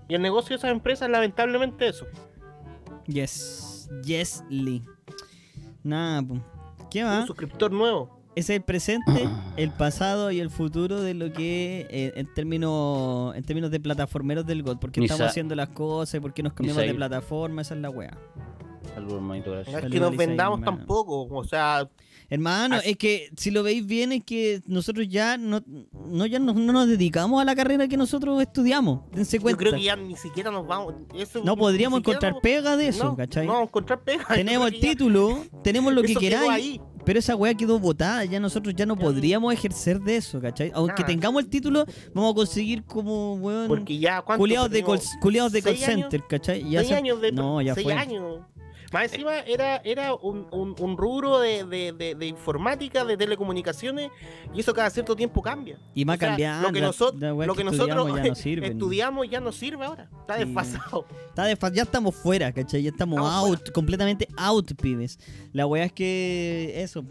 [0.09, 2.07] Y el negocio de esas empresas es lamentablemente eso.
[3.07, 4.83] Yes, yes, Lee.
[5.83, 6.39] Nada, po.
[6.91, 7.27] ¿Qué Un va?
[7.27, 8.14] suscriptor nuevo.
[8.37, 13.45] Es el presente, el pasado y el futuro de lo que eh, en términos en
[13.45, 14.81] términos de plataformeros del GOT.
[14.81, 18.19] Porque estamos haciendo las cosas, porque nos cambiamos de plataforma, esa es la wea.
[18.95, 19.85] Saludos, hermanito, No gracias.
[19.85, 20.79] es que nos vendamos hermano.
[20.79, 21.23] tampoco.
[21.31, 21.89] O sea,
[22.31, 25.63] Hermano, Así- es que si lo veis bien es que nosotros ya no,
[26.07, 29.01] no, ya no, no nos dedicamos a la carrera que nosotros estudiamos.
[29.13, 29.59] Dense Yo cuenta.
[29.59, 30.95] creo que ya ni siquiera nos vamos.
[31.15, 33.47] eso No podríamos encontrar nos- pega de eso, no, ¿cachai?
[33.47, 34.25] No, vamos a encontrar pega.
[34.31, 36.81] Yo tenemos el ya- título, tenemos lo que queráis, ahí.
[37.05, 40.71] Pero esa weá quedó botada, ya nosotros ya no podríamos ejercer de eso, ¿cachai?
[40.75, 41.85] Aunque tengamos el título,
[42.15, 46.01] vamos a conseguir como, weón, Porque ya, culiados de, Tenemos culiados de call seis años,
[46.11, 46.71] center, ¿cachai?
[46.71, 47.33] Ya seis se- años de.
[47.33, 47.93] No, ya seis fue.
[47.95, 48.41] años.
[48.95, 54.11] Más encima era, era un, un, un rubro de, de, de, de informática, de telecomunicaciones,
[54.55, 55.79] y eso cada cierto tiempo cambia.
[55.95, 57.97] Y más O sea, cambiando, Lo que, la- nosotros la weá lo que que estudiamos
[58.07, 60.09] nosotros ya no estudiamos ya no sirve ahora.
[60.21, 60.45] Está Sí.
[60.45, 61.07] desfasado.
[61.29, 62.83] Está desfa- ya estamos fuera, ¿cachai?
[62.85, 65.19] Ya estamos Estamos out, completamente out, pibes.
[65.53, 67.05] La weá es que eso.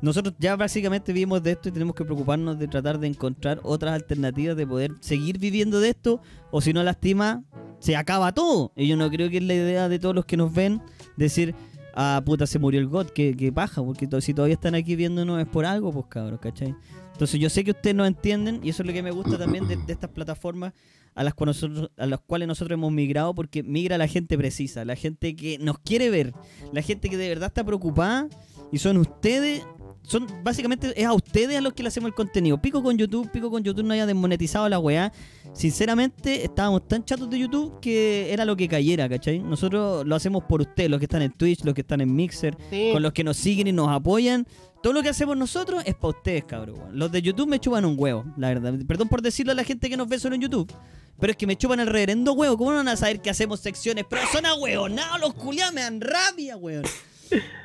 [0.00, 3.94] Nosotros ya básicamente vivimos de esto y tenemos que preocuparnos de tratar de encontrar otras
[3.94, 6.20] alternativas de poder seguir viviendo de esto.
[6.50, 7.42] O si no lastima,
[7.78, 8.72] se acaba todo.
[8.76, 10.80] Y yo no creo que es la idea de todos los que nos ven
[11.18, 11.54] decir,
[11.94, 15.46] ah, puta, se murió el God, que, paja, porque si todavía están aquí viéndonos es
[15.46, 16.74] por algo, pues cabros, ¿cachai?
[17.12, 19.66] Entonces yo sé que ustedes no entienden y eso es lo que me gusta también
[19.66, 20.72] de, de estas plataformas
[21.18, 24.84] a las, cuales nosotros, a las cuales nosotros hemos migrado porque migra la gente precisa,
[24.84, 26.32] la gente que nos quiere ver,
[26.72, 28.28] la gente que de verdad está preocupada
[28.70, 29.66] y son ustedes,
[30.02, 32.60] son básicamente es a ustedes a los que le hacemos el contenido.
[32.60, 35.12] Pico con YouTube, pico con YouTube no haya desmonetizado la weá.
[35.52, 39.40] Sinceramente estábamos tan chatos de YouTube que era lo que cayera, ¿cachai?
[39.40, 42.56] Nosotros lo hacemos por ustedes, los que están en Twitch, los que están en Mixer,
[42.70, 42.90] Sí.
[42.92, 44.46] con los que nos siguen y nos apoyan.
[44.82, 46.78] Todo lo que hacemos nosotros es para ustedes, cabrón.
[46.92, 48.72] Los de YouTube me chupan un huevo, la verdad.
[48.86, 50.72] Perdón por decirlo a la gente que nos ve solo en YouTube.
[51.20, 52.56] Pero es que me chupan el reverendo huevo.
[52.56, 54.04] ¿Cómo no van a saber que hacemos secciones?
[54.08, 56.84] Pero son a No, los culiados me dan rabia, weón.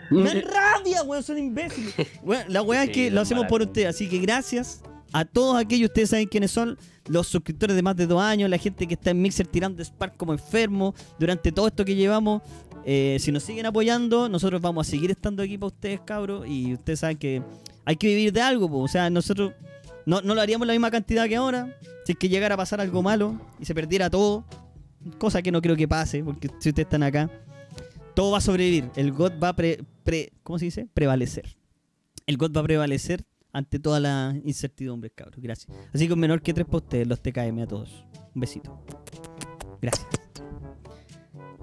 [0.10, 1.24] Me dan rabia, weón.
[1.24, 1.94] Son imbéciles.
[2.24, 3.88] Weón, la weá es que lo hacemos por ustedes.
[3.88, 8.08] Así que gracias a todos aquellos, ustedes saben quiénes son, los suscriptores de más de
[8.08, 11.86] dos años, la gente que está en Mixer tirando Spark como enfermo durante todo esto
[11.86, 12.42] que llevamos.
[12.86, 16.48] Eh, si nos siguen apoyando, nosotros vamos a seguir estando aquí para ustedes, cabros.
[16.48, 17.42] Y ustedes saben que
[17.86, 18.80] hay que vivir de algo, po.
[18.80, 19.54] o sea, nosotros
[20.06, 21.78] no, no lo haríamos la misma cantidad que ahora.
[22.06, 24.44] Si es que llegara a pasar algo malo y se perdiera todo,
[25.18, 27.30] cosa que no creo que pase, porque si ustedes están acá,
[28.16, 28.90] todo va a sobrevivir.
[28.96, 30.88] El God va a pre, pre- ¿cómo se dice?
[30.94, 31.56] prevalecer.
[32.28, 35.40] El God va a prevalecer ante todas las incertidumbres, cabros.
[35.42, 35.76] Gracias.
[35.94, 38.06] Así que un menor que tres para ustedes, los TKM a todos.
[38.34, 38.80] Un besito.
[39.82, 40.08] Gracias.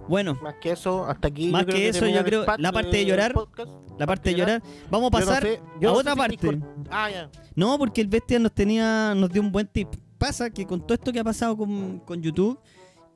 [0.08, 1.48] Bueno, Más que eso, hasta aquí.
[1.50, 3.70] Más que eso, yo creo- la parte de llorar, podcast.
[3.98, 4.62] la parte de llorar.
[4.90, 6.60] Vamos a no pasar sé- a no otra parte.
[6.90, 7.30] Ah, ya.
[7.54, 9.88] No, porque el bestia nos tenía, nos dio un buen tip.
[10.18, 12.58] Pasa que con todo esto que ha pasado con, con YouTube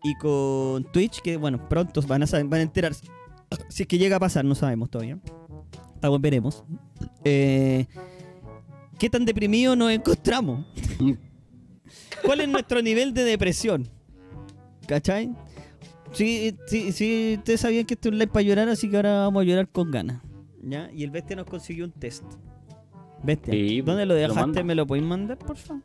[0.05, 3.07] y con Twitch, que bueno, pronto van a van a enterarse.
[3.69, 5.19] Si es que llega a pasar, no sabemos todavía.
[5.95, 6.65] Estamos, veremos.
[7.25, 7.87] Eh,
[8.99, 10.67] ¿Qué tan deprimidos nos encontramos?
[12.25, 13.89] ¿Cuál es nuestro nivel de depresión?
[14.87, 15.35] ¿Cachai?
[16.13, 19.21] Sí, sí, sí, ustedes sabían que esto es un live para llorar, así que ahora
[19.23, 20.23] vamos a llorar con ganas.
[20.63, 20.91] ¿Ya?
[20.93, 22.23] Y el bestia nos consiguió un test.
[23.23, 24.63] Bestia, Sí, ¿dónde lo dejaste?
[24.63, 25.83] ¿Me lo podéis mandar, por favor?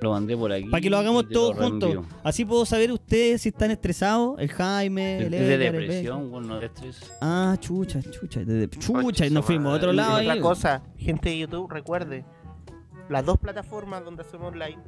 [0.00, 0.68] Lo mandé por aquí.
[0.68, 2.04] Para que lo hagamos todos juntos.
[2.22, 4.38] Así puedo saber ustedes si están estresados.
[4.38, 7.12] El Jaime, Es el de el depresión, bueno, de estrés.
[7.20, 8.40] Ah, chucha, chucha.
[8.44, 10.18] de- de- chucha, y nos fuimos a otro lado.
[10.20, 10.40] Y Otra ahí.
[10.40, 12.24] cosa, gente de YouTube, recuerde,
[13.08, 14.78] las dos plataformas donde hacemos live,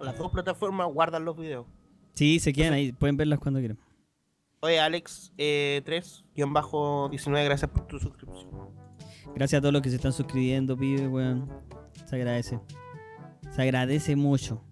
[0.00, 1.66] las dos plataformas guardan los videos.
[2.14, 2.92] Sí, se quedan ahí.
[2.92, 3.78] Pueden verlas cuando quieran.
[4.60, 8.50] Oye, Alex, eh, 3, guion bajo 19, gracias por tu suscripción.
[9.34, 11.48] Gracias a todos los que se están suscribiendo, pibe, weón.
[12.04, 12.58] Se agradece.
[13.54, 14.62] Se agradece mucho.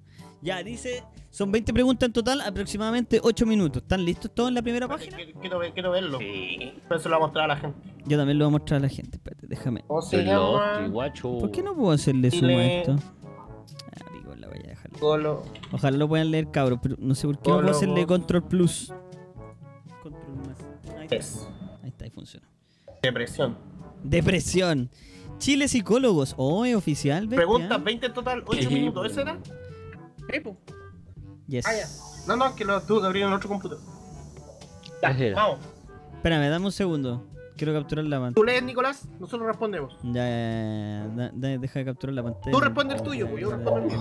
[0.41, 3.83] Ya, dice, son 20 preguntas en total, aproximadamente 8 minutos.
[3.83, 5.17] ¿Están listos todos en la primera página?
[5.17, 6.19] Quiero, quiero ver- quiero verlo.
[6.19, 6.75] Sí.
[6.89, 7.79] Pero se lo voy a mostrar a la gente.
[8.07, 9.17] Yo también lo voy a mostrar a la gente.
[9.17, 9.83] Espérate, déjame.
[9.87, 10.89] ¿Cómo se Pero, llama?
[10.89, 11.39] guacho.
[11.39, 12.97] ¿Por qué no puedo hacerle zoom a esto?
[13.97, 14.91] Ah, pico, la voy a dejar.
[14.93, 15.43] Colo.
[15.73, 18.07] Ojalá lo puedan leer, cabros, pero no sé por qué no puedo hacerle vos.
[18.07, 18.93] control plus.
[20.03, 20.59] Control más.
[20.97, 21.49] Ahí está, Es.
[21.83, 22.47] ahí está, ahí funciona.
[23.03, 23.57] Depresión.
[24.05, 24.91] Depresión.
[25.39, 26.35] Chile Psicólogos.
[26.37, 27.37] Oh, es oficial, bestia.
[27.37, 29.03] Preguntas 20 en total, 8 Sí, minutos.
[29.03, 29.13] pues.
[29.13, 29.39] ¿Ese era?
[30.43, 30.57] Pues.
[31.47, 31.67] Yes.
[31.67, 31.87] Ah, ya.
[32.27, 33.83] No, no, que lo tuve que abrir en otro computador.
[35.03, 35.59] Ya, vamos.
[36.15, 37.25] Espérame, dame un segundo.
[37.57, 38.35] Quiero capturar la pantalla.
[38.35, 39.97] Tú lees, Nicolás, nosotros respondemos.
[40.03, 42.53] Ya, ya, ya, da- da- deja de capturar la pantalla.
[42.53, 43.99] Tú responde el tuyo, pues, yo respondo el mío.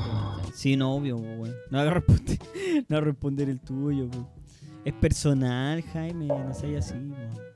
[0.54, 1.56] Sí, no, obvio, pues, weón.
[1.72, 2.38] No haga responder,
[2.90, 4.24] no responder el tuyo, pues.
[4.86, 7.47] Es personal, Jaime, no seas así, weón.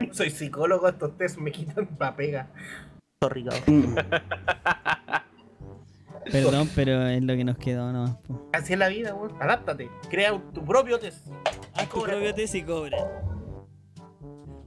[0.00, 0.08] Ya.
[0.14, 2.50] Soy psicólogo, estos test me quitan la pega.
[3.22, 3.44] Sorry.
[6.30, 8.16] Perdón, pero es lo que nos quedó nomás.
[8.52, 9.40] Así es la vida, weón.
[9.40, 9.90] Adáptate.
[10.10, 11.26] Crea tu propio test.
[11.74, 12.12] Haz tu Cobra.
[12.12, 12.98] propio test y cobra.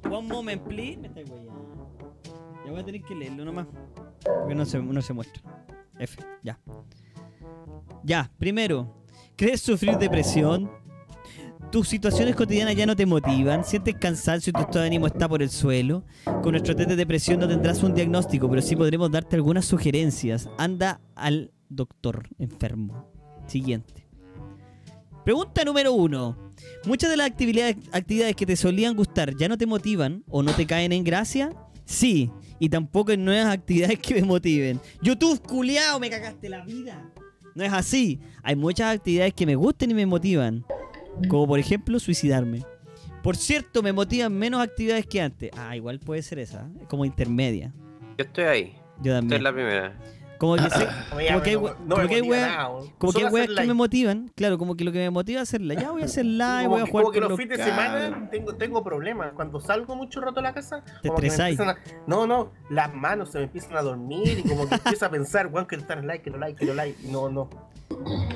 [0.10, 0.98] One moment, please.
[0.98, 1.96] Me está weyando.
[2.66, 3.68] Ya voy a tener que leerlo nomás.
[4.24, 5.42] Porque no se, no se muestra.
[6.00, 6.60] F, ya.
[8.04, 8.96] Ya, primero.
[9.36, 10.70] ¿Crees sufrir depresión?
[11.72, 15.28] Tus situaciones cotidianas ya no te motivan, sientes cansancio y tu estado de ánimo está
[15.28, 16.04] por el suelo.
[16.44, 20.50] Con nuestro test de depresión no tendrás un diagnóstico, pero sí podremos darte algunas sugerencias.
[20.58, 23.10] Anda al doctor enfermo.
[23.48, 24.06] Siguiente.
[25.24, 26.54] Pregunta número uno.
[26.86, 30.68] ¿Muchas de las actividades, que te solían gustar ya no te motivan o no te
[30.68, 31.54] caen en gracia?
[31.86, 34.82] Sí, y tampoco en nuevas actividades que me motiven.
[35.02, 37.12] YouTube, culiao, me cagaste la vida.
[37.56, 38.20] No es así.
[38.44, 40.66] Hay muchas actividades que me gustan y me motivan.
[41.28, 42.64] Como por ejemplo suicidarme.
[43.24, 45.52] Por cierto, me motivan menos actividades que antes.
[45.56, 46.68] Ah, igual puede ser esa.
[46.68, 46.86] ¿eh?
[46.88, 47.72] Como intermedia.
[48.18, 48.76] Yo estoy ahí.
[49.02, 49.38] Yo también.
[49.38, 49.96] en la primera.
[50.42, 50.88] Como que, sé-
[51.30, 53.68] como que hay, no- no como me que hay weas- como que hay weas que
[53.68, 54.32] me motivan.
[54.36, 55.76] Claro, como que lo que me motiva es hacerla.
[55.76, 57.64] Ya voy a hacer live, como voy a que, jugar como que los fines de
[57.64, 59.34] semana tengo, tengo problemas.
[59.36, 61.78] Cuando salgo mucho rato a la casa, Te como que me empiezan a-
[62.08, 65.46] no, no, las manos se me empiezan a dormir y como que empiezo a pensar,
[65.46, 66.98] weón, quiero estar en like, quiero like, quiero like.
[67.08, 67.48] No, no.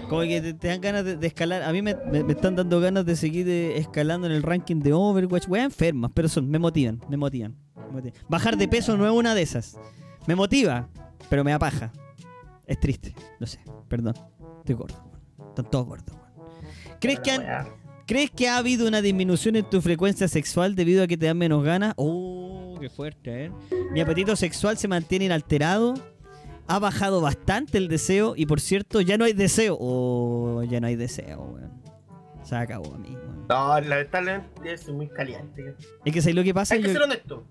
[0.07, 1.64] Como que te, te dan ganas de, de escalar.
[1.64, 4.80] A mí me, me- me están dando ganas de seguir eh, escalando en el ranking
[4.82, 5.48] de Overwatch.
[5.48, 7.56] Weas enfermas, pero son, me motivan, me motivan,
[7.88, 8.14] me motivan.
[8.30, 9.76] Bajar de peso no es una de esas.
[10.27, 10.88] Me motiva,
[11.30, 11.91] pero me apaja.
[12.65, 14.15] Es triste, lo sé, perdón.
[14.60, 15.11] Estoy gordo.
[15.49, 16.15] Están todos gordos.
[16.99, 17.68] ¿Crees que, han-.
[18.07, 21.38] ¿Crees que ha habido una disminución en tu frecuencia sexual debido a que te dan
[21.38, 21.93] menos ganas?
[21.97, 23.52] Oh, qué fuerte, ¿eh?
[23.91, 25.93] Mi apetito sexual se mantiene inalterado.
[26.68, 28.34] Ha bajado bastante el deseo.
[28.35, 29.77] Y por cierto, ya no hay deseo.
[29.80, 31.72] Oh, ya no hay deseo, weón.
[32.43, 33.47] Se acabó a mí, weón.
[33.47, 35.76] No, lamentablemente soy muy caliente.
[36.03, 36.76] Es que ¿sabes lo que pasa?
[36.76, 37.45] Hay que Yo, ser honesto.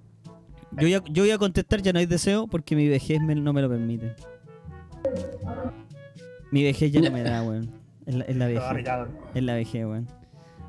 [0.77, 3.35] Yo voy a, yo voy a contestar ya no hay deseo porque mi vejez me-
[3.35, 4.15] no me lo permite.
[6.51, 7.71] Mi vejez ya no me da, weón.
[8.07, 8.63] Es la, es la vejez.
[9.35, 10.09] Es la vejez, weón.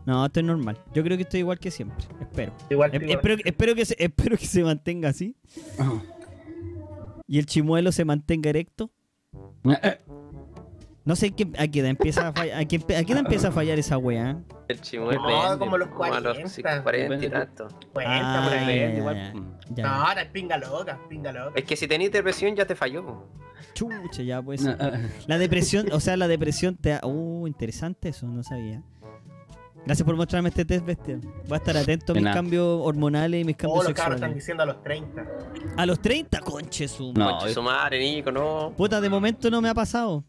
[0.05, 0.77] No, esto es normal.
[0.93, 2.05] Yo creo que estoy igual que siempre.
[2.21, 2.53] Espero.
[2.69, 3.09] Igual, E- igual.
[3.11, 5.35] espero, espero, que se, espero que se mantenga así.
[7.27, 8.91] Y el chimuelo se mantenga erecto.
[11.05, 13.49] No sé qué, a qué edad empieza a fallar, a qué, a qué edad empieza
[13.49, 14.39] a fallar esa weá.
[14.67, 15.21] El chimuelo.
[15.21, 16.83] No, Depende, como los Como a los 40.
[16.83, 17.67] 40 y tanto.
[17.93, 18.79] Cuenta por Ah, ahí.
[18.79, 19.15] ya, igual.
[19.69, 19.83] ya, ya.
[19.83, 21.51] No, ahora es pinga loca, pinga loca.
[21.55, 23.27] Es que si tenés depresión ya te falló.
[23.75, 24.63] Chucha, ya pues.
[25.27, 27.01] La depresión, o sea, la depresión te ha...
[27.03, 28.81] Uh, interesante eso, no sabía.
[29.85, 31.19] Gracias por mostrarme este test, bestia.
[31.47, 32.35] Voy a estar atento a mis nada.
[32.35, 34.43] cambios hormonales y mis cambios Todos los cabros están sexuales.
[34.43, 35.25] diciendo a los 30.
[35.77, 38.73] A los 30, conche su No, Conche su madre, Nico, no.
[38.75, 40.23] Puta, de momento no me ha pasado.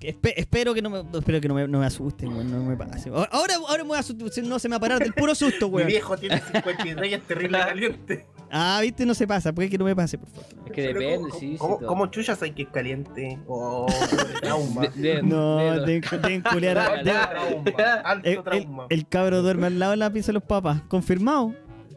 [0.00, 2.76] Espe- espero que no me, espero que no me, no me asusten, weón, no me
[2.76, 3.08] pase.
[3.30, 5.68] Ahora, ahora me voy a asustar, no se me va a parar del puro susto,
[5.68, 5.88] Mi weón.
[5.88, 8.26] viejo tiene 53 y es terrible caliente.
[8.50, 10.46] Ah, viste, no se pasa, puede que no me pase, por favor.
[10.66, 11.52] Es que Pero depende, ¿cómo- sí.
[11.52, 11.56] sí,
[11.86, 13.38] ¿Cómo, chuchas hay que es caliente?
[13.48, 13.86] O
[14.42, 14.82] trauma.
[14.88, 17.94] De- de- No, de- deben deben culiar Alto trauma.
[18.04, 18.86] Alto el, el- trauma.
[18.90, 20.82] el cabro duerme al lado de la pieza de los papás.
[20.88, 21.54] Confirmado.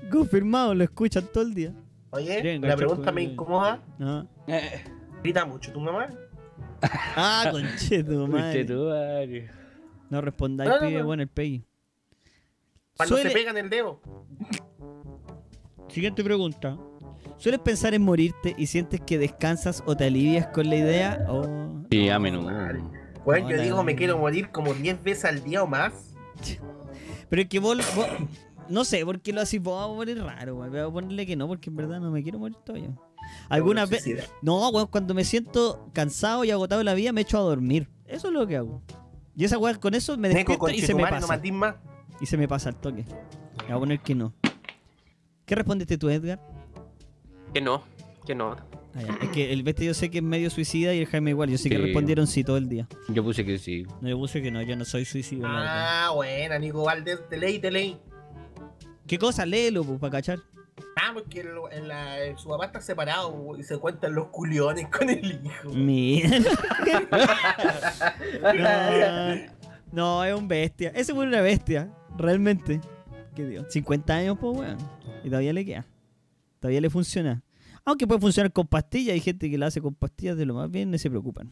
[0.10, 1.74] Confirmado, lo escuchan todo el día.
[2.12, 3.84] Oye, la pregunta me incomoda.
[4.00, 4.28] No.
[4.48, 4.84] Eh,
[5.22, 6.08] ¿Grita mucho tu mamá?
[7.16, 8.66] Ah, concheto, Conche madre.
[8.66, 9.52] tu madre.
[10.10, 11.06] No respondáis, No, no, pibe, no.
[11.06, 11.64] bueno, el peggy.
[12.98, 14.02] Cuando Suele- se pegan el dedo.
[15.90, 16.78] Siguiente pregunta.
[17.38, 21.26] ¿Sueles pensar en morirte y sientes que descansas o te alivias con la idea?
[21.30, 22.50] Oh, Sí, a menudo.
[23.26, 26.16] Bueno, No, yo digo me quiero morir como 10 veces al día o más.
[27.30, 28.08] Pero es que vos, vos-
[28.68, 30.56] no sé por qué lo haces vos, vamos a morir raro.
[30.56, 32.90] Voy a ponerle que no, porque en verdad no me quiero morir todavía.
[33.50, 34.30] Algunas veces.
[34.42, 37.88] No, weón, cuando me siento cansado y agotado de la vida, me echo a dormir.
[38.06, 38.82] Eso es lo que hago.
[39.36, 41.42] Y esa weá con eso me Neco, despierto y se me no pasa.
[42.22, 43.06] Y se me pasa el toque.
[43.60, 44.34] Me voy a poner que no.
[45.46, 46.40] ¿Qué respondiste tú, Edgar?
[47.54, 47.84] Que no,
[48.26, 48.52] que no.
[48.96, 49.18] Ah.
[49.22, 51.50] Es que el bestia yo sé que es medio suicida y el Jaime igual.
[51.50, 51.82] Yo sé que Sí.
[51.82, 52.88] respondieron sí todo el día.
[53.08, 53.86] Yo puse que sí.
[54.02, 55.48] No, yo puse que no, yo no soy suicida.
[55.48, 57.98] Ah, buena, Nico Valdés, te leí, te leí.
[59.08, 59.46] ¿Qué cosa?
[59.46, 60.40] Léelo, pues, para cachar.
[60.96, 64.88] Ah, porque el- en la, en su papá está separado y se cuentan los culiones
[64.88, 65.70] con el hijo.
[65.74, 66.40] Mira.
[68.54, 69.52] no,
[69.92, 70.92] no, es un bestia.
[70.96, 72.80] Ese fue una bestia, realmente.
[73.36, 73.64] ¿Qué digo?
[73.70, 74.78] 50 años, pues, weón.
[75.24, 75.86] Y todavía le queda.
[76.60, 77.42] Todavía le funciona.
[77.86, 79.14] Aunque puede funcionar con pastillas.
[79.14, 81.50] Hay gente que la hace con pastillas de lo más bien, no se preocupan.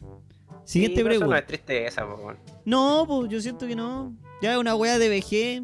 [0.65, 1.39] Siguiente Sí, pero Eso no pregunta.
[1.39, 2.37] es tristeza, po, weón.
[2.65, 4.13] No, pues yo siento que no.
[4.41, 5.61] Ya una weá de vejez.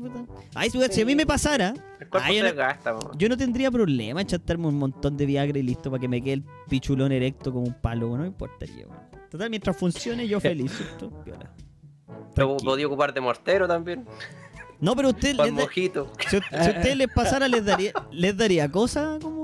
[0.55, 2.53] Ay, si, si a mí me pasara, El cuerpo Ah, yo se
[2.91, 6.07] no- yo no tendría problema en chantarme un montón de Viagra y listo para que
[6.07, 8.09] me quede el pichulón erecto como un palo.
[8.09, 8.99] No me importaría, weón.
[9.29, 10.71] Total, mientras funcione, yo feliz.
[12.35, 14.05] podía ocupar de mortero también.
[14.79, 16.11] No, pero usted, Para les da- mojito.
[16.29, 19.42] si, a- si a ustedes les pasara, les daría, les daría cosa como.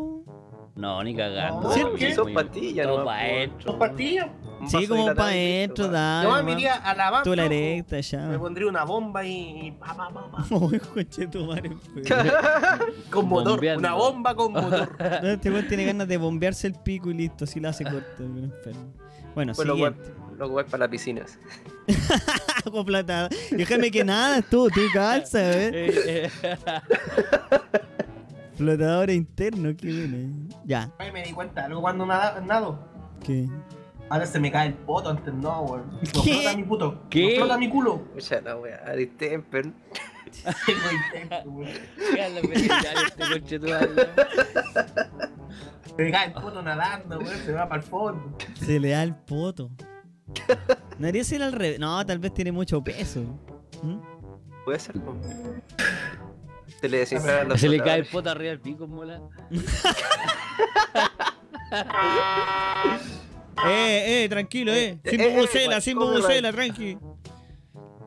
[0.80, 1.74] No, ni cagando.
[1.74, 3.10] Son todo no, pa' po.
[3.10, 3.80] adentro, ¿Dos weón.
[3.80, 4.28] pastillas?
[4.62, 6.30] Un Sí, como para adentro, dale.
[6.30, 8.40] Yo me iría a la Tú la banca, erecta Me ya.
[8.40, 10.46] pondría una bomba y, pa, pa, pa, pa.
[10.56, 11.72] Uy, conche tu madre.
[13.10, 13.80] Con motor, Bombeando.
[13.80, 14.90] una bomba con motor.
[15.24, 18.24] No, este weón tiene ganas de bombearse el pico y listo, así lo hace corto.
[19.36, 20.14] Bueno, Pues siguiente.
[20.38, 21.38] lo voy para las piscinas.
[22.66, 23.28] Hago plata.
[23.52, 25.72] Déjame que nada, tú, tú calza, ¿ves?
[26.06, 26.30] Eh,
[28.60, 30.50] eh, Flotador interno, qué bueno.
[30.66, 32.80] Ya, Ay, me di cuenta, algo cuando nada, nado.
[33.26, 33.48] ¿qué?
[34.10, 35.84] Ahora se me cae el poto antes no, weón.
[36.16, 36.34] No ¿Qué?
[36.42, 37.04] flota mi puto.
[37.10, 37.30] ¿Qué?
[37.38, 38.02] No flota mi culo.
[38.14, 38.84] Mucha la wea.
[39.18, 39.74] Tengo
[42.16, 43.60] ya la veterinaria, este.
[45.96, 47.38] Se me cae el poto nadando, weón.
[47.38, 48.38] Se me va para el fondo.
[48.56, 49.70] Se le da el poto.
[50.98, 51.80] No debería ser al revés.
[51.80, 53.22] No, tal vez tiene mucho peso.
[53.84, 53.98] ¿Mm?
[54.66, 55.00] Puede ser.
[55.00, 55.16] po.
[56.82, 59.22] Se le Se cae el poto arriba del pico, mola.
[63.68, 65.00] Eh, eh, tranquilo, eh.
[65.04, 66.22] Sin Eh, eh, bubucela, sin copyright.
[66.22, 66.98] bubucela, tranqui.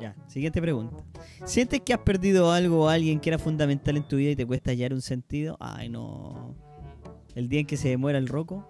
[0.01, 0.97] Ya, siguiente pregunta.
[1.45, 4.47] ¿Sientes que has perdido algo o alguien que era fundamental en tu vida y te
[4.47, 5.57] cuesta hallar un sentido?
[5.61, 6.57] Ay, no.
[7.35, 8.67] ¿El día en que se muera el roco?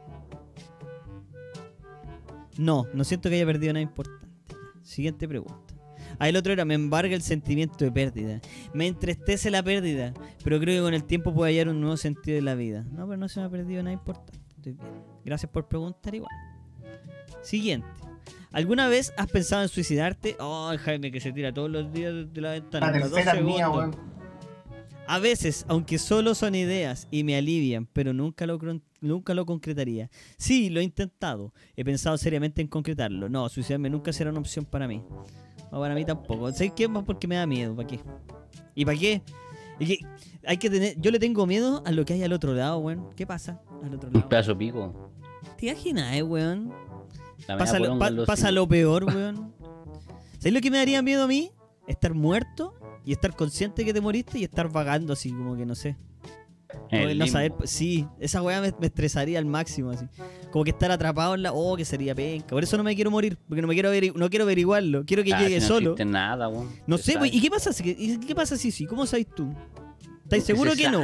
[2.58, 4.26] No, no siento que haya perdido nada importante.
[4.82, 5.71] Siguiente pregunta.
[6.18, 8.40] Ah, el otro era, me embarga el sentimiento de pérdida.
[8.72, 10.12] Me entristece la pérdida,
[10.44, 12.84] pero creo que con el tiempo puedo hallar un nuevo sentido de la vida.
[12.90, 14.38] No, pero no se me ha perdido nada importante.
[14.56, 14.92] Estoy bien.
[15.24, 16.32] Gracias por preguntar igual.
[17.42, 17.88] Siguiente.
[18.52, 20.36] ¿Alguna vez has pensado en suicidarte?
[20.38, 22.90] Oh, Jaime, que se tira todos los días de la ventana.
[22.90, 23.96] La tercera mía, weón.
[25.06, 28.58] A veces, aunque solo son ideas y me alivian, pero nunca lo,
[29.00, 30.10] nunca lo concretaría.
[30.38, 31.52] Sí, lo he intentado.
[31.76, 33.28] He pensado seriamente en concretarlo.
[33.28, 35.02] No, suicidarme nunca será una opción para mí.
[35.72, 36.52] No, para mí tampoco.
[36.52, 36.86] ¿Sabes qué?
[36.86, 37.74] Más porque me da miedo.
[37.74, 37.98] ¿Para qué?
[38.74, 39.22] ¿Y para qué?
[39.80, 39.98] Y que
[40.46, 41.00] hay que tener...
[41.00, 43.08] Yo le tengo miedo a lo que hay al otro lado, weón.
[43.16, 44.28] ¿Qué pasa al otro Un lado?
[44.28, 45.10] pedazo de pico.
[45.56, 46.72] ¿Te imaginas, eh, weón?
[47.46, 49.52] Pasa, lo, pa- pasa lo peor, weón.
[50.38, 51.50] ¿Sabes lo que me daría miedo a mí?
[51.88, 52.74] Estar muerto
[53.04, 55.96] y estar consciente que te moriste y estar vagando así, como que no sé.
[56.90, 57.32] El el no limbo.
[57.38, 60.06] saber, sí, esa weá me, me estresaría al máximo, así.
[60.50, 61.52] Como que estar atrapado en la.
[61.52, 62.48] Oh, que sería penca.
[62.48, 65.04] Por eso no me quiero morir, porque no me quiero no quiero averiguarlo.
[65.04, 65.90] Quiero que Ah, llegue si no solo.
[65.92, 66.68] existe nada, weón.
[66.86, 68.86] No sé, pues, ¿y qué pasa si, y qué pasa si sí?
[68.86, 69.52] ¿Cómo sabes tú?
[70.24, 71.00] ¿Estás Se seguro que no?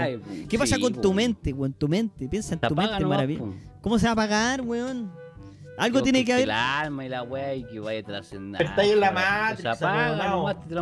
[0.49, 1.73] ¿Qué pasa Sí, con tu mente, weón?
[1.75, 3.43] Tu mente, piensa en tu apaga mente, maravilla.
[3.83, 5.11] ¿Cómo se va a apagar, weón?
[5.77, 6.45] Algo tiene que haber.
[6.45, 8.61] El alma y la weá y que vaya trascender.
[8.63, 10.75] Está ahí en la Matrix, Se apaga nomás, te,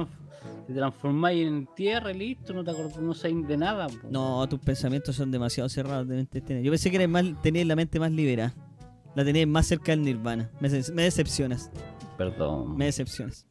[0.67, 3.87] te transformáis en tierra y listo, no te acordás, no sabes de nada.
[3.89, 4.09] po.
[4.11, 6.41] No, tus pensamientos son demasiado cerrados de mente.
[6.41, 6.63] tener.
[6.63, 8.55] Yo pensé que eres más, tenías la mente más liberada.
[9.15, 10.51] La tenías más cerca del nirvana.
[10.61, 11.71] Me decepcionas.
[12.19, 12.77] Perdón.
[12.77, 13.47] Me decepcionas.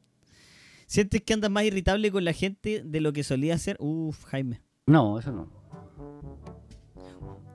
[0.85, 3.77] ¿Sientes que andas más irritable con la gente de lo que solía ser?
[3.79, 4.61] Uf, Jaime.
[4.85, 5.49] No, eso no.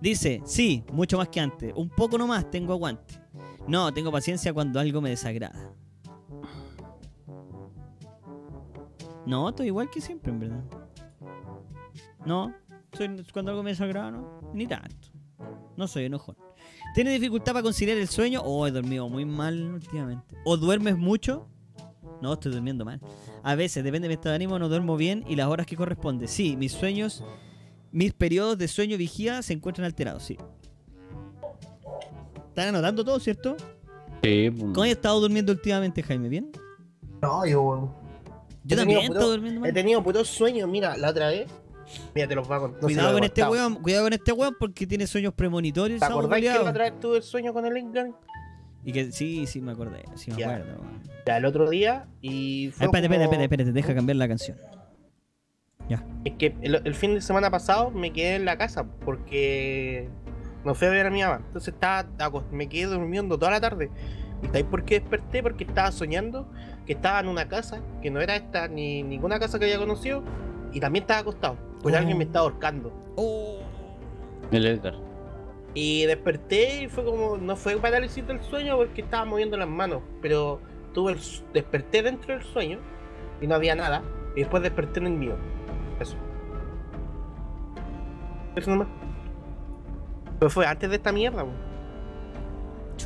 [0.00, 1.72] Dice, sí, mucho más que antes.
[1.76, 3.14] Un poco nomás tengo aguante.
[3.68, 5.72] No, tengo paciencia cuando algo me desagrada.
[9.30, 10.64] No, estoy igual que siempre, en verdad.
[12.26, 12.52] No,
[12.92, 14.40] soy- cuando algo me desagrada, no.
[14.52, 15.08] Ni tanto.
[15.76, 16.36] No soy enojón.
[16.94, 18.42] ¿Tienes dificultad para conciliar el sueño?
[18.44, 20.36] Oh, he dormido muy mal últimamente.
[20.44, 21.46] ¿O duermes mucho?
[22.20, 23.00] No, estoy durmiendo mal.
[23.42, 25.76] A veces, depende de mi estado de ánimo, no duermo bien y las horas que
[25.76, 26.26] corresponde.
[26.26, 27.24] Sí, mis sueños,
[27.92, 30.36] mis periodos de sueño vigía se encuentran alterados, sí.
[32.48, 33.56] Están anotando todo, ¿cierto?
[34.22, 34.66] Sí, po.
[34.72, 36.28] ¿Cómo has estado durmiendo últimamente, Jaime?
[36.28, 36.50] ¿Bien?
[37.22, 37.94] No, yo.
[38.64, 39.72] Yo He también he estado durmiendo He mal.
[39.72, 41.50] tenido putos sueños, mira, la otra vez.
[42.14, 42.80] Mira, te los voy a contar.
[42.82, 45.98] no Cuidado he con este weón, cuidado con este weón porque tiene sueños premonitorios.
[45.98, 48.10] ¿Te ese acordáis que la otra vez tuve el sueño con el Edgar?
[48.84, 50.50] Y que sí, sí me acordé, sí me Ya.
[50.54, 50.80] acuerdo.
[51.26, 54.56] Ya, el otro día y fue espérate, como- espérate, espérate, deja cambiar la canción.
[56.24, 60.08] Es que el, el fin de semana pasado me quedé en la casa porque
[60.64, 61.42] no fui a ver a mi mamá.
[61.46, 62.06] Entonces estaba,
[62.52, 63.90] me quedé durmiendo toda la tarde.
[64.42, 65.42] ¿Y sabéis por qué desperté?
[65.42, 66.46] Porque estaba soñando
[66.86, 70.22] que estaba en una casa que no era esta ni ninguna casa que había conocido
[70.72, 71.56] y también estaba acostado.
[71.82, 71.98] Pues Oh.
[71.98, 72.92] alguien me estaba ahorcando.
[73.16, 73.58] Oh.
[74.50, 74.94] El Edgar.
[75.74, 80.02] Y desperté y fue como, no fue parálisis del sueño porque estaba moviendo las manos,
[80.20, 80.60] pero
[80.92, 81.18] tuve el,
[81.52, 82.78] desperté dentro del sueño
[83.40, 84.02] y no había nada.
[84.34, 85.36] Y después desperté en el mío.
[86.00, 86.16] Eso.
[88.56, 88.88] Eso nomás.
[90.38, 91.69] Pero fue antes de esta mierda, weón.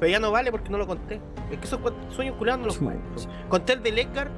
[0.00, 1.20] Pero ya no vale porque no lo conté.
[1.50, 1.78] Es que esos
[2.10, 3.02] sueños culados no los cuento.
[3.48, 4.30] Conté el del Edgar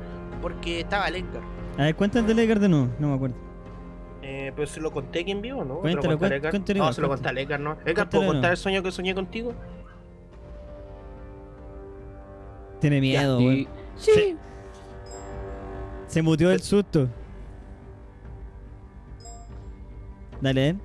[0.42, 1.42] porque estaba el Edgar.
[1.78, 3.36] A ver, cuéntate el Edgar de nuevo, no me acuerdo.
[4.22, 5.76] Eh, pero se lo conté aquí en vivo, ¿no?
[5.80, 6.50] ¿Te lo Cuéntalo, Edgar?
[6.50, 7.76] cuéntalo No, se lo conté al Edgar, ¿no?
[7.84, 9.54] Edgar, ¿puedo de contar el sueño que soñé contigo?
[12.80, 13.68] Tiene miedo, Y- weón.
[13.96, 14.36] Sí.
[16.06, 17.08] Se muteó el susto.
[20.40, 20.76] Dale, eh.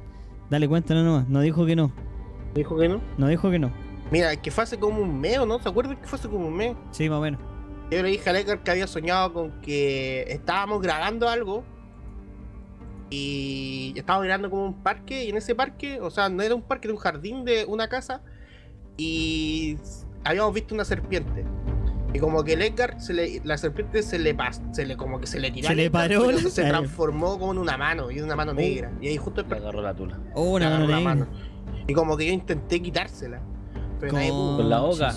[0.50, 1.28] Dale, cuéntalo nomás.
[1.28, 1.92] No dijo que no.
[2.54, 3.02] Dijo que no.
[3.18, 3.72] No dijo que no.
[4.12, 5.60] Mira, que fue hace como un mes, ¿o ¿no?
[5.60, 6.76] ¿Se acuerdan que fue hace como un mes?
[6.92, 7.40] Sí, más o menos.
[7.90, 11.64] Yo le dije a Edgar que había soñado con que estábamos grabando algo
[13.10, 16.62] y estábamos grabando como un parque y en ese parque, o sea, no era un
[16.62, 18.22] parque, era un jardín de una casa
[18.98, 19.78] y
[20.24, 21.46] habíamos visto una serpiente.
[22.14, 25.20] Y como que el Edgar, se le, la serpiente se le pas, se le como
[25.20, 25.70] que se le tiró.
[25.70, 28.92] Se le paró Se transformó como en una mano, y en una mano negra.
[29.00, 30.20] Y ahí justo Le agarró la tula.
[30.34, 31.16] Oh, una agarró mano la negra.
[31.16, 31.28] mano.
[31.88, 33.42] Y como que yo intenté quitársela.
[34.10, 35.14] Con la boca.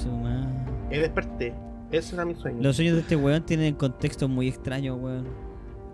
[0.90, 1.54] Y desperté.
[1.90, 2.62] Ese era mi sueño.
[2.62, 5.26] Los sueños de este weón tienen contextos muy extraños, weón.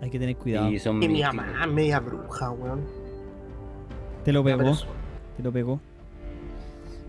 [0.01, 0.69] Hay que tener cuidado.
[0.71, 2.81] Y son Y mi mamá, media bruja, weón.
[4.25, 4.75] Te lo pegó.
[5.37, 5.79] Te lo pegó.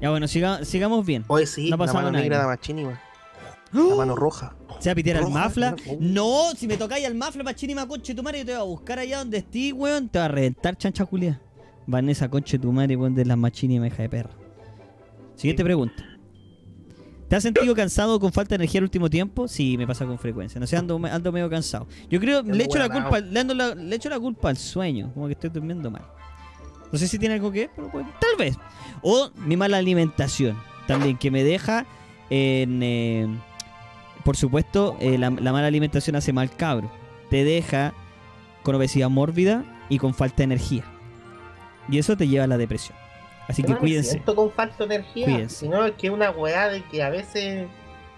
[0.01, 1.25] Ya bueno, siga- sigamos bien.
[1.29, 2.23] Oye, sí, No la mano nada.
[2.23, 2.99] negra de Machini, weón.
[3.73, 4.55] La mano roja.
[4.81, 5.75] ¿Se va a pitear al mafla?
[5.89, 5.97] oh.
[6.01, 8.65] No, si me tocáis al mafla, machini, ma conche tu madre, yo te voy a
[8.65, 10.09] buscar allá donde estés, weón.
[10.11, 11.41] Te va a reventar, chancha culia.
[11.87, 14.31] Vanessa, conche tu madre, weón, de las machini, hija de perra.
[15.43, 16.05] Siguiente pregunta.
[17.29, 19.49] ¿Te has sentido cansado con falta de energía el último tiempo?
[19.49, 20.61] Sí, me pasa con frecuencia.
[20.61, 21.87] No sé, ando, ando medio cansado.
[22.11, 25.11] Yo creo, le echo, la culpa, le, ando la- le echo la culpa al sueño,
[25.15, 26.03] como que estoy durmiendo mal.
[26.93, 28.57] No sé si tiene algo que ver, pero pues, tal vez.
[29.01, 30.57] O mi mala alimentación,
[30.87, 31.87] también, que me deja
[32.29, 32.81] en...
[32.83, 33.27] eh,
[34.25, 36.93] por supuesto, eh, la, la mala alimentación hace mal cabro.
[37.31, 37.95] Te deja
[38.63, 40.85] con obesidad mórbida y con falta de energía.
[41.89, 42.97] Y eso te lleva a la depresión.
[43.53, 44.11] Así que no me cuídense.
[44.13, 45.25] siento con falta de energía.
[45.27, 45.57] Cuídense.
[45.57, 47.67] Sino es que es una weá de que a veces,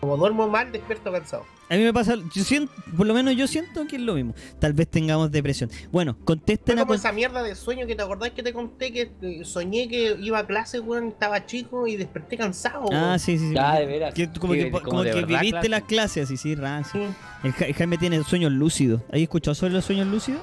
[0.01, 1.45] como duermo mal, despierto cansado.
[1.71, 4.35] A mí me pasa, yo siento, por lo menos yo siento que es lo mismo.
[4.59, 5.71] Tal vez tengamos depresión.
[5.91, 8.93] Bueno, contesten a como con- esa mierda de sueño que te acordás que te conté
[8.93, 13.19] que eh, soñé que iba a clase, weón, estaba chico y desperté cansado, Ah, weón.
[13.19, 13.55] sí, sí, sí.
[13.55, 14.13] Ya, de veras.
[14.15, 15.69] Que, como Sí, que, como como de que verdad, viviste clase.
[15.71, 17.01] las clases, así, sí, rancio.
[17.09, 17.15] Sí.
[17.45, 19.01] El, Ja- el Jaime tiene sueños lúcidos.
[19.11, 20.43] ¿Has escuchado sobre los sueños lúcidos?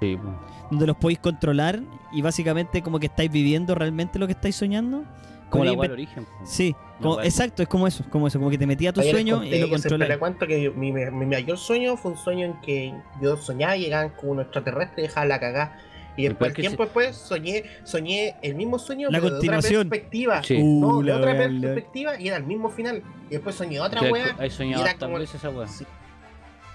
[0.00, 0.34] Sí, pues.
[0.70, 1.80] Donde los podéis controlar
[2.12, 5.04] y básicamente como que estáis viviendo realmente lo que estáis soñando.
[5.50, 6.26] Como la del origen.
[6.44, 9.00] Sí, como- wea exacto, es como eso, como eso, como que te metía a tu
[9.00, 10.08] Ayer sueño conté y lo controlas.
[10.08, 12.92] le cuento que yo- mi, mi- mi mayor sueño fue un sueño en que
[13.22, 15.78] yo soñaba y llegaban como unos extraterrestres y dejaban la cagada.
[16.16, 19.80] Y después, tiempo después, soñé, soñé el mismo sueño, La pero de continuación.
[19.82, 20.42] otra perspectiva.
[20.42, 20.56] Sí.
[20.60, 23.02] Uh, No, de la otra wea, la- perspectiva y era el mismo final.
[23.28, 24.34] Y después soñé otra wea.
[24.38, 25.68] Hay soñado y era como- veces esa weá.
[25.68, 25.84] Sí.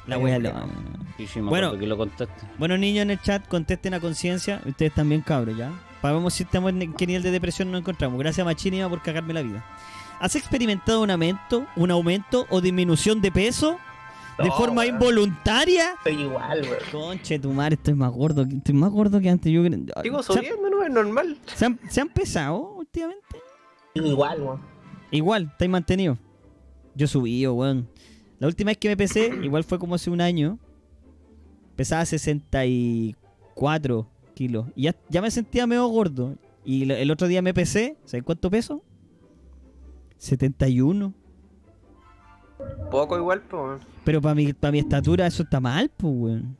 [0.07, 0.49] La wea Bueno.
[0.49, 0.65] loca.
[1.18, 1.68] Sí, sí, me Bueno.
[1.68, 2.28] acuerdo que lo.
[2.57, 4.61] Bueno, niños en el chat, contesten a conciencia.
[4.65, 5.72] Ustedes también, cabros, ¿ya?
[6.02, 8.18] Para ver si estamos en qué nivel de depresión nos encontramos.
[8.19, 9.64] Gracias, Machinima, por cagarme la vida.
[10.19, 13.78] ¿Has experimentado un aumento, un aumento o disminución de peso
[14.40, 15.94] de No, forma involuntaria?
[15.98, 16.78] Estoy igual, weón.
[16.91, 18.48] Conche, tu madre, estoy más gordo.
[18.48, 19.52] que- Estoy más gordo que antes.
[19.52, 20.84] Yo, creo- Sigo ¿Se, han- subiendo, ¿no?
[20.84, 21.38] Es normal.
[21.56, 23.23] se han, se han pesado últimamente?
[23.94, 24.61] Igual, weón.
[25.11, 26.18] Igual, estáis mantenido.
[26.95, 27.88] Yo subí, oh, weón.
[28.41, 30.57] La última vez que me pesé, igual fue como hace un año.
[31.76, 34.65] Pesaba 64 kilos.
[34.76, 36.35] Y ya, ya me sentía medio gordo.
[36.65, 38.84] Y lo- el otro día me pesé, ¿sabes cuánto peso?
[40.18, 41.13] 71.
[42.89, 43.81] Poco igual, pues.
[44.03, 46.57] Pero para mi, para mi estatura eso está mal, pues, weón.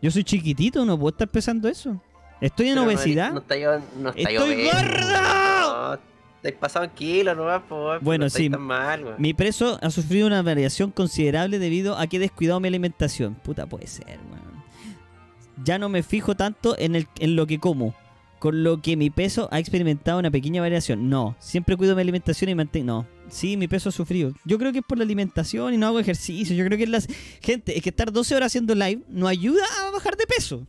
[0.00, 2.00] Yo soy chiquitito, no puedo estar pesando eso.
[2.40, 3.32] Estoy en obesidad.
[3.32, 3.70] No está yo,
[4.00, 5.94] no está ¡Estoy gordo!
[5.94, 5.98] No,
[6.42, 8.02] estáis pasado en kilos nomás, pues.
[8.02, 8.50] Bueno, sí.
[8.50, 9.16] tan mal, weón.
[9.18, 13.36] Mi peso ha sufrido una variación considerable debido a que he descuidado mi alimentación.
[13.36, 14.62] Puta, puede ser, weón.
[15.64, 17.94] Ya no me fijo tanto en, el, en lo que como,
[18.40, 21.08] con lo que mi peso ha experimentado una pequeña variación.
[21.08, 22.86] No, siempre cuido mi alimentación y mantengo...
[22.86, 24.32] No, sí, mi peso ha sufrido.
[24.44, 26.56] Yo creo que es por la alimentación y no hago ejercicio.
[26.56, 27.06] Yo creo que es las...
[27.40, 30.66] Gente, es que estar 12 horas haciendo live no ayuda a bajar de peso.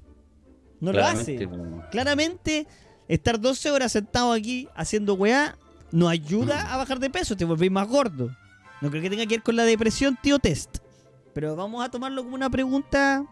[0.79, 1.37] No lo hace.
[1.37, 1.87] Claramente.
[1.89, 2.67] Claramente,
[3.07, 5.57] estar 12 horas sentado aquí haciendo weá
[5.94, 8.36] no ayuda a bajar de peso, te volvéis más gordo.
[8.82, 10.80] No creo que tenga que ver con la depresión, tío Test.
[11.34, 13.24] Pero vamos a tomarlo como una pregunta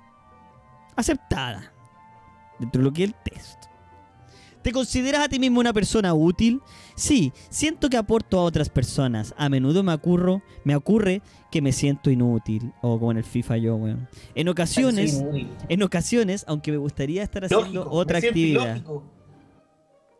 [0.95, 1.73] aceptada
[2.59, 3.63] dentro de lo que es el test.
[4.61, 6.61] ¿Te consideras a ti mismo una persona útil?
[6.95, 9.33] Sí, siento que aporto a otras personas.
[9.37, 12.71] A menudo me ocurro, me ocurre que me siento inútil.
[12.81, 14.07] O como en el FIFA yo, weón.
[14.35, 15.23] En ocasiones,
[15.67, 19.03] en ocasiones, aunque me gustaría estar haciendo lógico, otra actividad, ilógico.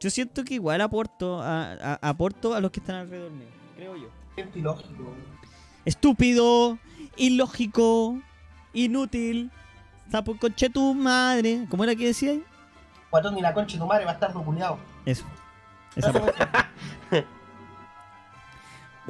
[0.02, 3.48] Yo siento que igual aporto a, a- aporto a los que están alrededor mío,
[3.78, 4.10] creo yo.
[4.56, 5.14] Ilógico.
[5.86, 6.78] Estúpido,
[7.16, 8.20] ilógico,
[8.74, 9.52] inútil,
[10.12, 11.66] sapo conche tu madre.
[11.70, 12.44] ¿Cómo era que decía ahí?
[13.10, 14.78] Guatón ni la concha de tu madre va a estar reculeado.
[15.06, 15.24] Eso.
[15.96, 16.46] Esa parte.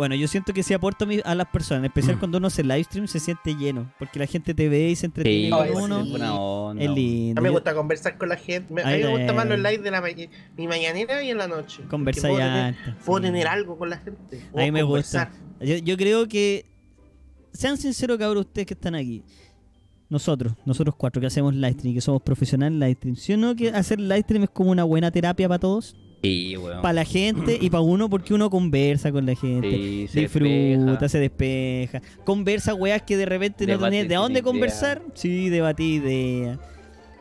[0.01, 2.47] Bueno, yo siento que sí aporto a, mi- a las personas, en especial cuando uno
[2.47, 5.49] hace live stream se siente lleno, porque la gente te ve y se entretiene Sí,
[5.51, 5.99] con uno.
[6.01, 6.81] es.
[6.81, 7.39] Es A lindo.
[7.39, 8.73] mí me gusta conversar con la gente.
[8.73, 10.07] Me- a mí me gusta más los lives de la ma-
[10.57, 11.83] mi mañanera y en la noche.
[11.87, 12.47] Conversar puedo ya.
[12.73, 13.25] tener, harto, puedo sí.
[13.27, 14.37] tener algo con la gente.
[14.37, 15.29] A mí puedo me conversar.
[15.29, 15.65] gusta.
[15.65, 16.65] Yo, yo creo que.
[17.53, 19.23] Sean sinceros, cabros, ustedes que están aquí.
[20.09, 23.15] Nosotros, nosotros cuatro que hacemos live stream y que somos profesionales en live stream.
[23.17, 25.95] ¿Sí o no que hacer live stream es como una buena terapia para todos?
[26.21, 26.81] Sí, weón.
[26.81, 29.69] Para la gente y para uno porque uno conversa con la gente.
[29.69, 31.09] Sí, se disfruta, despeja.
[31.09, 32.01] se despeja.
[32.23, 34.43] Conversa weas que de repente no Debate tenés de dónde idea.
[34.43, 35.01] conversar.
[35.15, 36.59] Sí, debatí ideas.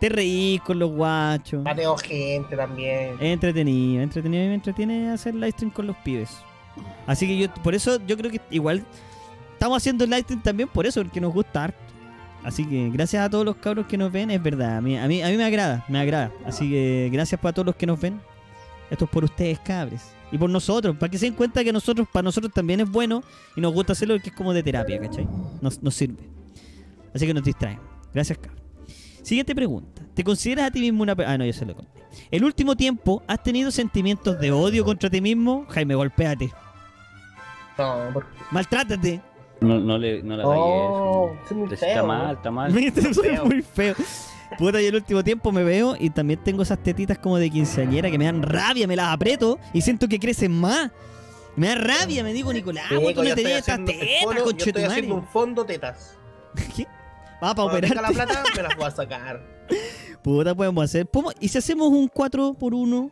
[0.00, 1.62] Te reís con los guachos.
[1.64, 3.14] Pateo gente también.
[3.20, 6.30] Es entretenido, entretenido y me entretiene hacer live stream con los pibes.
[7.06, 8.84] Así que yo, por eso yo creo que igual
[9.52, 11.78] estamos haciendo live stream también por eso, porque nos gusta harto.
[12.42, 14.78] Así que gracias a todos los cabros que nos ven, es verdad.
[14.78, 16.32] A mí, a mí, a mí me agrada, me agrada.
[16.46, 18.20] Así que gracias para todos los que nos ven.
[18.90, 20.12] Esto es por ustedes, cabres.
[20.32, 23.22] Y por nosotros, para que se den cuenta que nosotros, para nosotros también es bueno
[23.56, 25.26] y nos gusta hacerlo porque es como de terapia, ¿cachai?
[25.60, 26.28] Nos, nos sirve.
[27.14, 27.80] Así que nos distraen.
[28.12, 28.60] Gracias, cabros.
[29.22, 30.02] Siguiente pregunta.
[30.14, 31.14] ¿Te consideras a ti mismo una...
[31.26, 32.00] Ah, no, yo se lo conté.
[32.30, 35.66] ¿El último tiempo has tenido sentimientos de odio contra ti mismo?
[35.68, 36.50] Jaime, golpéate.
[37.78, 38.28] No, porque.
[38.50, 39.20] Maltrátate.
[39.60, 41.86] No, no le, no le Oh, eso.
[41.86, 42.72] Está mal, está mal.
[43.22, 43.44] Feo.
[43.44, 43.94] muy feo.
[44.58, 48.10] Puta, yo el último tiempo me veo y también tengo esas tetitas como de quinceañera
[48.10, 50.90] que me dan rabia, me las aprieto y siento que crecen más.
[51.56, 54.38] Me da rabia, me digo, Nicolás, Sí, vos tú no tenías estas tetas, fondo- Yo
[54.38, 54.92] estoy conchetumare.
[54.92, 56.14] haciendo un fondo tetas.
[56.76, 56.86] ¿Qué?
[57.42, 58.26] Va para tenga la operar.
[58.28, 59.42] plata, me las voy a sacar.
[60.22, 61.06] Puta, podemos hacer.
[61.06, 63.10] ¿Podemos- ¿Y si hacemos un 4 por 1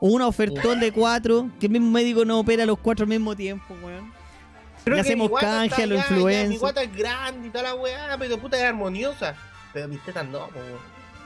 [0.00, 3.34] O una ofertón de 4, que el mismo médico no opera los cuatro al mismo
[3.34, 4.12] tiempo, weón.
[4.84, 6.60] Creo Le que hacemos canje a los ya, Mi influencers.
[6.60, 9.34] guata es grande y toda la weá, pero puta es armoniosa.
[9.78, 10.60] Pero mis tetas no, po.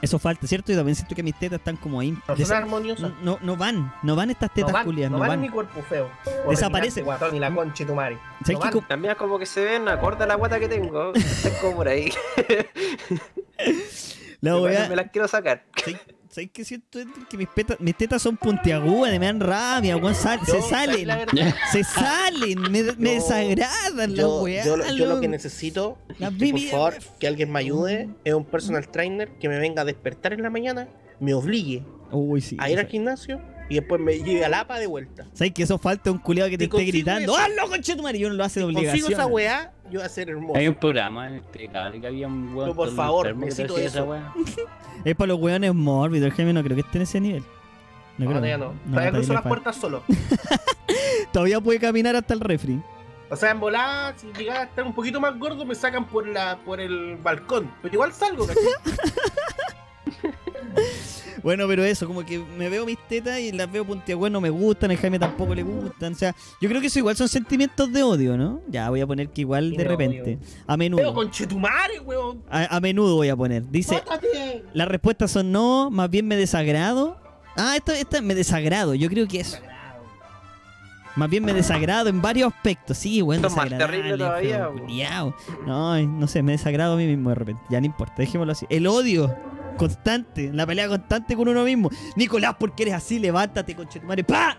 [0.01, 0.71] Eso falta, ¿cierto?
[0.71, 2.11] Y también siento que mis tetas están como ahí.
[2.11, 3.11] No Desa- son armoniosas.
[3.21, 5.41] no, no van, no van estas tetas no van, culias, no no, van van.
[5.41, 6.09] mi cuerpo feo.
[6.49, 7.01] Desaparece.
[7.03, 8.17] Guatón y la concha de tu madre.
[8.43, 8.71] ¿Sabes No van.
[8.73, 11.13] Co- Las mías como que se ven acorde a la guata que tengo.
[11.13, 12.11] Tengo por ahí.
[14.41, 15.63] La Igual weá- me las quiero sacar.
[15.77, 15.99] ¿Sabes-
[16.33, 16.99] ¿Sabes qué siento?
[17.29, 20.15] Que mis, peta- mis tetas son puntiagudas, me dan rabia, weón.
[20.15, 24.65] sal- se Yo, ¿sabes salen, se salen, me, me Yo- desagradan las weas.
[24.65, 25.21] yo, lo- yo lo loco.
[25.21, 29.59] que necesito, que por favor, que alguien me ayude, es un personal trainer que me
[29.59, 30.87] venga a despertar en la mañana,
[31.19, 32.57] me obligue Uy, sí.
[32.59, 33.39] a ir al gimnasio
[33.73, 35.25] y después me lleve al APA de vuelta.
[35.33, 37.33] ¿Sabes que eso falta un culiado que te esté consigo gritando?
[37.33, 38.17] eso- ¡Hazlo, conchetumare!
[38.17, 39.13] Y uno lo hace de Consigo obligación.
[39.13, 40.57] esa weá, yo voy a ser hermoso.
[40.59, 43.87] Hay un programa en este cable que había un weón No, por favor, necesito eso.
[43.87, 44.33] esa weá.
[45.05, 46.27] Es para los weones mórbidos.
[46.27, 47.43] El Jaime no creo que esté en ese nivel.
[48.17, 48.29] No, No, creo.
[48.39, 48.73] todavía no.
[48.85, 50.03] No, Todavía cruzo las puertas solo.
[51.33, 52.81] Todavía puede caminar hasta el refri.
[53.29, 56.27] O sea, en volada, si llegara a estar un poquito más gordo, me sacan por
[56.27, 57.71] la por el balcón.
[57.81, 58.63] Pero igual salgo, ¿cachai?
[61.43, 64.49] Bueno, pero eso, como que me veo mis tetas y las veo puntiagudas, no me
[64.49, 66.13] gustan, a Jaime tampoco le gustan.
[66.13, 68.61] O sea, yo creo que eso igual son sentimientos de odio, ¿no?
[68.69, 70.21] Ya, voy a poner que igual Sí, de repente.
[70.21, 70.37] odio.
[70.67, 71.13] A Pero menudo.
[71.13, 72.41] con chetumare, weón.
[72.49, 73.69] A, a menudo voy a poner.
[73.69, 74.63] Dice, Mátate.
[74.73, 77.17] las respuestas son no, más bien me desagrado.
[77.57, 79.57] Ah, esta, esta me desagrado, yo creo que eso.
[81.15, 82.97] Más bien me desagrado en varios aspectos.
[82.97, 85.35] Sí, bueno, Esto es más terrible todavía, feo.
[85.67, 87.61] No, no sé, me desagrado a mí mismo de repente.
[87.69, 88.65] Ya no importa, dejémoslo así.
[88.69, 89.35] El odio
[89.73, 91.89] constante, la pelea constante con uno mismo.
[92.15, 93.19] Nicolás, ¿por qué eres así?
[93.19, 94.23] Levántate, conchetumare.
[94.23, 94.57] ¡Pa!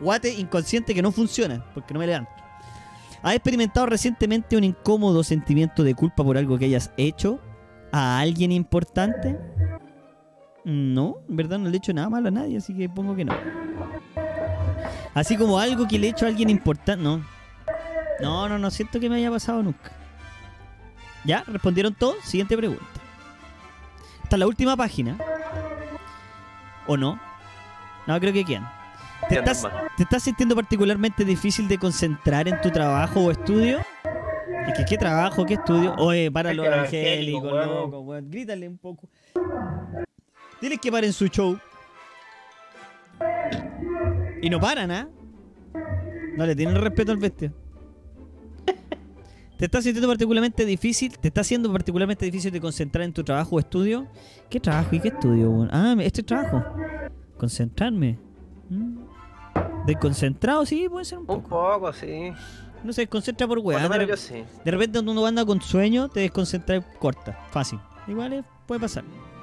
[0.00, 2.30] Guate inconsciente que no funciona, porque no me levanto.
[3.22, 7.40] ¿Has experimentado recientemente un incómodo sentimiento de culpa por algo que hayas hecho
[7.90, 9.36] a alguien importante?
[10.64, 13.24] No, en verdad no le he hecho nada malo a nadie, así que pongo que
[13.24, 13.34] no.
[15.14, 17.24] Así como algo que le he hecho a alguien importante, no.
[18.20, 19.92] No, no, no siento que me haya pasado nunca.
[21.24, 21.42] ¿Ya?
[21.46, 22.18] ¿Respondieron todos?
[22.24, 22.84] Siguiente pregunta.
[24.28, 25.16] Esta es la última página.
[26.86, 27.18] ¿O no?
[28.06, 28.70] No, creo que quedan.
[29.22, 29.82] ¿Te Quedan estás, dos más.
[29.96, 33.80] ¿Te estás sintiendo particularmente difícil de concentrar en tu trabajo o estudio?
[34.68, 35.94] ¿Y que, qué trabajo, qué estudio?
[35.96, 38.30] Oye, para los evangélicos, loco, weón.
[38.30, 39.08] Grítale un poco.
[40.60, 41.58] Diles que paren su show.
[44.42, 45.08] Y no paran, ¿ah?
[46.36, 47.50] No le tienen respeto al bestia.
[49.58, 51.18] ¿Te estás sintiendo particularmente difícil?
[51.18, 54.06] ¿Te está siendo particularmente difícil de concentrar en tu trabajo o estudio?
[54.48, 55.66] ¿Qué trabajo y qué estudio?
[55.72, 56.64] Ah, este trabajo.
[57.36, 58.18] Concentrarme.
[58.70, 58.98] Mm.
[59.86, 60.64] ¿Desconcentrado?
[60.64, 61.48] Sí, puede ser un Un poco.
[61.48, 62.30] poco, sí.
[62.84, 63.88] No se desconcentra por weá.
[63.88, 64.44] De, sí.
[64.64, 67.36] de repente cuando uno anda con sueño, te desconcentras corta.
[67.50, 67.80] Fácil.
[68.06, 69.02] Igual es- puede pasar.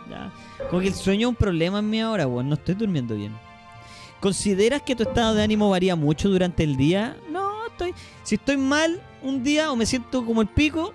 [0.09, 0.31] Ya.
[0.69, 2.47] Como que el sueño es un problema en mí ahora, weón.
[2.47, 3.33] No estoy durmiendo bien.
[4.21, 7.17] ¿Consideras que tu estado de ánimo varía mucho durante el día?
[7.29, 7.93] No, estoy.
[8.23, 10.93] Si estoy mal un día o me siento como el pico,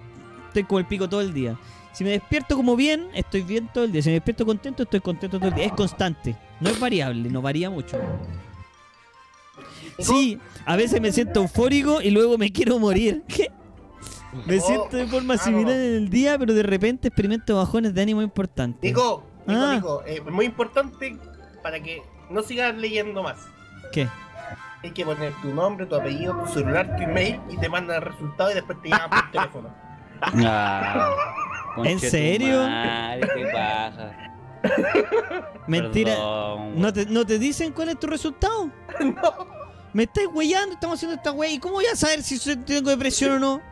[0.48, 1.58] estoy como el pico todo el día.
[1.92, 4.00] Si me despierto como bien, estoy bien todo el día.
[4.02, 5.64] Si me despierto contento, estoy contento todo el día.
[5.66, 6.36] Es constante.
[6.60, 7.98] No es variable, no varía mucho.
[9.98, 13.22] Sí, a veces me siento eufórico y luego me quiero morir.
[14.46, 18.00] Me Oh, siento de forma similar en el día, pero de repente experimento bajones de
[18.02, 18.80] ánimo importantes.
[18.80, 19.74] Nico, Nico, Ah.
[19.74, 21.16] Nico, eh, muy importante
[21.64, 22.00] para que
[22.30, 23.38] no sigas leyendo más.
[23.92, 24.06] ¿Qué?
[24.82, 28.02] Hay que poner tu nombre, tu apellido, tu celular, tu email y te mandan el
[28.02, 29.74] resultado y después te llaman por teléfono.
[30.22, 31.10] Ah,
[31.84, 32.62] ¿En serio?
[33.20, 34.12] qué paja.
[35.66, 36.12] Mentira.
[36.14, 38.70] Perdón, ¿No te, ¿No te dicen cuál es tu resultado?
[39.00, 39.60] No,
[39.92, 41.54] Me estáis weyando, estamos haciendo esta wey.
[41.54, 43.62] ¿Y cómo voy a saber si tengo depresión o no?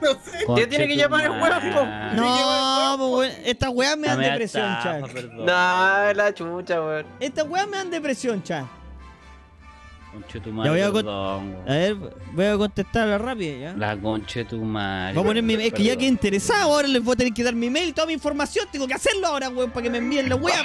[0.00, 0.44] no sé.
[0.46, 1.36] Conche tiene que llamar el po.
[1.38, 2.16] madre.
[2.16, 4.76] No, pues estas weas me dan depresión,
[5.12, 5.46] perdón.
[5.46, 7.06] No, la chucha, weón.
[7.18, 8.64] Estas weas me dan depresión, chat.
[10.14, 11.96] Conche tu Ya madre, voy a con- perdón, A ver,
[12.32, 13.72] voy a contestar a la rápida ya.
[13.76, 15.14] La conche tu madre.
[15.14, 17.42] Voy a poner mi Es que ya quedé interesado, ahora les voy a tener que
[17.42, 18.66] dar mi mail y toda mi información.
[18.70, 20.62] Tengo que hacerlo ahora, weón, para que me envíen la wea.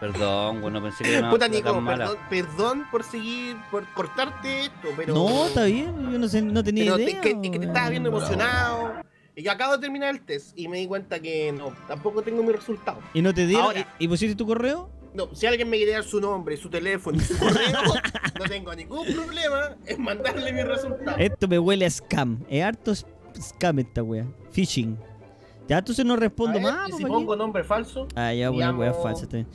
[0.00, 2.04] Perdón, bueno, pensé que era una Puta Nico, tan mala.
[2.06, 5.12] perdón, perdón por seguir, por cortarte esto, pero.
[5.12, 7.20] No, está bien, yo no, sé, no tenía Pero idea.
[7.20, 7.62] que, es que te weón.
[7.64, 8.92] estaba viendo emocionado.
[9.34, 12.42] Y yo acabo de terminar el test y me di cuenta que no, tampoco tengo
[12.44, 13.00] mi resultado.
[13.12, 13.66] ¿Y no te dieron?
[13.66, 13.86] Ahora.
[13.98, 14.88] ¿Y, y pusiste tu correo?
[15.14, 17.80] No, si alguien me quiere dar su nombre, su teléfono y su correo,
[18.38, 21.16] no tengo ningún problema en mandarle mi resultado.
[21.18, 22.44] Esto me huele a scam.
[22.48, 24.26] Es harto scam esta wea.
[24.52, 24.98] Phishing.
[25.68, 26.88] Ya entonces no respondo ver, más.
[26.88, 29.28] y pues, si ¿para pongo nombre falso, Ah, ya voy a llamo poner weas falsas
[29.28, 29.46] también.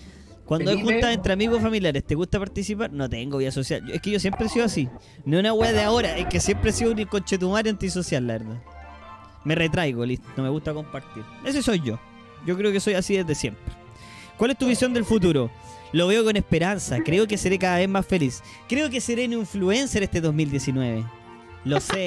[0.45, 2.91] Cuando hay juntas entre amigos familiares, ¿te gusta participar?
[2.91, 3.89] No tengo vida social.
[3.89, 4.89] Es que yo siempre he sido así.
[5.25, 8.33] No es una wea de ahora, es que siempre he sido un conchetumario antisocial, la
[8.33, 8.61] verdad.
[9.45, 10.27] Me retraigo, listo.
[10.35, 11.23] No me gusta compartir.
[11.45, 11.99] Ese soy yo.
[12.45, 13.73] Yo creo que soy así desde siempre.
[14.37, 15.49] ¿Cuál es tu visión del futuro?
[15.91, 16.99] Lo veo con esperanza.
[17.03, 18.41] Creo que seré cada vez más feliz.
[18.67, 21.05] Creo que seré un influencer este 2019.
[21.65, 22.05] Lo sé.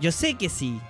[0.00, 0.80] Yo sé que sí.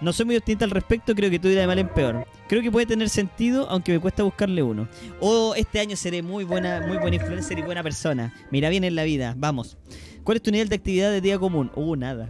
[0.00, 2.26] No soy muy optimista al respecto, creo que tú irás de mal en peor.
[2.48, 4.88] Creo que puede tener sentido, aunque me cuesta buscarle uno.
[5.20, 8.34] O este año seré muy buena, muy buena influencer y buena persona.
[8.50, 9.78] Mira bien en la vida, vamos.
[10.24, 11.70] ¿Cuál es tu nivel de actividad de día común?
[11.74, 12.28] Uh, nada.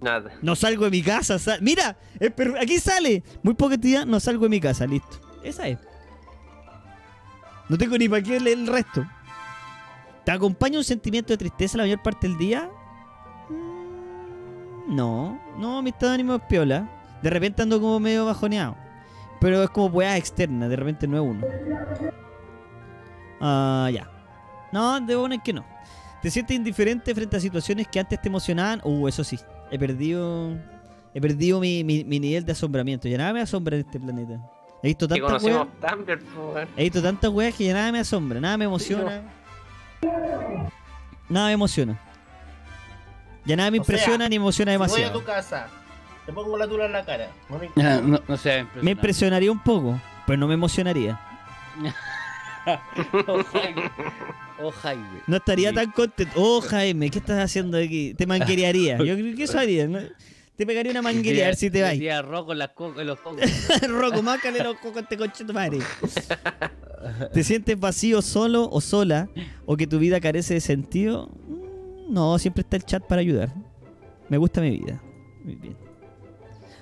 [0.00, 0.32] Nada.
[0.40, 1.38] No salgo de mi casa.
[1.38, 1.96] sal- Mira,
[2.60, 3.22] aquí sale.
[3.42, 5.20] Muy poca actividad, no salgo de mi casa, listo.
[5.42, 5.78] Esa es.
[7.68, 9.06] No tengo ni para qué leer el resto.
[10.24, 12.70] ¿Te acompaña un sentimiento de tristeza la mayor parte del día?
[13.50, 16.88] Mm, No, no, mi estado de ánimo es piola.
[17.22, 18.76] De repente ando como medio bajoneado.
[19.40, 21.46] Pero es como weá externa, de repente no es uno.
[23.40, 24.08] Ah, ya.
[24.72, 25.64] No, debo poner que no.
[26.22, 28.80] ¿Te sientes indiferente frente a situaciones que antes te emocionaban?
[28.84, 29.38] Uh, eso sí.
[29.70, 30.56] He perdido.
[31.12, 33.06] He perdido mi, mi- mi nivel de asombramiento.
[33.08, 34.40] Ya nada me asombra en este planeta.
[34.84, 35.66] He visto tantas weas.
[35.80, 36.68] Tumblr, po, weón.
[36.76, 39.22] He visto tantas weas que ya nada me asombra, nada me emociona.
[41.28, 41.98] Nada me emociona.
[43.46, 45.18] Ya nada me O impresiona sea, ni emociona si voy a demasiado.
[45.20, 45.68] tu casa,
[46.26, 47.30] te pongo la tula en la cara.
[47.48, 47.70] No me
[48.02, 51.18] No, no sea Me impresionaría un poco, pero no me emocionaría.
[53.26, 53.90] Oh, Jaime.
[54.62, 55.20] Oh, Jaime.
[55.26, 55.74] No estaría Sí.
[55.74, 56.32] tan contento.
[56.36, 58.14] Oh, Jaime, ¿qué estás haciendo aquí?
[58.14, 58.96] Te manguerearía.
[58.98, 59.86] Yo creo que eso haría.
[59.86, 59.98] ¿no?
[60.56, 61.92] Te pegaría una manguería a ver si te vas.
[61.92, 63.40] Decía rojo en, las co- los cocos.
[63.88, 65.78] Rocco, mácale los cocos a este coche madre.
[67.32, 69.28] ¿Te sientes vacío solo o sola?
[69.66, 71.28] ¿O que tu vida carece de sentido?
[71.48, 73.52] Mm, No, siempre está el chat para ayudar.
[74.28, 75.02] Me gusta mi vida.
[75.42, 75.76] Muy bien.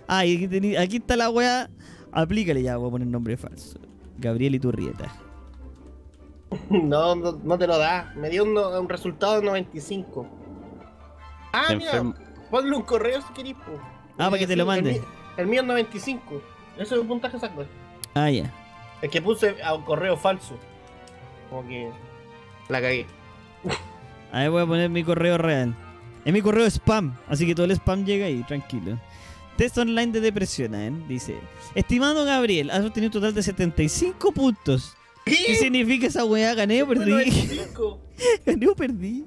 [0.07, 1.70] Ah, y aquí, tení- aquí está la weá.
[2.12, 3.78] Aplícale ya, voy a poner nombre falso.
[4.19, 5.11] Gabriel Iturrieta.
[6.69, 8.12] No, no, no te lo da.
[8.15, 10.27] Me dio un, resultado de 95.
[11.55, 12.15] Ah, mira, enfermo.
[12.53, 13.55] Ponle un correo si querís.
[13.55, 13.73] po.
[14.19, 14.93] Ah, para que te lo el mande.
[14.93, 15.01] mi-
[15.39, 16.43] El, mío es 95.
[16.79, 17.66] Eso es el puntaje exacto.
[18.15, 18.53] Ah, ya.
[19.01, 20.57] Es que puse a un correo falso.
[21.51, 21.91] Como que
[22.69, 23.07] la cagué.
[24.31, 25.74] A ver, voy a poner mi correo real.
[26.24, 28.99] Es mi correo spam, así que todo el spam llega ahí, tranquilo.
[29.57, 30.93] Test online de depresión, ¿eh?
[31.09, 31.37] Dice:
[31.74, 34.97] Estimado Gabriel, has obtenido un total de 75 puntos.
[35.24, 36.55] ¿Qué significa esa weá?
[36.55, 37.11] ¿Gané o perdí?
[37.11, 38.01] 95.
[38.47, 39.24] ¿Gané o perdí?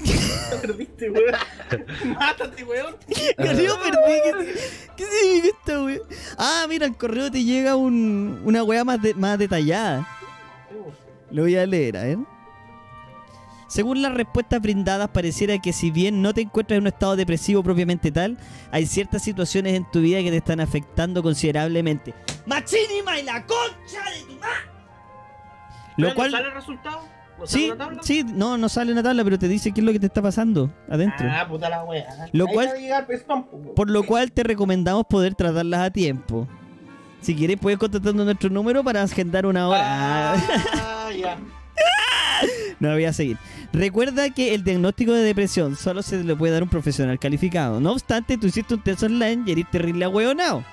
[0.62, 1.34] Perdiste, weón.
[2.18, 2.96] Mátate, weón.
[3.38, 3.98] ¿Gané o perdí?
[4.24, 4.56] ¿Qué,
[4.96, 5.98] qué significa esta weá?
[6.38, 10.06] Ah, mira, al correo te llega un, una weá más, de- más detallada.
[11.30, 12.18] Lo voy a leer, a ver.
[13.68, 17.62] Según las respuestas brindadas, pareciera que si bien no te encuentras en un estado depresivo
[17.62, 18.36] propiamente tal,
[18.72, 22.12] hay ciertas situaciones en tu vida que te están afectando considerablemente.
[22.46, 24.54] ¡Machínima y la concha de tu madre!
[25.96, 26.30] Lo ¿No cual...
[26.32, 27.00] sale el resultado?
[27.40, 28.02] ¿No sale Sí, una tabla?
[28.02, 30.20] sí, no, no sale una tabla, pero te dice qué es lo que te está
[30.22, 31.26] pasando adentro.
[31.30, 32.06] Ah, puta la wea.
[32.32, 33.46] Lo Ahí cual- llegar weón.
[33.74, 36.46] Por lo cual te recomendamos poder tratarlas a tiempo.
[37.20, 39.82] Si quieres, puedes contactando nuestro número para agendar una hora.
[40.34, 41.38] Ah, ya.
[42.78, 43.36] No voy a seguir.
[43.74, 47.78] Recuerda que el diagnóstico de depresión solo se le puede dar a un profesional calificado.
[47.80, 50.64] No obstante, tú hiciste un test online y eres terrible ahueonado.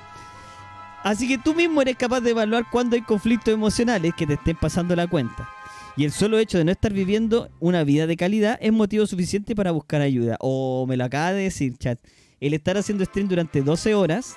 [1.04, 4.56] Así que tú mismo eres capaz de evaluar cuándo hay conflictos emocionales que te estén
[4.56, 5.50] pasando la cuenta.
[5.98, 9.56] Y el solo hecho de no estar viviendo una vida de calidad es motivo suficiente
[9.56, 10.38] para buscar ayuda.
[10.40, 12.00] O me lo acaba de decir, chat.
[12.40, 14.36] El estar haciendo stream durante 12 horas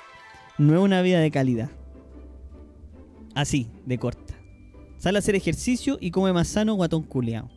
[0.57, 1.69] no es una vida de calidad.
[3.35, 4.33] Así, de corta.
[4.97, 7.49] Sale a hacer ejercicio y come más sano, guatón culeado.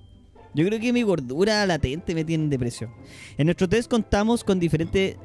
[0.54, 2.90] Yo creo que mi gordura latente me tiene en depresión.
[3.38, 5.16] En nuestro test contamos con diferentes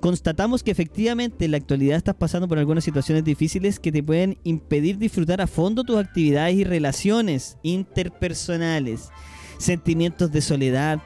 [0.00, 4.38] Constatamos que efectivamente en la actualidad estás pasando por algunas situaciones difíciles que te pueden
[4.44, 9.10] impedir disfrutar a fondo tus actividades y relaciones interpersonales,
[9.58, 11.00] sentimientos de soledad.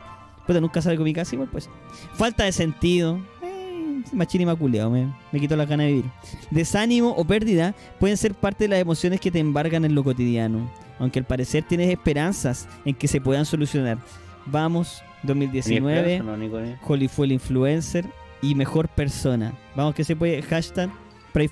[0.47, 1.71] Puta, nunca salgo de mi casa igual, pues.
[2.15, 3.19] Falta de sentido.
[3.43, 6.11] Eh, machín y maculeo, me, me quitó las ganas de vivir.
[6.51, 10.71] Desánimo o pérdida pueden ser parte de las emociones que te embargan en lo cotidiano.
[10.99, 13.99] Aunque al parecer tienes esperanzas en que se puedan solucionar.
[14.47, 16.15] Vamos, 2019.
[16.15, 16.77] esperanza, no, ni con él.
[16.87, 18.07] Holly fue el influencer
[18.41, 19.53] y mejor persona.
[19.77, 20.43] Vamos que se puede.
[20.43, 20.91] Hashtag
[21.33, 21.49] Pray.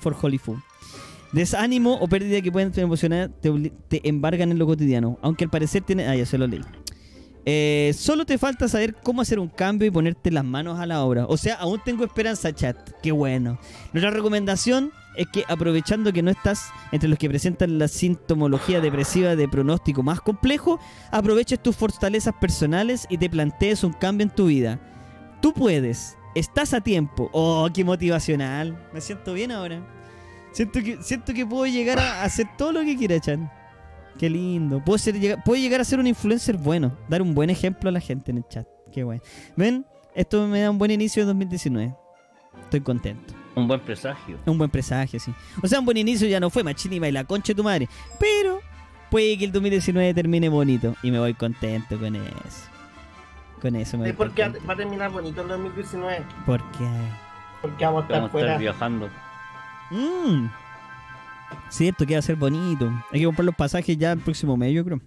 [1.31, 5.17] Desánimo o pérdida que pueden emocionar te, te embargan en lo cotidiano.
[5.21, 6.07] Aunque al parecer tiene.
[6.07, 6.61] Ah, ya se lo leí.
[7.45, 11.03] Eh, solo te falta saber cómo hacer un cambio y ponerte las manos a la
[11.03, 11.25] obra.
[11.27, 12.77] O sea, aún tengo esperanza, chat.
[13.01, 13.57] Qué bueno.
[13.93, 19.35] Nuestra recomendación es que aprovechando que no estás entre los que presentan la sintomología depresiva
[19.35, 20.79] de pronóstico más complejo,
[21.11, 24.79] aproveches tus fortalezas personales y te plantees un cambio en tu vida.
[25.41, 27.29] Tú puedes, estás a tiempo.
[27.33, 28.87] Oh, qué motivacional.
[28.93, 29.85] Me siento bien ahora.
[30.51, 33.51] Siento que, siento que puedo llegar a hacer todo lo que quiera, Chan.
[34.17, 34.83] Qué lindo.
[34.83, 34.99] Puedo,
[35.43, 36.97] puedo llegar a ser un influencer bueno.
[37.09, 38.67] Dar un buen ejemplo a la gente en el chat.
[38.91, 39.21] Qué bueno.
[39.55, 39.85] ¿Ven?
[40.13, 41.95] Esto me da un buen inicio de 2019.
[42.63, 43.40] Estoy contento.
[43.55, 44.37] Un buen presagio.
[44.45, 45.33] Un buen presagio, sí.
[45.61, 47.89] O sea, un buen inicio ya no fue Machini y la concha de tu madre.
[48.19, 48.61] Pero
[49.09, 50.95] puede que el 2019 termine bonito.
[51.03, 52.69] Y me voy contento con eso.
[53.61, 54.67] Con eso me voy porque contento.
[54.67, 56.23] va a terminar bonito el 2019.
[56.45, 56.87] Porque...
[57.61, 58.57] Porque vamos a estar Vamos a estar fuera.
[58.57, 59.09] viajando.
[59.91, 60.47] Mmm.
[61.69, 62.89] Cierto, que va a ser bonito.
[63.11, 64.99] Hay que comprar los pasajes ya el próximo mes, yo creo.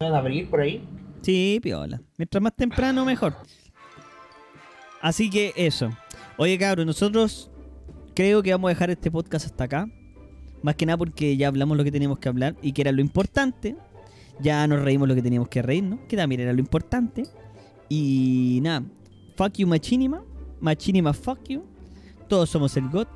[0.00, 0.84] En abril, por ahí.
[1.22, 2.00] Sí, piola.
[2.16, 3.34] Mientras más temprano, mejor.
[5.00, 5.90] Así que eso.
[6.40, 7.50] Oye, cabros, nosotros
[8.14, 9.88] creo que vamos a dejar este podcast hasta acá.
[10.62, 13.00] Más que nada porque ya hablamos lo que teníamos que hablar y que era lo
[13.00, 13.74] importante.
[14.38, 17.24] Ya nos reímos lo que teníamos que reírnos, que también era lo importante.
[17.88, 18.84] Y nada,
[19.36, 20.22] fuck you Machinima,
[20.60, 21.64] Machinima fuck you.
[22.28, 23.08] Todos somos el GOT,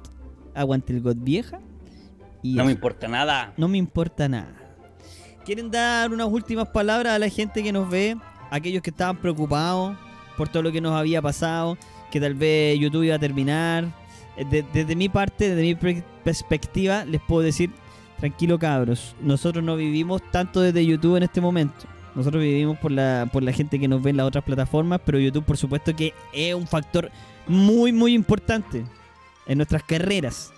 [0.52, 1.60] aguante el GOT vieja.
[2.42, 3.54] Y No me importa nada.
[3.56, 4.56] No me importa nada.
[5.44, 8.16] ¿Quieren dar unas últimas palabras a la gente que nos ve?
[8.50, 9.96] Aquellos que estaban preocupados
[10.36, 11.78] por todo lo que nos había pasado,
[12.12, 13.86] que tal vez YouTube iba a terminar.
[14.36, 17.70] Eh, de- desde mi parte, desde mi perspectiva, les puedo decir,
[18.20, 21.86] tranquilo cabros, nosotros no vivimos tanto desde YouTube en este momento.
[22.14, 25.18] Nosotros vivimos por la, por la gente que nos ve en las otras plataformas, pero
[25.18, 27.10] YouTube por supuesto que es un factor
[27.48, 28.84] muy, muy importante
[29.46, 30.52] en nuestras carreras.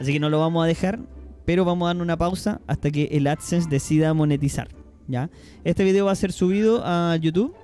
[0.00, 0.98] Así que no lo vamos a dejar,
[1.44, 4.68] pero vamos a dar una pausa hasta que el AdSense decida monetizar.
[5.08, 5.28] ¿ya?
[5.64, 7.54] Este video va a ser subido a YouTube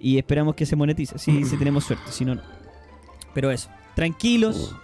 [0.00, 2.42] y esperamos que se monetice, si, si tenemos suerte, si no, no.
[3.34, 4.74] Pero eso, tranquilos,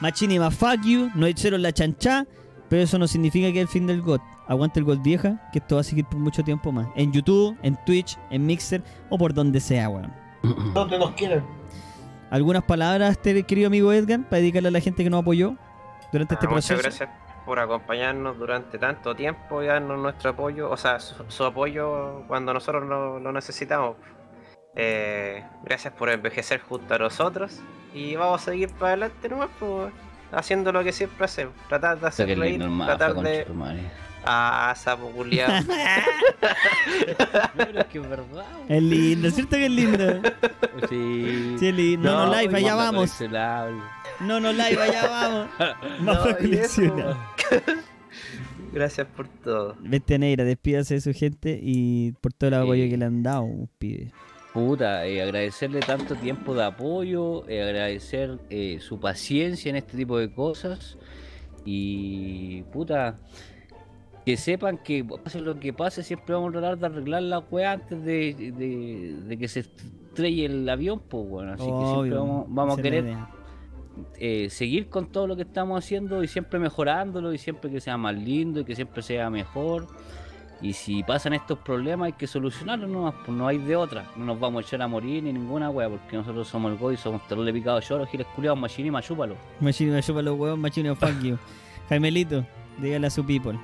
[0.00, 2.26] Machinima fuck you, no echaron la chancha,
[2.68, 4.22] pero eso no significa que es el fin del GOT.
[4.48, 6.88] Aguante el GOT vieja, que esto va a seguir por mucho tiempo más.
[6.96, 10.12] En YouTube, en Twitch, en Mixer o por donde sea, weón.
[10.74, 11.44] Donde nos quieran.
[12.30, 15.56] ¿Algunas palabras, este querido amigo Edgar, para dedicarle a la gente que nos apoyó
[16.12, 16.82] durante este Ah, muchas proceso?
[16.82, 17.10] gracias
[17.44, 22.54] por acompañarnos durante tanto tiempo y darnos nuestro apoyo, o sea, su, su apoyo cuando
[22.54, 23.96] nosotros lo, lo necesitamos.
[24.76, 27.58] Eh, gracias por envejecer junto a nosotros
[27.94, 29.92] y vamos a seguir para adelante nomás, pues,
[30.32, 31.54] haciendo lo que siempre hacemos.
[31.68, 33.46] Tratar de hacer reír, normal, tratar de...
[34.22, 35.10] Ah, sapo
[37.56, 38.44] pero es que es verdad.
[38.68, 40.20] Es lindo, ¿cierto que es lindo?
[40.90, 41.56] Sí.
[41.58, 42.10] Sí, es lindo.
[42.10, 43.18] No, no, live, allá vamos.
[44.20, 45.48] No, no, live, allá vamos.
[45.58, 47.16] Vamos No, a coleccionar.
[48.72, 49.76] Gracias por todo.
[49.80, 52.90] Bestia Negra, despídase de su gente y por todo el apoyo Sí.
[52.90, 53.48] que le han dado,
[53.78, 54.12] pibe.
[54.52, 60.18] Puta, eh, agradecerle tanto tiempo de apoyo, eh, agradecer eh, su paciencia en este tipo
[60.18, 60.98] de cosas.
[61.64, 63.16] Y puta,
[64.26, 67.72] que sepan que pase lo que pase, siempre vamos a tratar de arreglar la weá
[67.72, 72.46] antes de, de- de que se estrelle el avión, pues bueno, así que siempre vamos,
[72.48, 73.04] vamos a querer
[74.18, 77.96] eh, seguir con todo lo que estamos haciendo y siempre mejorándolo y siempre que sea
[77.96, 79.86] más lindo y que siempre sea mejor.
[80.62, 84.06] Y si pasan estos problemas hay que solucionarlos nomás, pues no hay de otra.
[84.16, 86.96] No nos vamos a echar a morir ni ninguna wea, porque nosotros somos el GOI,
[86.96, 89.36] somos terror picado lloro, giles culiados, machín y machúpalo.
[90.02, 91.38] Chupa los huevos, Machine fuck you.
[91.88, 92.44] Jaimelito,
[92.78, 93.58] dígale a su people.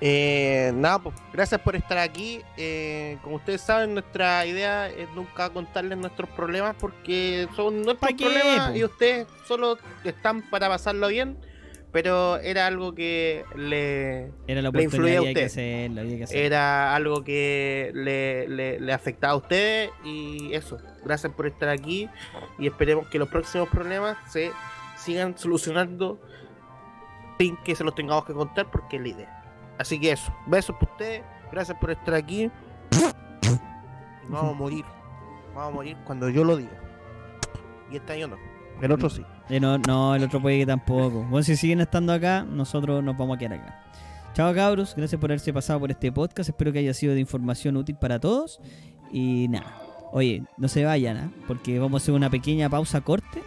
[0.00, 2.40] Eh, nada, pues gracias por estar aquí.
[2.56, 8.16] Eh, como ustedes saben, nuestra idea es nunca contarles nuestros problemas porque son nuestros ¿Pa
[8.16, 11.36] qué, problemas y ustedes solo están para pasarlo bien.
[11.92, 15.44] Pero era algo que le Era la Le influía a usted.
[15.46, 16.44] hacerlo, había que hacerlo.
[16.44, 20.78] era algo que le, le, le afectaba a ustedes y eso.
[21.04, 22.08] Gracias por estar aquí
[22.58, 24.52] y esperemos que los próximos problemas se
[24.96, 26.20] sigan solucionando
[27.38, 29.42] sin que se los tengamos que contar porque es la idea.
[29.78, 32.50] Así que eso, besos por ustedes, gracias por estar aquí.
[32.92, 34.84] Y Vamos a morir,
[35.54, 36.78] vamos a morir cuando yo lo diga.
[37.90, 38.36] Y este año no.
[38.80, 39.24] El otro sí.
[39.50, 41.24] Eh, no, no, el otro puede que tampoco.
[41.24, 43.82] Bueno, si siguen estando acá, nosotros nos vamos a quedar acá.
[44.32, 46.50] Chao cabros, gracias por haberse pasado por este podcast.
[46.50, 48.60] Espero que haya sido de información útil para todos.
[49.10, 49.76] Y nada,
[50.12, 51.30] oye, no se vayan, ¿ah?
[51.48, 53.42] porque vamos a hacer una pequeña pausa corte.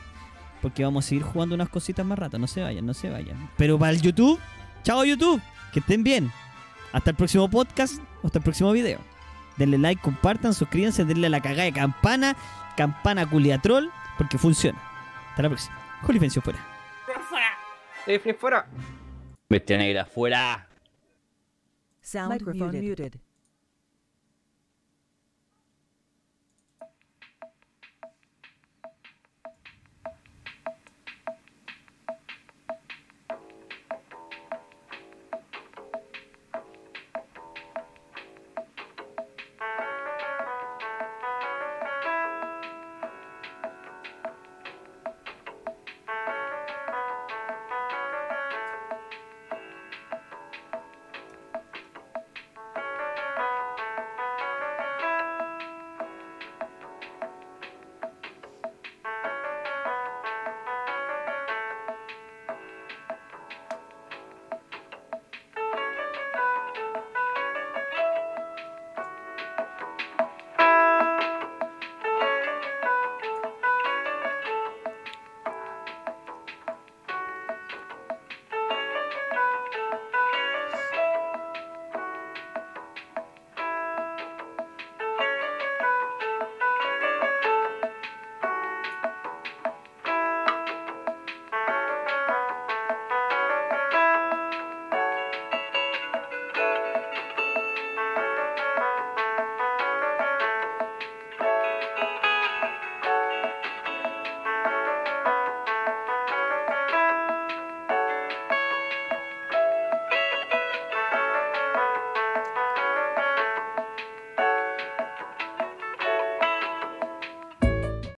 [0.61, 2.37] Porque vamos a seguir jugando unas cositas más rato.
[2.37, 3.49] No se vayan, no se vayan.
[3.57, 4.39] Pero para el YouTube,
[4.83, 6.31] chao YouTube, que estén bien.
[6.91, 8.99] Hasta el próximo podcast, hasta el próximo video.
[9.57, 12.35] Denle like, compartan, suscríbanse, denle a la cagada de campana,
[12.75, 14.81] campana culiatrol, porque funciona.
[15.29, 15.82] Hasta la próxima.
[16.05, 16.59] Jolifencio fuera.
[18.05, 18.67] Defni fuera.
[19.49, 20.67] Bestia negra, fuera.
[22.01, 23.22] Sound muted.